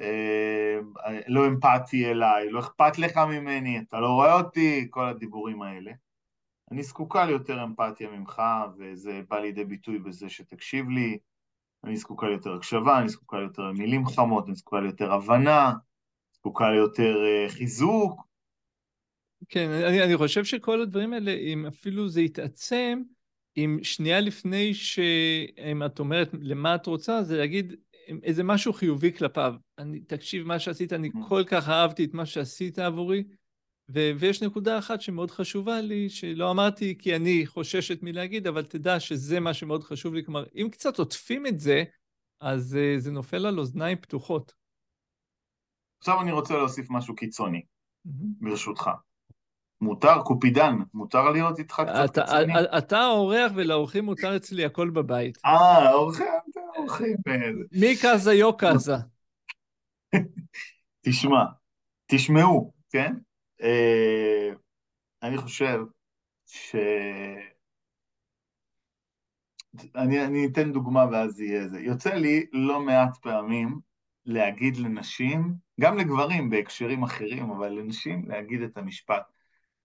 אה, 0.00 0.78
לא 1.26 1.46
אמפתי 1.46 2.10
אליי, 2.10 2.50
לא 2.50 2.60
אכפת 2.60 2.98
לך 2.98 3.16
ממני, 3.16 3.78
אתה 3.78 4.00
לא 4.00 4.08
רואה 4.08 4.34
אותי, 4.34 4.86
כל 4.90 5.08
הדיבורים 5.08 5.62
האלה. 5.62 5.92
אני 6.70 6.82
זקוקה 6.82 7.26
ליותר 7.26 7.64
אמפתיה 7.64 8.10
ממך, 8.10 8.42
וזה 8.78 9.20
בא 9.28 9.38
לידי 9.38 9.64
ביטוי 9.64 9.98
בזה 9.98 10.28
שתקשיב 10.28 10.88
לי. 10.88 11.18
אני 11.84 11.96
זקוקה 11.96 12.28
ליותר 12.28 12.54
הקשבה, 12.54 12.98
אני 12.98 13.08
זקוקה 13.08 13.38
ליותר 13.38 13.72
מילים 13.72 14.06
חמות, 14.06 14.46
אני 14.46 14.54
זקוקה 14.54 14.80
ליותר 14.80 15.12
הבנה, 15.12 15.72
זקוקה 16.32 16.70
ליותר 16.70 17.16
uh, 17.16 17.52
חיזוק. 17.52 18.20
כן, 19.48 19.70
אני, 19.70 20.02
אני 20.04 20.16
חושב 20.16 20.44
שכל 20.44 20.80
הדברים 20.80 21.12
האלה, 21.12 21.32
אם 21.32 21.66
אפילו 21.66 22.08
זה 22.08 22.20
יתעצם, 22.20 23.02
אם 23.56 23.78
שנייה 23.82 24.20
לפני 24.20 24.74
שאם 24.74 25.82
את 25.86 25.98
אומרת 25.98 26.30
למה 26.40 26.74
את 26.74 26.86
רוצה, 26.86 27.22
זה 27.22 27.38
להגיד, 27.38 27.74
איזה 28.22 28.42
משהו 28.42 28.72
חיובי 28.72 29.12
כלפיו. 29.12 29.54
אני, 29.78 30.00
תקשיב, 30.00 30.46
מה 30.46 30.58
שעשית, 30.58 30.92
אני 30.92 31.08
mm. 31.08 31.28
כל 31.28 31.42
כך 31.46 31.68
אהבתי 31.68 32.04
את 32.04 32.14
מה 32.14 32.26
שעשית 32.26 32.78
עבורי, 32.78 33.24
ו- 33.94 34.10
ויש 34.18 34.42
נקודה 34.42 34.78
אחת 34.78 35.00
שמאוד 35.00 35.30
חשובה 35.30 35.80
לי, 35.80 36.08
שלא 36.08 36.50
אמרתי 36.50 36.98
כי 36.98 37.16
אני 37.16 37.46
חוששת 37.46 38.02
מלהגיד, 38.02 38.46
אבל 38.46 38.64
תדע 38.64 39.00
שזה 39.00 39.40
מה 39.40 39.54
שמאוד 39.54 39.84
חשוב 39.84 40.14
לי. 40.14 40.24
כלומר, 40.24 40.44
אם 40.54 40.68
קצת 40.72 40.98
עוטפים 40.98 41.46
את 41.46 41.60
זה, 41.60 41.84
אז 42.40 42.78
uh, 42.78 43.00
זה 43.00 43.10
נופל 43.10 43.46
על 43.46 43.58
אוזניים 43.58 43.98
פתוחות. 43.98 44.52
עכשיו 45.98 46.20
אני 46.20 46.32
רוצה 46.32 46.56
להוסיף 46.56 46.90
משהו 46.90 47.14
קיצוני, 47.14 47.62
mm-hmm. 48.06 48.10
ברשותך. 48.40 48.90
מותר, 49.80 50.22
קופידן, 50.22 50.76
מותר 50.94 51.30
להיות 51.30 51.58
איתך 51.58 51.82
קצת 51.86 52.18
קיצוני? 52.18 52.52
אתה 52.78 52.98
האורח 52.98 53.52
ולאורחים 53.54 54.04
מותר 54.04 54.36
אצלי 54.36 54.64
הכל 54.64 54.90
בבית. 54.90 55.38
אה, 55.46 55.92
אורחים, 55.92 56.26
אורחים. 56.26 56.39
מי 57.72 57.94
קזה 58.02 58.32
יו 58.32 58.56
קזה. 58.56 58.92
תשמע, 61.06 61.44
תשמעו, 62.06 62.72
כן? 62.90 63.14
אה, 63.62 64.50
אני 65.22 65.38
חושב 65.38 65.78
ש... 66.46 66.76
אני, 69.96 70.24
אני 70.24 70.46
אתן 70.46 70.72
דוגמה 70.72 71.06
ואז 71.12 71.40
יהיה 71.40 71.68
זה. 71.68 71.80
יוצא 71.80 72.14
לי 72.14 72.46
לא 72.52 72.80
מעט 72.80 73.16
פעמים 73.16 73.80
להגיד 74.26 74.76
לנשים, 74.76 75.54
גם 75.80 75.98
לגברים 75.98 76.50
בהקשרים 76.50 77.02
אחרים, 77.02 77.50
אבל 77.50 77.68
לנשים 77.68 78.28
להגיד 78.28 78.62
את 78.62 78.76
המשפט, 78.76 79.22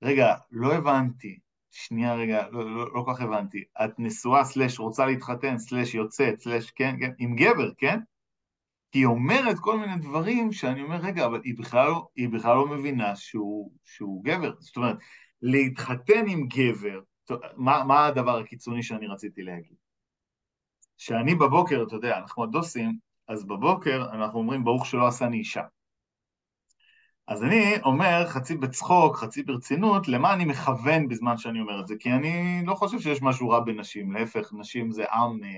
רגע, 0.02 0.36
לא 0.52 0.74
הבנתי, 0.74 1.40
שנייה 1.78 2.16
רגע, 2.16 2.48
לא, 2.52 2.76
לא, 2.76 2.96
לא 2.96 3.02
כל 3.06 3.14
כך 3.14 3.22
הבנתי, 3.22 3.64
את 3.86 4.00
נשואה 4.00 4.44
סלש 4.44 4.80
רוצה 4.80 5.06
להתחתן 5.06 5.58
סלש 5.58 5.96
יוצאת 5.96 6.40
סלש 6.40 6.72
כן, 6.72 6.96
כן, 7.00 7.12
עם 7.20 7.36
גבר, 7.36 7.72
כן? 7.78 8.00
כי 8.92 9.00
היא 9.00 9.06
אומרת 9.06 9.56
כל 9.60 9.80
מיני 9.80 9.98
דברים 9.98 10.52
שאני 10.52 10.82
אומר, 10.82 10.96
רגע, 10.96 11.26
אבל 11.26 11.42
היא 11.44 11.58
בכלל 11.58 11.88
לא, 11.88 12.08
היא 12.16 12.30
בכלל 12.30 12.56
לא 12.56 12.68
מבינה 12.68 13.16
שהוא, 13.16 13.72
שהוא 13.84 14.24
גבר. 14.24 14.54
זאת 14.60 14.78
אומרת, 14.78 14.98
להתחתן 15.42 16.28
עם 16.28 16.48
גבר, 16.48 17.00
מה, 17.56 17.84
מה 17.84 18.06
הדבר 18.06 18.38
הקיצוני 18.38 18.84
שאני 18.84 19.08
רציתי 19.08 19.44
להגיד? 19.44 19.78
שאני 20.98 21.36
בבוקר, 21.36 21.84
אתה 21.88 21.96
יודע, 21.96 22.18
אנחנו 22.18 22.44
הדוסים, 22.44 22.98
אז 23.28 23.46
בבוקר 23.46 24.06
אנחנו 24.14 24.40
אומרים, 24.40 24.64
ברוך 24.64 24.86
שלא 24.86 25.08
עשני 25.08 25.38
אישה. 25.38 25.64
אז 27.28 27.44
אני 27.44 27.82
אומר 27.84 28.28
חצי 28.28 28.56
בצחוק, 28.56 29.18
חצי 29.18 29.44
ברצינות, 29.44 30.08
למה 30.08 30.34
אני 30.34 30.46
מכוון 30.46 31.08
בזמן 31.08 31.38
שאני 31.38 31.62
אומר 31.62 31.82
את 31.82 31.88
זה, 31.88 31.96
כי 32.00 32.12
אני 32.12 32.62
לא 32.66 32.76
חושב 32.76 33.00
שיש 33.00 33.22
משהו 33.22 33.50
רע 33.50 33.60
בנשים, 33.60 34.12
להפך, 34.12 34.54
נשים 34.54 34.92
זה 34.92 35.06
עם 35.12 35.44
אה, 35.44 35.58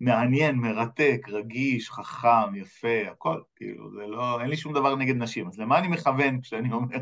מעניין, 0.00 0.56
מרתק, 0.56 1.26
רגיש, 1.28 1.90
חכם, 1.90 2.54
יפה, 2.54 3.10
הכל, 3.10 3.40
כאילו, 3.56 3.90
זה 3.90 4.06
לא, 4.06 4.40
אין 4.40 4.48
לי 4.48 4.56
שום 4.56 4.72
דבר 4.72 4.96
נגד 4.96 5.16
נשים, 5.16 5.48
אז 5.48 5.58
למה 5.58 5.78
אני 5.78 5.88
מכוון 5.88 6.40
כשאני 6.40 6.72
אומר 6.72 6.96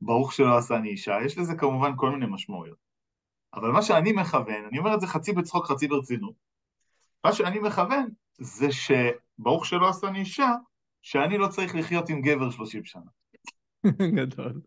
ברוך 0.00 0.32
שלא 0.32 0.58
עשני 0.58 0.88
אישה? 0.88 1.18
יש 1.24 1.38
לזה 1.38 1.54
כמובן 1.54 1.92
כל 1.96 2.10
מיני 2.10 2.26
משמעויות. 2.28 2.78
אבל 3.54 3.70
מה 3.70 3.82
שאני 3.82 4.12
מכוון, 4.12 4.64
אני 4.68 4.78
אומר 4.78 4.94
את 4.94 5.00
זה 5.00 5.06
חצי 5.06 5.32
בצחוק, 5.32 5.66
חצי 5.66 5.88
ברצינות, 5.88 6.34
מה 7.24 7.32
שאני 7.32 7.58
מכוון 7.58 8.08
זה 8.38 8.68
שברוך 8.72 9.66
שלא 9.66 9.88
עשני 9.88 10.18
אישה, 10.18 10.52
שאני 11.02 11.38
לא 11.38 11.46
צריך 11.48 11.74
לחיות 11.74 12.08
עם 12.08 12.20
גבר 12.22 12.50
30 12.50 12.84
שנה. 12.84 13.10
גדול. 14.16 14.60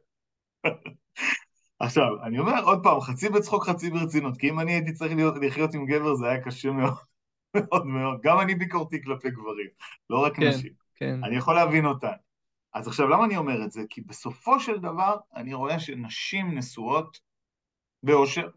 עכשיו, 1.79 2.23
אני 2.23 2.39
אומר 2.39 2.63
עוד 2.63 2.79
פעם, 2.83 3.01
חצי 3.01 3.29
בצחוק, 3.29 3.69
חצי 3.69 3.89
ברצינות, 3.89 4.37
כי 4.37 4.49
אם 4.49 4.59
אני 4.59 4.71
הייתי 4.71 4.93
צריך 4.93 5.13
להיות, 5.15 5.33
לחיות 5.41 5.73
עם 5.73 5.85
גבר 5.85 6.15
זה 6.15 6.29
היה 6.29 6.43
קשה 6.43 6.71
מאוד, 6.71 6.93
מאוד 7.55 7.85
מאוד. 7.85 8.19
גם 8.23 8.39
אני 8.39 8.55
ביקורתי 8.55 9.03
כלפי 9.03 9.29
גברים, 9.29 9.67
לא 10.09 10.23
רק 10.23 10.35
כן, 10.35 10.47
נשים. 10.47 10.73
כן. 10.95 11.23
אני 11.23 11.35
יכול 11.35 11.55
להבין 11.55 11.85
אותן. 11.85 12.13
אז 12.73 12.87
עכשיו, 12.87 13.07
למה 13.07 13.25
אני 13.25 13.37
אומר 13.37 13.65
את 13.65 13.71
זה? 13.71 13.81
כי 13.89 14.01
בסופו 14.01 14.59
של 14.59 14.79
דבר 14.79 15.17
אני 15.35 15.53
רואה 15.53 15.79
שנשים 15.79 16.57
נשואות 16.57 17.19
באושר. 18.03 18.49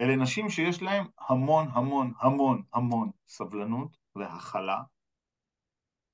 אלה 0.00 0.16
נשים 0.16 0.50
שיש 0.50 0.82
להן 0.82 1.06
המון 1.28 1.68
המון 1.72 2.12
המון 2.20 2.62
המון 2.74 3.10
סבלנות 3.28 3.96
והכלה, 4.16 4.82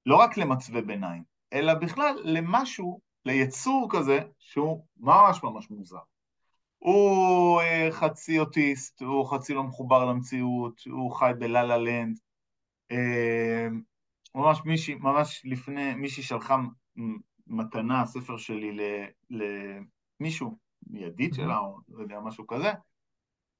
לא 0.06 0.16
רק 0.16 0.36
למצבי 0.36 0.82
ביניים, 0.82 1.22
אלא 1.52 1.74
בכלל 1.74 2.16
למשהו, 2.24 3.00
ליצור 3.24 3.88
כזה, 3.90 4.20
שהוא 4.38 4.84
ממש 4.96 5.42
ממש 5.42 5.70
מוזר. 5.70 5.98
הוא 6.78 7.60
אה, 7.60 7.88
חצי 7.90 8.38
אוטיסט, 8.38 9.02
הוא 9.02 9.30
חצי 9.30 9.54
לא 9.54 9.64
מחובר 9.64 10.04
למציאות, 10.04 10.80
הוא 10.90 11.12
חי 11.12 11.32
בלה 11.38 11.62
לה 11.62 11.78
לנד. 11.78 12.18
אה, 12.90 13.68
ממש 14.34 14.60
מישהי, 14.64 14.94
ממש 14.94 15.42
לפני, 15.44 15.94
מישהי 15.94 16.22
שלחה 16.22 16.56
מתנה, 17.46 18.06
ספר 18.06 18.36
שלי 18.36 18.76
למישהו, 20.20 20.58
ידיד 20.92 21.34
שלה, 21.34 21.58
או 21.58 21.78
לא 21.88 22.02
יודע, 22.02 22.20
משהו 22.20 22.46
כזה, 22.46 22.72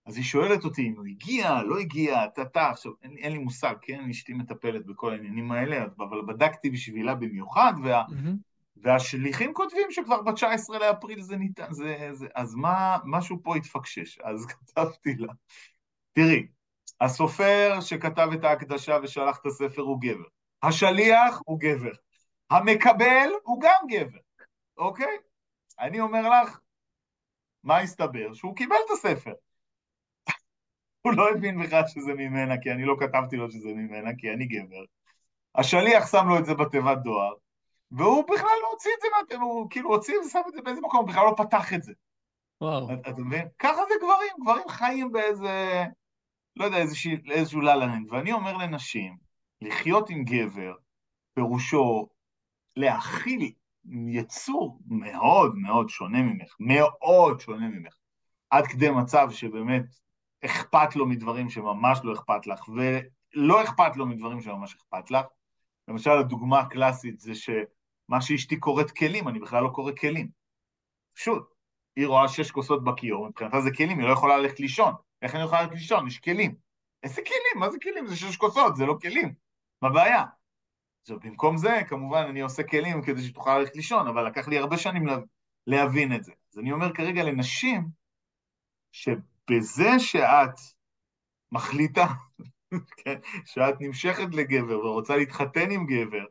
אז 0.07 0.17
היא 0.17 0.25
שואלת 0.25 0.65
אותי 0.65 0.89
אם 0.89 0.95
הוא 0.97 1.07
הגיע, 1.07 1.63
לא 1.63 1.79
הגיע, 1.79 2.27
טה-טה, 2.27 2.71
עכשיו 2.71 2.93
אין, 3.03 3.17
אין 3.17 3.33
לי 3.33 3.39
מושג, 3.39 3.75
כן? 3.83 4.11
אשתי 4.11 4.33
מטפלת 4.33 4.87
בכל 4.87 5.13
העניינים 5.13 5.53
האלה, 5.53 5.85
אבל 5.99 6.23
בדקתי 6.29 6.71
בשבילה 6.71 7.15
במיוחד, 7.15 7.73
וה, 7.85 8.05
מהמם. 8.09 8.37
והשליחים 8.83 9.55
כותבים 9.55 9.91
שכבר 9.91 10.23
ב-19 10.23 10.79
לאפריל 10.79 11.21
זה 11.21 11.37
ניתן, 11.37 11.73
זה, 11.73 12.09
זה, 12.13 12.27
אז 12.35 12.55
מה, 12.55 12.99
משהו 13.05 13.43
פה 13.43 13.57
התפקשש, 13.57 14.19
אז 14.19 14.47
כתבתי 14.51 15.15
לה, 15.15 15.33
תראי, 16.13 16.47
הסופר 17.01 17.79
שכתב 17.81 18.29
את 18.35 18.45
ההקדשה 18.45 18.99
ושלח 19.03 19.39
את 19.41 19.47
הספר 19.47 19.83
הוא 19.83 20.01
גבר, 20.01 20.29
השליח 20.63 21.41
הוא 21.45 21.61
גבר, 21.61 21.93
המקבל 22.51 23.31
הוא 23.43 23.61
גם 23.61 23.87
גבר, 23.89 24.19
אוקיי? 24.77 25.17
אני 25.81 26.01
אומר 26.01 26.29
לך, 26.29 26.59
מה 27.65 27.79
הסתבר? 27.79 28.35
שהוא 28.35 28.57
קיבל 28.57 28.77
את 28.87 28.91
הספר. 28.91 29.33
הוא 31.03 31.13
לא 31.13 31.31
הבין 31.31 31.63
בכלל 31.63 31.83
שזה 31.87 32.15
ממנה, 32.15 32.55
כי 32.63 32.71
אני 32.71 32.85
לא 32.85 32.97
כתבתי 33.01 33.37
לו 33.37 33.51
שזה 33.51 33.69
ממנה, 33.69 34.11
כי 34.19 34.31
אני 34.31 34.47
גבר. 34.47 34.85
השליח 35.55 36.11
שם 36.11 36.29
לו 36.29 36.39
את 36.39 36.45
זה 36.45 36.55
בתיבת 36.55 36.99
דואר, 36.99 37.35
והוא 37.91 38.25
בכלל 38.25 38.57
לא 38.63 38.69
הוציא 38.73 38.91
את 38.97 39.03
זה 39.03 39.09
מהתיבה, 39.19 39.43
הוא 39.43 39.71
כאילו 39.71 39.91
הוציא 39.91 40.19
ושם 40.19 40.41
את 40.49 40.55
זה 40.55 40.63
באיזה 40.63 40.81
מקום, 40.81 41.01
הוא 41.01 41.09
בכלל 41.09 41.25
לא 41.25 41.35
פתח 41.37 41.75
את 41.75 41.83
זה. 41.83 41.93
וואו. 42.61 42.89
אתה 42.93 43.23
מבין? 43.23 43.49
ככה 43.59 43.81
זה 43.89 43.95
גברים, 44.03 44.33
גברים 44.43 44.69
חיים 44.69 45.13
באיזה, 45.13 45.85
לא 46.57 46.65
יודע, 46.65 46.77
איזשהו, 46.77 47.13
איזשהו 47.31 47.61
ללנד. 47.61 48.13
ואני 48.13 48.33
אומר 48.33 48.57
לנשים, 48.57 49.17
לחיות 49.63 50.11
עם 50.11 50.25
גבר, 50.25 50.75
פירושו 51.35 52.09
להכיל 52.77 53.53
יצור 54.09 54.79
מאוד 54.87 55.55
מאוד 55.57 55.89
שונה 55.89 56.23
ממך, 56.23 56.57
מאוד 56.61 57.41
שונה 57.41 57.69
ממך, 57.69 57.97
עד 58.51 58.67
כדי 58.67 58.91
מצב 58.91 59.29
שבאמת 59.31 59.85
אכפת 60.45 60.97
לו 60.97 61.07
מדברים 61.07 61.51
שממש 61.51 61.99
לא 62.05 62.13
אכפת 62.13 62.47
לך, 62.47 62.69
ולא 62.69 63.63
אכפת 63.63 63.97
לו 63.97 64.07
מדברים 64.07 64.41
שממש 64.41 64.75
אכפת 64.75 65.11
לך. 65.11 65.27
למשל, 65.89 66.11
הדוגמה 66.11 66.61
הקלאסית 66.61 67.21
זה 67.21 67.35
שמה 68.11 68.21
שאשתי 68.21 68.57
קוראת 68.57 68.91
כלים, 68.91 69.29
אני 69.29 69.39
בכלל 69.39 69.63
לא 69.63 69.69
קורא 69.69 69.93
כלים. 69.93 70.29
פשוט. 71.15 71.43
היא 71.97 72.07
רואה 72.07 72.29
שש 72.29 72.51
כוסות 72.51 72.85
בכיור, 72.85 73.29
מבחינתה 73.29 73.61
זה 73.61 73.71
כלים, 73.77 73.99
היא 73.99 74.09
לא 74.09 74.13
יכולה 74.13 74.39
ללכת 74.39 74.61
לישון. 74.61 74.95
איך 75.23 75.35
אני 75.35 75.43
יכולה 75.43 75.63
ללכת 75.63 75.75
לישון? 75.75 76.07
יש 76.07 76.19
כלים. 76.19 76.55
איזה 77.03 77.23
כלים? 77.23 77.61
מה 77.61 77.71
זה 77.71 77.79
כלים? 77.83 78.07
זה 78.07 78.17
שש 78.17 78.37
כוסות, 78.37 78.77
זה 78.77 78.87
לא 78.87 78.97
כלים. 79.03 79.35
מה 79.83 79.89
הבעיה? 79.89 80.25
עכשיו, 81.03 81.21
במקום 81.21 81.57
זה, 81.57 81.81
כמובן, 81.89 82.27
אני 82.31 82.41
עושה 82.41 82.63
כלים 82.63 83.03
כדי 83.03 83.23
שתוכל 83.23 83.59
ללכת 83.59 83.77
לישון, 83.77 84.07
אבל 84.09 84.27
לקח 84.27 84.49
לי 84.49 84.59
הרבה 84.59 84.79
שנים 84.79 85.07
להבין 85.67 86.15
את 86.15 86.25
זה. 86.25 86.33
אז 86.53 86.59
אני 86.59 86.73
אומר 86.73 86.95
כרגע 86.95 87.23
לנשים, 87.23 87.89
שבזה 88.93 89.99
שאת 89.99 90.61
מחליטה, 91.53 92.07
כן, 93.05 93.19
שאת 93.45 93.75
נמשכת 93.81 94.35
לגבר 94.35 94.79
ורוצה 94.87 95.17
להתחתן 95.17 95.71
עם 95.71 95.87
גבר, 95.87 96.25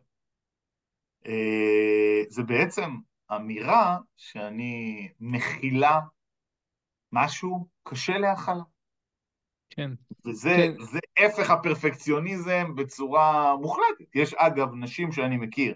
זה 2.30 2.44
בעצם 2.44 2.96
אמירה 3.36 3.98
שאני 4.18 5.10
מכילה 5.20 6.00
משהו 7.12 7.68
קשה 7.84 8.18
להכלה. 8.18 8.64
כן. 9.70 9.92
וזה 10.26 10.50
כן. 10.50 10.84
זה 10.84 11.00
הפך 11.26 11.50
הפרפקציוניזם 11.50 12.76
בצורה 12.76 13.56
מוחלטת. 13.56 14.16
יש 14.16 14.34
אגב 14.34 14.74
נשים 14.74 15.12
שאני 15.12 15.38
מכיר 15.38 15.74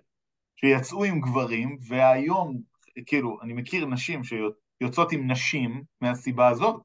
שיצאו 0.56 1.04
עם 1.04 1.22
גברים, 1.22 1.78
והיום, 1.88 2.62
כאילו, 3.06 3.39
אני 3.41 3.54
מכיר 3.54 3.86
נשים 3.86 4.22
שיוצאות 4.24 5.12
עם 5.12 5.32
נשים 5.32 5.84
מהסיבה 6.02 6.48
הזאת, 6.48 6.82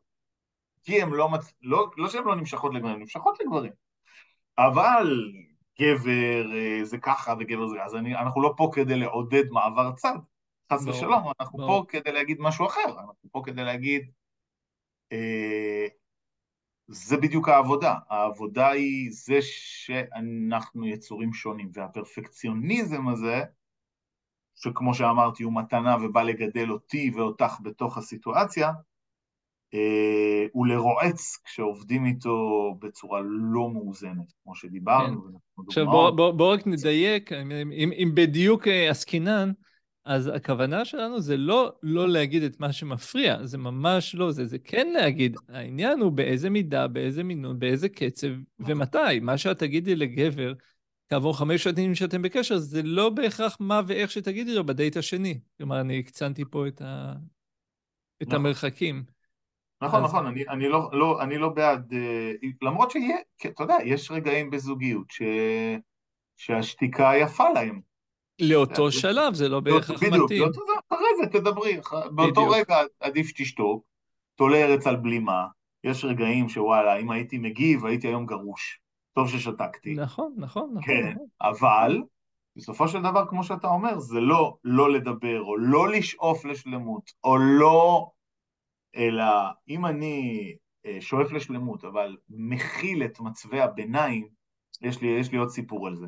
כי 0.83 1.03
הן 1.03 1.11
לא, 1.11 1.29
מצ... 1.29 1.53
לא, 1.63 1.91
לא 1.97 2.09
שהן 2.09 2.25
לא 2.25 2.37
נמשכות 2.37 2.75
לגברים, 2.75 2.95
הן 2.95 3.01
נמשכות 3.01 3.41
לגברים. 3.41 3.73
אבל 4.59 5.33
גבר 5.81 6.57
אה, 6.57 6.85
זה 6.85 6.99
ככה 6.99 7.35
וגבר 7.41 7.67
זה... 7.67 7.85
אז 7.85 7.95
אני, 7.95 8.17
אנחנו 8.17 8.43
לא 8.43 8.55
פה 8.57 8.71
כדי 8.75 8.97
לעודד 8.97 9.45
מעבר 9.51 9.93
צד, 9.93 10.19
חס 10.73 10.85
ברור, 10.85 10.97
ושלום, 10.97 11.33
אנחנו 11.41 11.59
ברור. 11.59 11.83
פה 11.83 11.87
כדי 11.89 12.13
להגיד 12.13 12.37
משהו 12.41 12.67
אחר, 12.67 12.89
אנחנו 12.89 13.29
פה 13.33 13.43
כדי 13.45 13.65
להגיד... 13.65 14.11
אה, 15.13 15.87
זה 16.89 17.17
בדיוק 17.17 17.49
העבודה. 17.49 17.95
העבודה 18.09 18.69
היא 18.69 19.11
זה 19.13 19.39
שאנחנו 19.41 20.87
יצורים 20.87 21.33
שונים, 21.33 21.71
והפרפקציוניזם 21.73 23.09
הזה, 23.09 23.43
שכמו 24.55 24.95
שאמרתי, 24.95 25.43
הוא 25.43 25.53
מתנה 25.57 25.97
ובא 26.03 26.23
לגדל 26.23 26.71
אותי 26.71 27.11
ואותך 27.15 27.53
בתוך 27.63 27.99
הסיטואציה, 27.99 28.73
אה, 29.75 30.47
הוא 30.53 30.67
לרועץ 30.67 31.37
כשעובדים 31.45 32.07
איתו 32.07 32.75
בצורה 32.79 33.21
לא 33.25 33.71
מאוזנת, 33.71 34.33
כמו 34.43 34.55
שדיברנו. 34.55 35.23
כן. 35.23 35.39
עכשיו 35.67 35.85
דוגמאות. 35.85 36.17
בוא, 36.17 36.31
בוא, 36.31 36.55
רק 36.55 36.67
נדייק, 36.67 37.33
אם, 37.33 37.53
אם, 37.53 37.93
אם 37.93 38.11
בדיוק 38.15 38.69
אה, 38.69 38.91
עסקינן, 38.91 39.53
אז 40.05 40.31
הכוונה 40.35 40.85
שלנו 40.85 41.21
זה 41.21 41.37
לא 41.37 41.73
לא 41.83 42.09
להגיד 42.09 42.43
את 42.43 42.61
מה 42.61 42.73
שמפריע, 42.73 43.47
זה 43.47 43.59
ממש 43.59 44.15
לא 44.15 44.33
זה, 44.33 44.47
זה 44.47 44.59
כן 44.59 44.89
להגיד, 44.93 45.37
העניין 45.49 46.01
הוא 46.01 46.13
באיזה 46.13 46.51
מידה, 46.51 46.87
באיזה 46.87 47.25
מינון, 47.25 47.59
באיזה 47.59 47.89
קצב 47.89 48.29
ומתי. 48.61 49.21
מה 49.23 49.39
שאת 49.39 49.59
תגידי 49.59 49.97
לגבר 49.97 50.53
כעבור 51.09 51.39
חמש 51.39 51.63
שנים 51.63 51.95
שאתם 51.95 52.23
בקשר, 52.23 52.59
זה 52.59 52.83
לא 52.83 53.11
בהכרח 53.11 53.57
מה 53.61 53.81
ואיך 53.87 54.11
שתגידי 54.11 54.55
לו 54.55 54.67
בדייט 54.67 54.97
השני. 54.97 55.41
כלומר, 55.57 55.81
אני 55.81 55.99
הקצנתי 55.99 56.45
פה 56.51 56.67
את, 56.67 56.83
ה... 56.83 57.13
את 58.23 58.27
נכון. 58.27 58.41
המרחקים. 58.41 59.18
נכון, 59.83 60.03
נכון, 60.03 60.27
אני, 60.27 60.49
אני, 60.49 60.69
לא, 60.69 60.91
לא, 60.93 61.23
אני 61.23 61.39
לא 61.39 61.49
בעד, 61.49 61.93
אה, 61.93 62.33
למרות 62.63 62.91
שיהיה, 62.91 63.17
אתה 63.47 63.63
יודע, 63.63 63.77
יש 63.85 64.11
רגעים 64.11 64.51
בזוגיות 64.51 65.11
ש, 65.11 65.23
שהשתיקה 66.37 67.13
יפה 67.21 67.51
להם. 67.51 67.81
לאותו 68.41 68.91
זה- 68.91 69.01
שלב, 69.01 69.35
זה 69.35 69.49
לא 69.49 69.61
בהכרח 69.61 70.03
בדיוק, 70.03 70.25
מתאים. 70.25 70.43
לא, 70.43 70.53
תודה, 70.53 70.73
אחרי 70.89 71.07
זה 71.23 71.27
תדברי, 71.39 71.81
באותו 72.11 72.41
בדיוק. 72.47 72.55
רגע 72.57 72.77
עדיף 73.01 73.27
שתשתוק, 73.29 73.85
תולה 74.37 74.57
ארץ 74.65 74.87
על 74.87 74.97
בלימה, 74.97 75.47
יש 75.85 76.05
רגעים 76.05 76.49
שוואלה, 76.49 76.97
אם 76.97 77.11
הייתי 77.11 77.39
מגיב, 77.39 77.87
הייתי 77.87 78.07
היום 78.09 78.27
גרוש. 78.27 78.81
טוב 79.15 79.29
ששתקתי. 79.29 79.95
נכון, 79.95 80.35
נכון, 80.37 80.71
נכון. 80.75 80.83
כן, 80.83 81.11
נכון. 81.13 81.27
אבל 81.41 82.03
בסופו 82.57 82.89
של 82.89 83.03
דבר, 83.03 83.27
כמו 83.29 83.45
שאתה 83.45 83.69
אומר, 83.69 83.99
זה 83.99 84.21
לא 84.21 84.57
לא 84.65 84.93
לדבר, 84.93 85.41
או 85.43 85.57
לא 85.57 85.89
לשאוף 85.89 86.45
לשלמות, 86.45 87.13
או 87.25 87.39
לא... 87.39 88.11
אלא 88.97 89.25
אם 89.69 89.87
אני 89.87 90.55
אה, 90.87 91.01
שואף 91.01 91.33
לשלמות, 91.33 91.85
אבל 91.85 92.17
מכיל 92.29 93.05
את 93.05 93.21
מצבי 93.21 93.61
הביניים, 93.61 94.29
יש 94.81 95.01
לי, 95.01 95.09
יש 95.09 95.33
לי 95.33 95.39
עוד 95.39 95.49
סיפור 95.49 95.87
על 95.87 95.97
זה. 95.97 96.07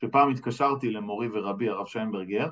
שפעם 0.00 0.30
התקשרתי 0.30 0.90
למורי 0.90 1.28
ורבי, 1.32 1.68
הרב 1.68 1.86
שיינברגר, 1.86 2.48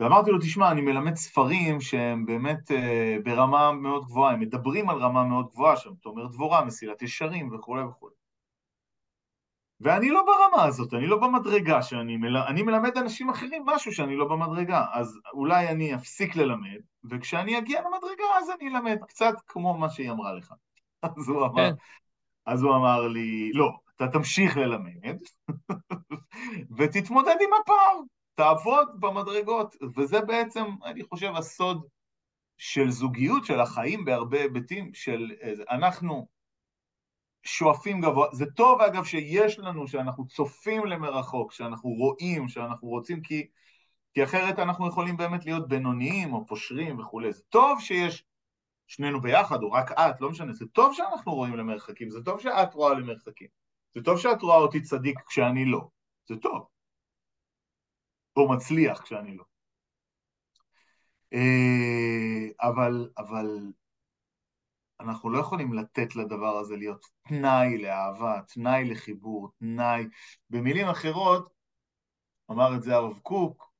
ואמרתי 0.00 0.30
לו, 0.30 0.38
תשמע, 0.38 0.70
אני 0.70 0.80
מלמד 0.80 1.14
ספרים 1.14 1.80
שהם 1.80 2.26
באמת 2.26 2.70
uh, 2.70 2.74
ברמה 3.24 3.72
מאוד 3.72 4.04
גבוהה, 4.04 4.32
הם 4.32 4.40
מדברים 4.40 4.90
על 4.90 4.98
רמה 4.98 5.24
מאוד 5.24 5.46
גבוהה 5.50 5.76
שם, 5.76 5.94
תומר 5.94 6.26
דבורה, 6.26 6.64
מסילת 6.64 7.02
ישרים 7.02 7.54
וכולי 7.54 7.82
וכולי. 7.82 8.14
ואני 9.80 10.10
לא 10.10 10.22
ברמה 10.26 10.64
הזאת, 10.64 10.94
אני 10.94 11.06
לא 11.06 11.16
במדרגה 11.20 11.82
שאני 11.82 12.16
מל... 12.16 12.36
אני 12.36 12.62
מלמד 12.62 12.98
אנשים 12.98 13.30
אחרים 13.30 13.62
משהו 13.66 13.92
שאני 13.92 14.16
לא 14.16 14.28
במדרגה, 14.28 14.84
אז 14.92 15.18
אולי 15.32 15.68
אני 15.68 15.94
אפסיק 15.94 16.36
ללמד, 16.36 16.80
וכשאני 17.10 17.58
אגיע 17.58 17.80
למדרגה 17.80 18.24
אז 18.38 18.50
אני 18.50 18.68
אלמד, 18.68 18.98
קצת 19.08 19.34
כמו 19.46 19.78
מה 19.78 19.88
שהיא 19.88 20.10
אמרה 20.10 20.32
לך. 20.32 20.54
אז 21.02 21.28
הוא 21.28 21.46
אמר, 21.46 21.70
כן. 21.70 21.74
אז 22.46 22.62
הוא 22.62 22.76
אמר 22.76 23.08
לי, 23.08 23.52
לא, 23.52 23.70
אתה 23.96 24.08
תמשיך 24.08 24.56
ללמד, 24.56 25.16
ותתמודד 26.78 27.36
עם 27.40 27.50
הפער, 27.62 28.00
תעבוד 28.34 28.88
במדרגות, 29.00 29.76
וזה 29.96 30.20
בעצם, 30.20 30.64
אני 30.84 31.02
חושב, 31.04 31.32
הסוד 31.36 31.86
של 32.58 32.90
זוגיות, 32.90 33.44
של 33.44 33.60
החיים 33.60 34.04
בהרבה 34.04 34.40
היבטים, 34.40 34.90
של 34.94 35.30
אנחנו 35.70 36.26
שואפים 37.44 38.00
גבוה, 38.00 38.28
זה 38.32 38.46
טוב 38.46 38.80
אגב 38.80 39.04
שיש 39.04 39.58
לנו, 39.58 39.88
שאנחנו 39.88 40.26
צופים 40.26 40.86
למרחוק, 40.86 41.52
שאנחנו 41.52 41.90
רואים, 41.90 42.48
שאנחנו 42.48 42.88
רוצים, 42.88 43.22
כי, 43.22 43.46
כי 44.14 44.24
אחרת 44.24 44.58
אנחנו 44.58 44.88
יכולים 44.88 45.16
באמת 45.16 45.44
להיות 45.44 45.68
בינוניים 45.68 46.34
או 46.34 46.46
פושרים 46.46 46.98
וכולי, 46.98 47.32
זה 47.32 47.42
טוב 47.48 47.80
שיש 47.80 48.24
שנינו 48.86 49.20
ביחד, 49.20 49.62
או 49.62 49.72
רק 49.72 49.92
את, 49.92 50.20
לא 50.20 50.30
משנה, 50.30 50.52
זה 50.52 50.66
טוב 50.72 50.94
שאנחנו 50.94 51.34
רואים 51.34 51.56
למרחקים, 51.56 52.10
זה 52.10 52.22
טוב 52.24 52.40
שאת 52.40 52.74
רואה 52.74 52.94
למרחקים, 52.94 53.48
זה 53.94 54.02
טוב 54.02 54.18
שאת 54.18 54.42
רואה 54.42 54.56
אותי 54.56 54.80
צדיק 54.80 55.18
כשאני 55.26 55.64
לא, 55.64 55.88
זה 56.28 56.36
טוב. 56.36 56.66
או 58.36 58.52
מצליח 58.52 59.00
כשאני 59.00 59.36
לא. 59.36 59.44
אה, 61.32 62.68
אבל, 62.68 63.08
אבל 63.18 63.72
אנחנו 65.00 65.30
לא 65.30 65.38
יכולים 65.38 65.72
לתת 65.72 66.16
לדבר 66.16 66.56
הזה 66.56 66.76
להיות 66.76 67.06
תנאי 67.28 67.78
לאהבה, 67.78 68.40
תנאי 68.54 68.84
לחיבור, 68.84 69.50
תנאי... 69.58 70.04
במילים 70.50 70.86
אחרות, 70.86 71.52
אמר 72.50 72.76
את 72.76 72.82
זה 72.82 72.94
הרב 72.94 73.18
קוק, 73.18 73.72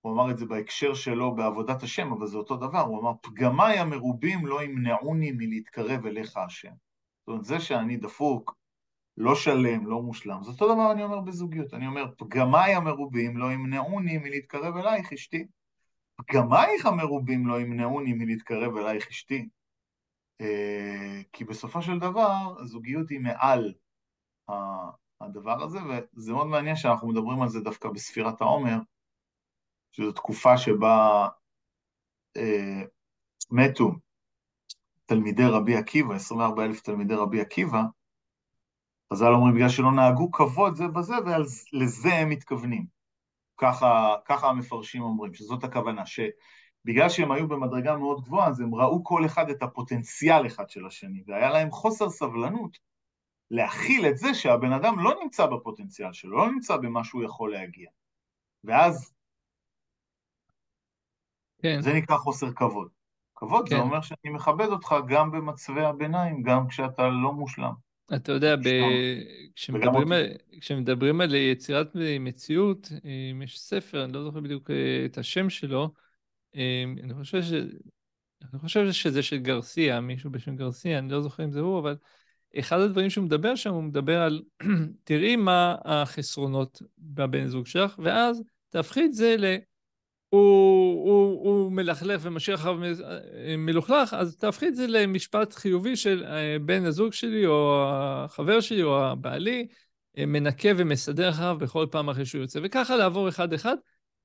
הוא 0.00 0.12
אמר 0.12 0.30
את 0.30 0.38
זה 0.38 0.46
בהקשר 0.46 0.94
שלו 0.94 1.34
בעבודת 1.34 1.82
השם, 1.82 2.12
אבל 2.12 2.26
זה 2.26 2.36
אותו 2.36 2.56
דבר, 2.56 2.80
הוא 2.80 3.00
אמר, 3.00 3.12
פגמיי 3.22 3.78
המרובים 3.78 4.46
לא 4.46 4.62
ימנעוני 4.62 5.32
מלהתקרב 5.32 6.06
אליך 6.06 6.36
השם. 6.36 6.72
זאת 7.20 7.28
אומרת, 7.28 7.44
זה 7.44 7.60
שאני 7.60 7.96
דפוק, 7.96 8.56
לא 9.16 9.34
שלם, 9.34 9.86
לא 9.86 10.02
מושלם, 10.02 10.42
זה 10.42 10.50
אותו 10.50 10.74
דבר 10.74 10.92
אני 10.92 11.02
אומר 11.02 11.20
בזוגיות, 11.20 11.74
אני 11.74 11.86
אומר, 11.86 12.04
פגמיי 12.16 12.74
המרובים 12.74 13.36
לא 13.36 13.52
ימנעוני 13.52 14.18
מלהתקרב 14.18 14.76
אלייך 14.76 15.12
אשתי. 15.12 15.46
פגמייך 16.16 16.86
המרובים 16.86 17.46
לא 17.46 17.60
ימנעוני 17.60 18.12
מלהתקרב 18.12 18.76
אלייך 18.76 19.08
אשתי. 19.08 19.48
אה, 20.40 21.20
כי 21.32 21.44
בסופו 21.44 21.82
של 21.82 21.98
דבר, 21.98 22.54
הזוגיות 22.60 23.10
היא 23.10 23.20
מעל 23.20 23.74
הדבר 25.20 25.62
הזה, 25.62 25.78
וזה 26.16 26.32
מאוד 26.32 26.46
מעניין 26.46 26.76
שאנחנו 26.76 27.08
מדברים 27.08 27.42
על 27.42 27.48
זה 27.48 27.60
דווקא 27.60 27.88
בספירת 27.88 28.40
העומר, 28.40 28.76
שזו 29.92 30.12
תקופה 30.12 30.58
שבה 30.58 31.28
אה, 32.36 32.82
מתו 33.50 33.92
תלמידי 35.06 35.46
רבי 35.46 35.76
עקיבא, 35.76 36.14
24 36.14 36.64
אלף 36.64 36.80
תלמידי 36.80 37.14
רבי 37.14 37.40
עקיבא, 37.40 37.82
חז"ל 39.12 39.32
אומרים 39.34 39.54
בגלל 39.54 39.68
שלא 39.68 39.92
נהגו 39.92 40.30
כבוד 40.32 40.74
זה 40.74 40.88
בזה, 40.88 41.14
ולזה 41.24 42.14
הם 42.14 42.28
מתכוונים. 42.28 42.86
ככה, 43.56 44.16
ככה 44.24 44.48
המפרשים 44.48 45.02
אומרים, 45.02 45.34
שזאת 45.34 45.64
הכוונה, 45.64 46.06
שבגלל 46.84 47.08
שהם 47.08 47.32
היו 47.32 47.48
במדרגה 47.48 47.96
מאוד 47.96 48.24
גבוהה, 48.24 48.48
אז 48.48 48.60
הם 48.60 48.74
ראו 48.74 49.04
כל 49.04 49.26
אחד 49.26 49.50
את 49.50 49.62
הפוטנציאל 49.62 50.46
אחד 50.46 50.70
של 50.70 50.86
השני, 50.86 51.22
והיה 51.26 51.50
להם 51.50 51.70
חוסר 51.70 52.10
סבלנות 52.10 52.78
להכיל 53.50 54.06
את 54.06 54.16
זה 54.16 54.34
שהבן 54.34 54.72
אדם 54.72 54.98
לא 54.98 55.14
נמצא 55.22 55.46
בפוטנציאל 55.46 56.12
שלו, 56.12 56.36
לא 56.36 56.52
נמצא 56.52 56.76
במה 56.76 57.04
שהוא 57.04 57.24
יכול 57.24 57.52
להגיע. 57.52 57.90
ואז 58.64 59.14
כן. 61.62 61.80
זה 61.80 61.92
נקרא 61.92 62.16
חוסר 62.16 62.52
כבוד. 62.52 62.88
כבוד 63.36 63.68
כן. 63.68 63.76
זה 63.76 63.82
אומר 63.82 64.00
שאני 64.00 64.34
מכבד 64.34 64.66
אותך 64.66 64.94
גם 65.08 65.30
במצבי 65.30 65.84
הביניים, 65.84 66.42
גם 66.42 66.68
כשאתה 66.68 67.08
לא 67.08 67.32
מושלם. 67.32 67.72
אתה 68.16 68.32
יודע, 68.32 68.56
ב... 68.56 68.68
כשמדברים, 69.54 70.12
על... 70.12 70.26
כשמדברים 70.60 71.20
על 71.20 71.34
יצירת 71.34 71.90
מציאות, 72.20 72.88
יש 73.44 73.60
ספר, 73.60 74.04
אני 74.04 74.12
לא 74.12 74.24
זוכר 74.24 74.40
בדיוק 74.40 74.70
אה, 74.70 75.04
את 75.04 75.18
השם 75.18 75.50
שלו, 75.50 75.82
אה, 75.82 76.03
אני 77.02 77.14
חושב, 77.14 77.42
ש... 77.42 77.52
אני 78.52 78.60
חושב 78.60 78.92
שזה 78.92 79.22
של 79.22 79.36
גרסיה, 79.36 80.00
מישהו 80.00 80.30
בשם 80.30 80.56
גרסיה, 80.56 80.98
אני 80.98 81.12
לא 81.12 81.20
זוכר 81.20 81.44
אם 81.44 81.52
זה 81.52 81.60
הוא, 81.60 81.78
אבל 81.78 81.96
אחד 82.58 82.80
הדברים 82.80 83.10
שהוא 83.10 83.24
מדבר 83.24 83.54
שם, 83.54 83.70
הוא 83.70 83.82
מדבר 83.82 84.20
על, 84.20 84.42
תראי 85.04 85.36
מה 85.36 85.76
החסרונות 85.84 86.82
בבן 86.98 87.46
זוג 87.46 87.66
שלך, 87.66 87.98
ואז 87.98 88.42
תהפכי 88.70 89.04
את 89.04 89.14
זה 89.14 89.36
ל... 89.38 89.44
הוא, 90.28 91.10
הוא, 91.10 91.48
הוא 91.48 91.72
מלכלך 91.72 92.20
ומשאיר 92.24 92.56
אחריו 92.56 92.78
מלוכלך, 93.58 94.14
אז 94.14 94.36
תהפכי 94.36 94.68
את 94.68 94.74
זה 94.74 94.86
למשפט 94.86 95.54
חיובי 95.54 95.96
של 95.96 96.24
אה, 96.26 96.56
בן 96.64 96.84
הזוג 96.84 97.12
שלי, 97.12 97.46
או 97.46 97.84
החבר 97.88 98.60
שלי, 98.60 98.82
או 98.82 99.04
הבעלי, 99.04 99.66
אה, 100.18 100.26
מנקה 100.26 100.68
ומסדר 100.76 101.30
אחריו 101.30 101.56
בכל 101.60 101.86
פעם 101.90 102.08
אחרי 102.08 102.26
שהוא 102.26 102.40
יוצא. 102.40 102.60
וככה 102.62 102.96
לעבור 102.96 103.28
אחד-אחד, 103.28 103.76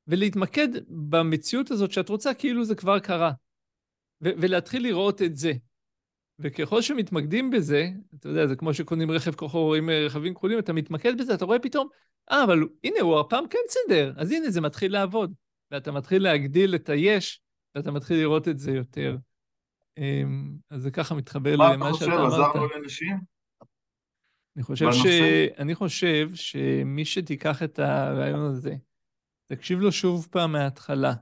ולהתמקד 0.10 0.68
במציאות 0.88 1.72
הזאת 1.72 1.91
שאת 1.91 2.10
רוצה 2.10 2.34
כאילו 2.34 2.66
זה 2.66 2.76
כבר 2.76 2.99
קרה, 2.99 3.32
ו- 4.24 4.36
ולהתחיל 4.38 4.84
לראות 4.84 5.22
את 5.22 5.36
זה. 5.36 5.53
וככל 6.39 6.82
שמתמקדים 6.82 7.51
בזה, 7.51 7.89
אתה 8.16 8.30
יודע, 8.30 8.47
זה 8.47 8.55
כמו 8.55 8.74
שקונים 8.74 9.12
רכב 9.12 9.36
כוחו, 9.36 9.66
רואים 9.66 9.89
אה, 9.89 10.05
רכבים 10.05 10.34
כחולים, 10.34 10.60
אתה 10.60 10.74
מתמקד 10.74 11.18
בזה, 11.18 11.34
אתה 11.34 11.45
רואה 11.45 11.60
פתאום, 11.60 11.88
אה, 12.32 12.43
אבל 12.43 12.60
הנה, 12.84 13.01
הוא 13.01 13.20
הפעם 13.20 13.47
כן 13.47 13.60
סידר, 13.70 14.14
אז 14.18 14.32
הנה, 14.32 14.49
זה 14.49 14.62
מתחיל 14.62 14.93
לעבוד. 14.93 15.34
ואתה 15.72 15.91
מתחיל 15.91 16.24
להגדיל 16.24 16.76
את 16.76 16.89
היש, 16.89 17.41
ואתה 17.76 17.91
מתחיל 17.91 18.18
לראות 18.18 18.47
את 18.47 18.60
זה 18.60 18.72
יותר. 18.72 19.18
אמ, 19.97 20.55
אז 20.70 20.82
זה 20.82 20.91
ככה 20.91 21.16
מתחבר 21.16 21.55
למה 21.55 21.93
שאתה 21.93 22.05
אמרת. 22.05 22.20
מה 22.20 22.28
אתה 22.28 22.34
חושב, 22.34 22.41
עזרנו 22.41 22.68
לנשים? 22.68 23.18
אני 24.55 24.64
חושב, 24.64 24.91
ש... 24.91 25.05
אני 25.57 25.76
חושב 25.76 26.30
שמי 26.34 27.05
שתיקח 27.05 27.64
את 27.64 27.80
הרעיון 27.80 28.51
הזה, 28.51 28.76
תקשיב 29.52 29.80
לו 29.80 29.91
שוב 29.91 30.28
פעם 30.32 30.52
מההתחלה, 30.52 31.14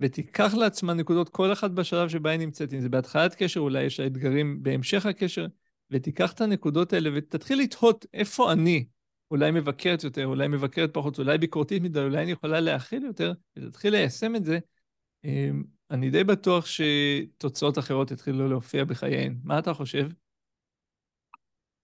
ותיקח 0.00 0.54
לעצמה 0.54 0.94
נקודות 0.94 1.28
כל 1.28 1.52
אחת 1.52 1.70
בשלב 1.70 2.08
שבה 2.08 2.30
היא 2.30 2.38
נמצאת, 2.38 2.72
אם 2.72 2.80
זה 2.80 2.88
בהתחלת 2.88 3.34
קשר, 3.34 3.60
אולי 3.60 3.82
יש 3.82 4.00
לה 4.00 4.06
אתגרים 4.06 4.62
בהמשך 4.62 5.06
הקשר, 5.06 5.46
ותיקח 5.90 6.32
את 6.32 6.40
הנקודות 6.40 6.92
האלה 6.92 7.10
ותתחיל 7.14 7.60
לתהות 7.60 8.06
איפה 8.14 8.52
אני, 8.52 8.86
אולי 9.30 9.50
מבקרת 9.50 10.04
יותר, 10.04 10.26
אולי 10.26 10.48
מבקרת 10.48 10.90
פחות, 10.94 11.18
אולי 11.18 11.38
ביקורתית 11.38 11.82
מדי, 11.82 12.00
אולי 12.00 12.22
אני 12.22 12.30
יכולה 12.30 12.60
להכיל 12.60 13.04
יותר, 13.04 13.32
ותתחיל 13.58 13.92
ליישם 13.92 14.36
את 14.36 14.44
זה, 14.44 14.58
אמ, 15.24 15.62
אני 15.90 16.10
די 16.10 16.24
בטוח 16.24 16.66
שתוצאות 16.66 17.78
אחרות 17.78 18.10
יתחילו 18.10 18.48
להופיע 18.48 18.84
בחייהן. 18.84 19.38
מה 19.44 19.58
אתה 19.58 19.74
חושב? 19.74 20.08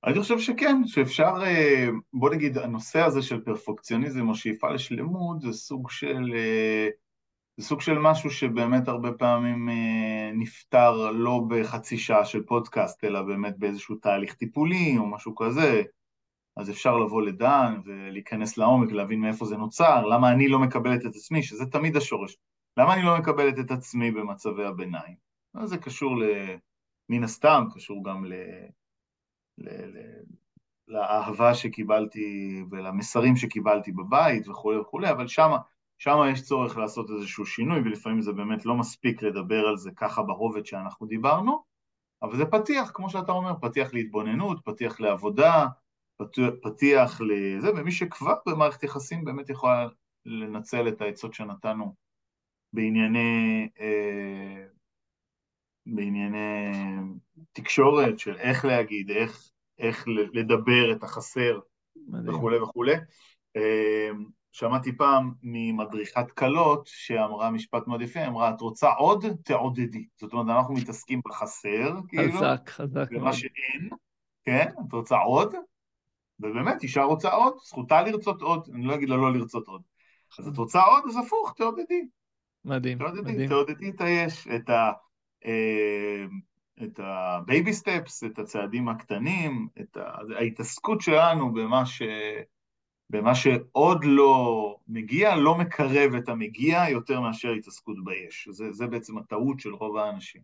אני 0.05 0.21
חושב 0.21 0.39
שכן, 0.39 0.87
שאפשר, 0.87 1.33
אה, 1.43 1.89
בוא 2.13 2.31
נגיד, 2.31 2.59
הנושא 2.59 3.01
הזה 3.01 3.23
של 3.23 3.41
פרפוקציוניזם 3.41 4.29
או 4.29 4.35
שאיפה 4.35 4.71
לשלמות 4.71 5.41
זה 5.41 5.53
סוג 5.53 5.91
של, 5.91 6.33
אה, 6.35 6.89
זה 7.57 7.67
סוג 7.67 7.81
של 7.81 7.99
משהו 7.99 8.31
שבאמת 8.31 8.89
הרבה 8.89 9.13
פעמים 9.13 9.69
אה, 9.69 10.31
נפתר 10.35 11.11
לא 11.11 11.41
בחצי 11.49 11.99
שעה 11.99 12.25
של 12.25 12.43
פודקאסט, 12.43 13.05
אלא 13.05 13.23
באמת 13.23 13.59
באיזשהו 13.59 13.97
תהליך 13.97 14.35
טיפולי 14.35 14.99
או 14.99 15.07
משהו 15.07 15.35
כזה. 15.35 15.83
אז 16.57 16.71
אפשר 16.71 16.97
לבוא 16.99 17.23
לדן 17.23 17.81
ולהיכנס 17.85 18.59
לעומק, 18.59 18.93
להבין 18.93 19.21
מאיפה 19.21 19.45
זה 19.45 19.57
נוצר, 19.57 20.07
למה 20.07 20.33
אני 20.33 20.49
לא 20.49 20.59
מקבלת 20.59 21.01
את 21.07 21.15
עצמי, 21.15 21.43
שזה 21.43 21.67
תמיד 21.67 21.97
השורש. 21.97 22.37
למה 22.77 22.95
אני 22.95 23.03
לא 23.03 23.19
מקבלת 23.19 23.59
את 23.59 23.71
עצמי 23.71 24.11
במצבי 24.11 24.65
הביניים? 24.65 25.17
זה 25.65 25.79
קשור 25.79 26.19
ל... 26.19 26.25
מן 27.09 27.25
הסתם, 27.25 27.65
קשור 27.75 28.05
גם 28.05 28.25
ל... 28.25 28.33
לאהבה 30.89 31.55
שקיבלתי 31.55 32.61
ולמסרים 32.71 33.37
שקיבלתי 33.37 33.93
בבית 33.93 34.49
וכולי 34.49 34.79
וכולי, 34.79 35.11
אבל 35.11 35.27
שמה, 35.27 35.59
שמה 35.99 36.31
יש 36.31 36.43
צורך 36.43 36.77
לעשות 36.77 37.11
איזשהו 37.11 37.47
שינוי, 37.47 37.81
ולפעמים 37.81 38.21
זה 38.21 38.33
באמת 38.33 38.67
לא 38.67 38.75
מספיק 38.75 39.23
לדבר 39.23 39.67
על 39.67 39.77
זה 39.77 39.91
ככה 39.97 40.23
ברובד 40.23 40.67
שאנחנו 40.67 41.07
דיברנו, 41.07 41.65
אבל 42.23 42.37
זה 42.37 42.45
פתיח, 42.45 42.91
כמו 42.95 43.11
שאתה 43.11 43.33
אומר, 43.33 43.55
פתיח 43.61 43.95
להתבוננות, 43.95 44.65
פתיח 44.65 45.01
לעבודה, 45.01 45.67
פתיח 46.63 47.21
לזה, 47.21 47.71
ומי 47.77 47.93
שכבר 47.93 48.35
במערכת 48.47 48.83
יחסים 48.83 49.25
באמת 49.25 49.51
יכולה 49.51 49.89
לנצל 50.27 50.89
את 50.89 51.01
העצות 51.01 51.35
שנתנו 51.35 51.95
בענייני, 52.73 53.69
אה, 53.81 54.67
בענייני 55.87 56.71
תקשורת 57.53 58.19
של 58.19 58.37
איך 58.37 58.65
להגיד, 58.65 59.11
איך, 59.11 59.51
איך 59.79 60.05
לדבר 60.33 60.93
את 60.93 61.03
החסר 61.03 61.61
וכולי 62.27 62.59
וכולי. 62.59 62.95
אה, 63.57 64.11
שמעתי 64.53 64.97
פעם 64.97 65.33
ממדריכת 65.43 66.31
כלות 66.31 66.83
שאמרה 66.87 67.51
משפט 67.51 67.87
מאוד 67.87 68.03
יפה, 68.03 68.27
אמרה, 68.27 68.51
את 68.51 68.61
רוצה 68.61 68.91
עוד? 68.91 69.25
תעודדי. 69.45 70.07
זאת 70.21 70.33
אומרת, 70.33 70.57
אנחנו 70.57 70.75
מתעסקים 70.75 71.21
בחסר, 71.29 71.95
כאילו, 72.09 72.33
חזק, 72.33 72.61
חזק 72.69 73.09
במה. 73.11 73.33
שאין, 73.33 73.89
כן? 74.45 74.69
את 74.87 74.93
רוצה 74.93 75.17
עוד? 75.17 75.55
ובאמת, 76.41 76.83
אישה 76.83 77.03
רוצה 77.03 77.31
עוד, 77.31 77.55
זכותה 77.65 78.03
לרצות 78.03 78.43
עוד, 78.43 78.69
אני 78.75 78.85
לא 78.85 78.95
אגיד 78.95 79.09
לה 79.09 79.17
לא 79.17 79.33
לרצות 79.33 79.67
עוד. 79.67 79.83
אז 80.39 80.49
את 80.49 80.57
רוצה 80.57 80.83
עוד? 80.83 81.05
אז 81.09 81.17
הפוך, 81.17 81.55
תעודדי. 81.57 82.03
מדהים, 82.65 82.99
תעודדי, 82.99 83.33
מדהים. 83.33 83.49
תעודדי 83.49 83.91
את 83.91 84.01
היש, 84.01 84.49
את 84.49 84.71
ה... 84.71 84.93
אה, 85.47 86.25
את 86.83 87.01
ה 87.03 87.17
baby 87.17 87.73
steps, 87.73 88.25
את 88.25 88.39
הצעדים 88.39 88.89
הקטנים, 88.89 89.69
את. 89.81 89.97
ההתעסקות 90.37 91.01
שלנו 91.01 91.53
במה 91.53 91.87
ש... 91.87 92.03
במה 93.11 93.35
שעוד 93.35 94.05
לא 94.05 94.77
מגיע, 94.89 95.37
לא 95.37 95.59
מקרב 95.59 96.15
את 96.15 96.29
המגיע 96.29 96.89
יותר 96.89 97.21
מאשר 97.21 97.49
התעסקות 97.53 98.05
ביש. 98.05 98.49
זה, 98.51 98.73
זה 98.73 98.87
בעצם 98.87 99.19
הטעות 99.19 99.61
של 99.61 99.75
רוב 99.75 99.97
האנשים. 99.97 100.43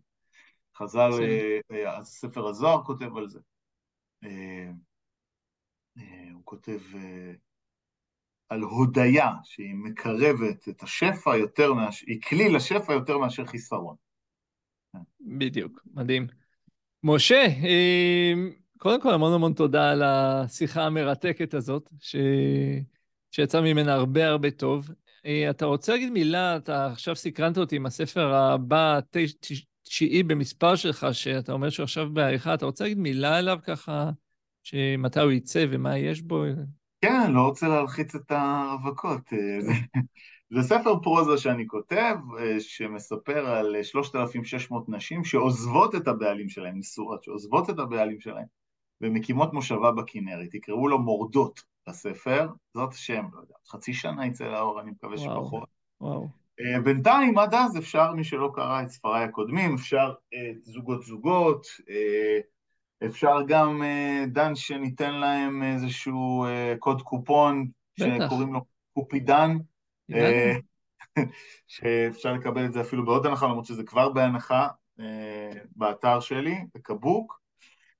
חז"ל. 0.75 1.11
אה, 1.21 1.59
אה, 1.71 2.03
ספר 2.03 2.47
הזוהר 2.47 2.83
כותב 2.83 3.17
על 3.17 3.29
זה. 3.29 3.39
הוא 6.33 6.41
כותב 6.43 6.79
על 8.49 8.61
הודיה, 8.61 9.31
שהיא 9.43 9.75
מקרבת 9.75 10.69
את 10.69 10.83
השפע 10.83 11.37
יותר 11.37 11.73
מאשר, 11.73 12.05
היא 12.07 12.21
כלי 12.21 12.49
לשפע 12.49 12.93
יותר 12.93 13.17
מאשר 13.17 13.45
חיסרון. 13.45 13.95
בדיוק, 15.21 15.81
מדהים. 15.93 16.27
משה, 17.03 17.45
אה, 17.45 18.33
קודם 18.77 19.01
כל 19.01 19.13
המון 19.13 19.33
המון 19.33 19.53
תודה 19.53 19.91
על 19.91 20.03
השיחה 20.03 20.85
המרתקת 20.85 21.53
הזאת, 21.53 21.89
ש... 21.99 22.15
שיצא 23.31 23.61
ממנה 23.61 23.93
הרבה 23.93 24.27
הרבה 24.27 24.51
טוב. 24.51 24.91
אה, 25.25 25.49
אתה 25.49 25.65
רוצה 25.65 25.91
להגיד 25.91 26.09
מילה, 26.11 26.57
אתה 26.57 26.85
עכשיו 26.91 27.15
סקרנת 27.15 27.57
אותי 27.57 27.75
עם 27.75 27.85
הספר 27.85 28.33
הבא, 28.33 28.99
תש- 29.11 29.33
תש- 29.39 29.65
תשיעי 29.83 30.23
במספר 30.23 30.75
שלך, 30.75 31.07
שאתה 31.11 31.51
אומר 31.51 31.69
שהוא 31.69 31.83
עכשיו 31.83 32.09
בעריכה, 32.13 32.53
אתה 32.53 32.65
רוצה 32.65 32.83
להגיד 32.83 32.97
מילה 32.97 33.37
עליו 33.37 33.59
ככה, 33.63 34.09
שמתי 34.63 35.19
הוא 35.19 35.31
יצא 35.31 35.65
ומה 35.69 35.97
יש 35.97 36.21
בו? 36.21 36.43
כן, 37.01 37.31
לא 37.31 37.41
רוצה 37.41 37.67
להלחיץ 37.67 38.15
את 38.15 38.31
הרווקות. 38.31 39.21
אה, 40.55 40.61
זה- 40.61 40.67
ספר 40.67 40.99
פרוזה 41.03 41.37
שאני 41.37 41.67
כותב, 41.67 42.15
אה, 42.39 42.59
שמספר 42.59 43.45
על 43.47 43.75
אה, 43.75 43.83
3,600 43.83 44.89
נשים 44.89 45.23
שעוזבות 45.23 45.95
את 45.95 46.07
הבעלים 46.07 46.49
שלהם, 46.49 46.77
נשואות, 46.77 47.23
שעוזבות 47.23 47.69
את 47.69 47.79
הבעלים 47.79 48.19
שלהם, 48.19 48.45
ומקימות 49.01 49.53
מושבה 49.53 49.91
בכנרת. 49.91 50.53
יקראו 50.53 50.87
לו 50.87 50.99
מורדות 50.99 51.63
בספר, 51.89 52.47
זאת 52.73 52.93
השם, 52.93 53.25
לא 53.33 53.39
יודע, 53.39 53.53
חצי 53.67 53.93
שנה 53.93 54.25
יצא 54.25 54.45
לאור, 54.45 54.81
אני 54.81 54.91
מקווה 54.91 55.15
וואו. 55.15 55.45
שפחות. 55.45 55.69
וואו, 56.01 56.27
אה, 56.59 56.79
בינתיים, 56.81 57.37
עד 57.37 57.53
אז 57.53 57.77
אפשר, 57.77 58.11
מי 58.11 58.23
שלא 58.23 58.51
קרא 58.55 58.81
את 58.81 58.89
ספריי 58.89 59.23
הקודמים, 59.23 59.75
אפשר 59.75 60.13
אה, 60.33 60.51
זוגות 60.63 61.03
זוגות, 61.03 61.67
אה, 61.89 62.39
אפשר 63.05 63.35
גם, 63.47 63.83
אה, 63.83 64.23
דן, 64.27 64.55
שניתן 64.55 65.15
להם 65.15 65.63
איזשהו 65.63 66.45
אה, 66.45 66.75
קוד 66.79 67.01
קופון, 67.01 67.67
בטח. 67.99 68.25
שקוראים 68.25 68.53
לו 68.53 68.61
קופידן, 68.93 69.49
אה. 69.51 69.55
שאפשר 71.67 72.33
לקבל 72.33 72.65
את 72.65 72.73
זה 72.73 72.81
אפילו 72.81 73.05
בעוד 73.05 73.25
הנחה, 73.25 73.45
למרות 73.45 73.65
שזה 73.65 73.83
כבר 73.83 74.09
בהנחה 74.09 74.67
אה, 74.99 75.51
באתר 75.75 76.19
שלי, 76.19 76.55
בקבוק. 76.75 77.39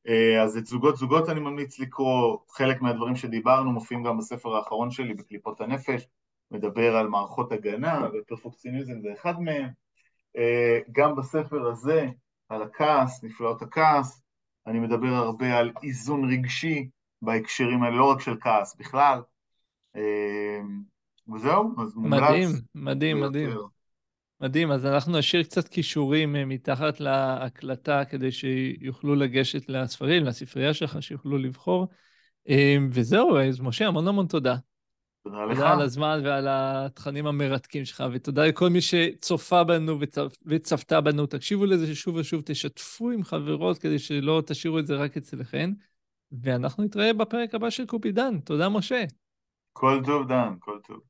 אה, 0.07 0.43
אז 0.43 0.57
את 0.57 0.65
זוגות 0.65 0.97
זוגות 0.97 1.29
אני 1.29 1.39
ממליץ 1.39 1.79
לקרוא, 1.79 2.37
חלק 2.49 2.81
מהדברים 2.81 3.15
שדיברנו 3.15 3.71
מופיעים 3.71 4.03
גם 4.03 4.17
בספר 4.17 4.55
האחרון 4.55 4.91
שלי, 4.91 5.13
בקליפות 5.13 5.61
הנפש, 5.61 6.07
מדבר 6.51 6.95
על 6.95 7.07
מערכות 7.07 7.51
הגנה, 7.51 8.07
ופרפוקציוניזם 8.13 9.01
זה 9.01 9.13
אחד 9.13 9.39
מהם. 9.39 9.69
אה, 10.37 10.79
גם 10.91 11.15
בספר 11.15 11.67
הזה, 11.67 12.07
על 12.49 12.61
הכעס, 12.61 13.23
נפלאות 13.23 13.61
הכעס, 13.61 14.21
אני 14.67 14.79
מדבר 14.79 15.07
הרבה 15.07 15.57
על 15.57 15.71
איזון 15.83 16.31
רגשי 16.31 16.89
בהקשרים 17.21 17.83
האלה, 17.83 17.95
לא 17.97 18.11
רק 18.11 18.21
של 18.21 18.37
כעס, 18.41 18.75
בכלל. 18.75 19.21
וזהו, 21.35 21.73
אז 21.81 21.95
מומלץ. 21.95 22.21
מדהים, 22.21 22.49
מדהים. 22.75 23.21
מדהים. 23.21 23.49
מדהים, 24.41 24.71
אז 24.71 24.85
אנחנו 24.85 25.17
נשאיר 25.17 25.43
קצת 25.43 25.67
כישורים 25.67 26.35
אה, 26.35 26.45
מתחת 26.45 26.99
להקלטה 26.99 28.05
כדי 28.05 28.31
שיוכלו 28.31 29.15
לגשת 29.15 29.69
לספרים, 29.69 30.23
לספרייה 30.23 30.73
שלך, 30.73 30.97
שיוכלו 31.01 31.37
לבחור. 31.37 31.87
אה, 32.49 32.77
וזהו, 32.91 33.37
אז 33.37 33.59
משה, 33.59 33.87
המון 33.87 34.07
המון 34.07 34.27
תודה. 34.27 34.55
תודה 35.23 35.45
לך. 35.45 35.57
תודה 35.57 35.71
על 35.71 35.81
הזמן 35.81 36.21
ועל 36.23 36.47
התכנים 36.49 37.27
המרתקים 37.27 37.85
שלך, 37.85 38.03
ותודה 38.11 38.45
לכל 38.45 38.69
מי 38.69 38.81
שצופה 38.81 39.63
בנו 39.63 39.99
וצפ... 39.99 40.35
וצפתה 40.45 41.01
בנו. 41.01 41.25
תקשיבו 41.25 41.65
לזה 41.65 41.95
שוב 41.95 42.15
ושוב, 42.15 42.41
תשתפו 42.45 43.11
עם 43.11 43.23
חברות 43.23 43.77
כדי 43.77 43.99
שלא 43.99 44.43
תשאירו 44.45 44.79
את 44.79 44.87
זה 44.87 44.95
רק 44.95 45.17
אצלכן, 45.17 45.69
ואנחנו 46.31 46.83
נתראה 46.83 47.13
בפרק 47.13 47.55
הבא 47.55 47.69
של 47.69 47.85
קופידן. 47.85 48.39
תודה, 48.39 48.69
משה. 48.69 49.03
כל 49.73 50.01
טוב, 50.05 50.27
דן, 50.27 50.53
כל 50.59 50.79
טוב. 50.87 51.08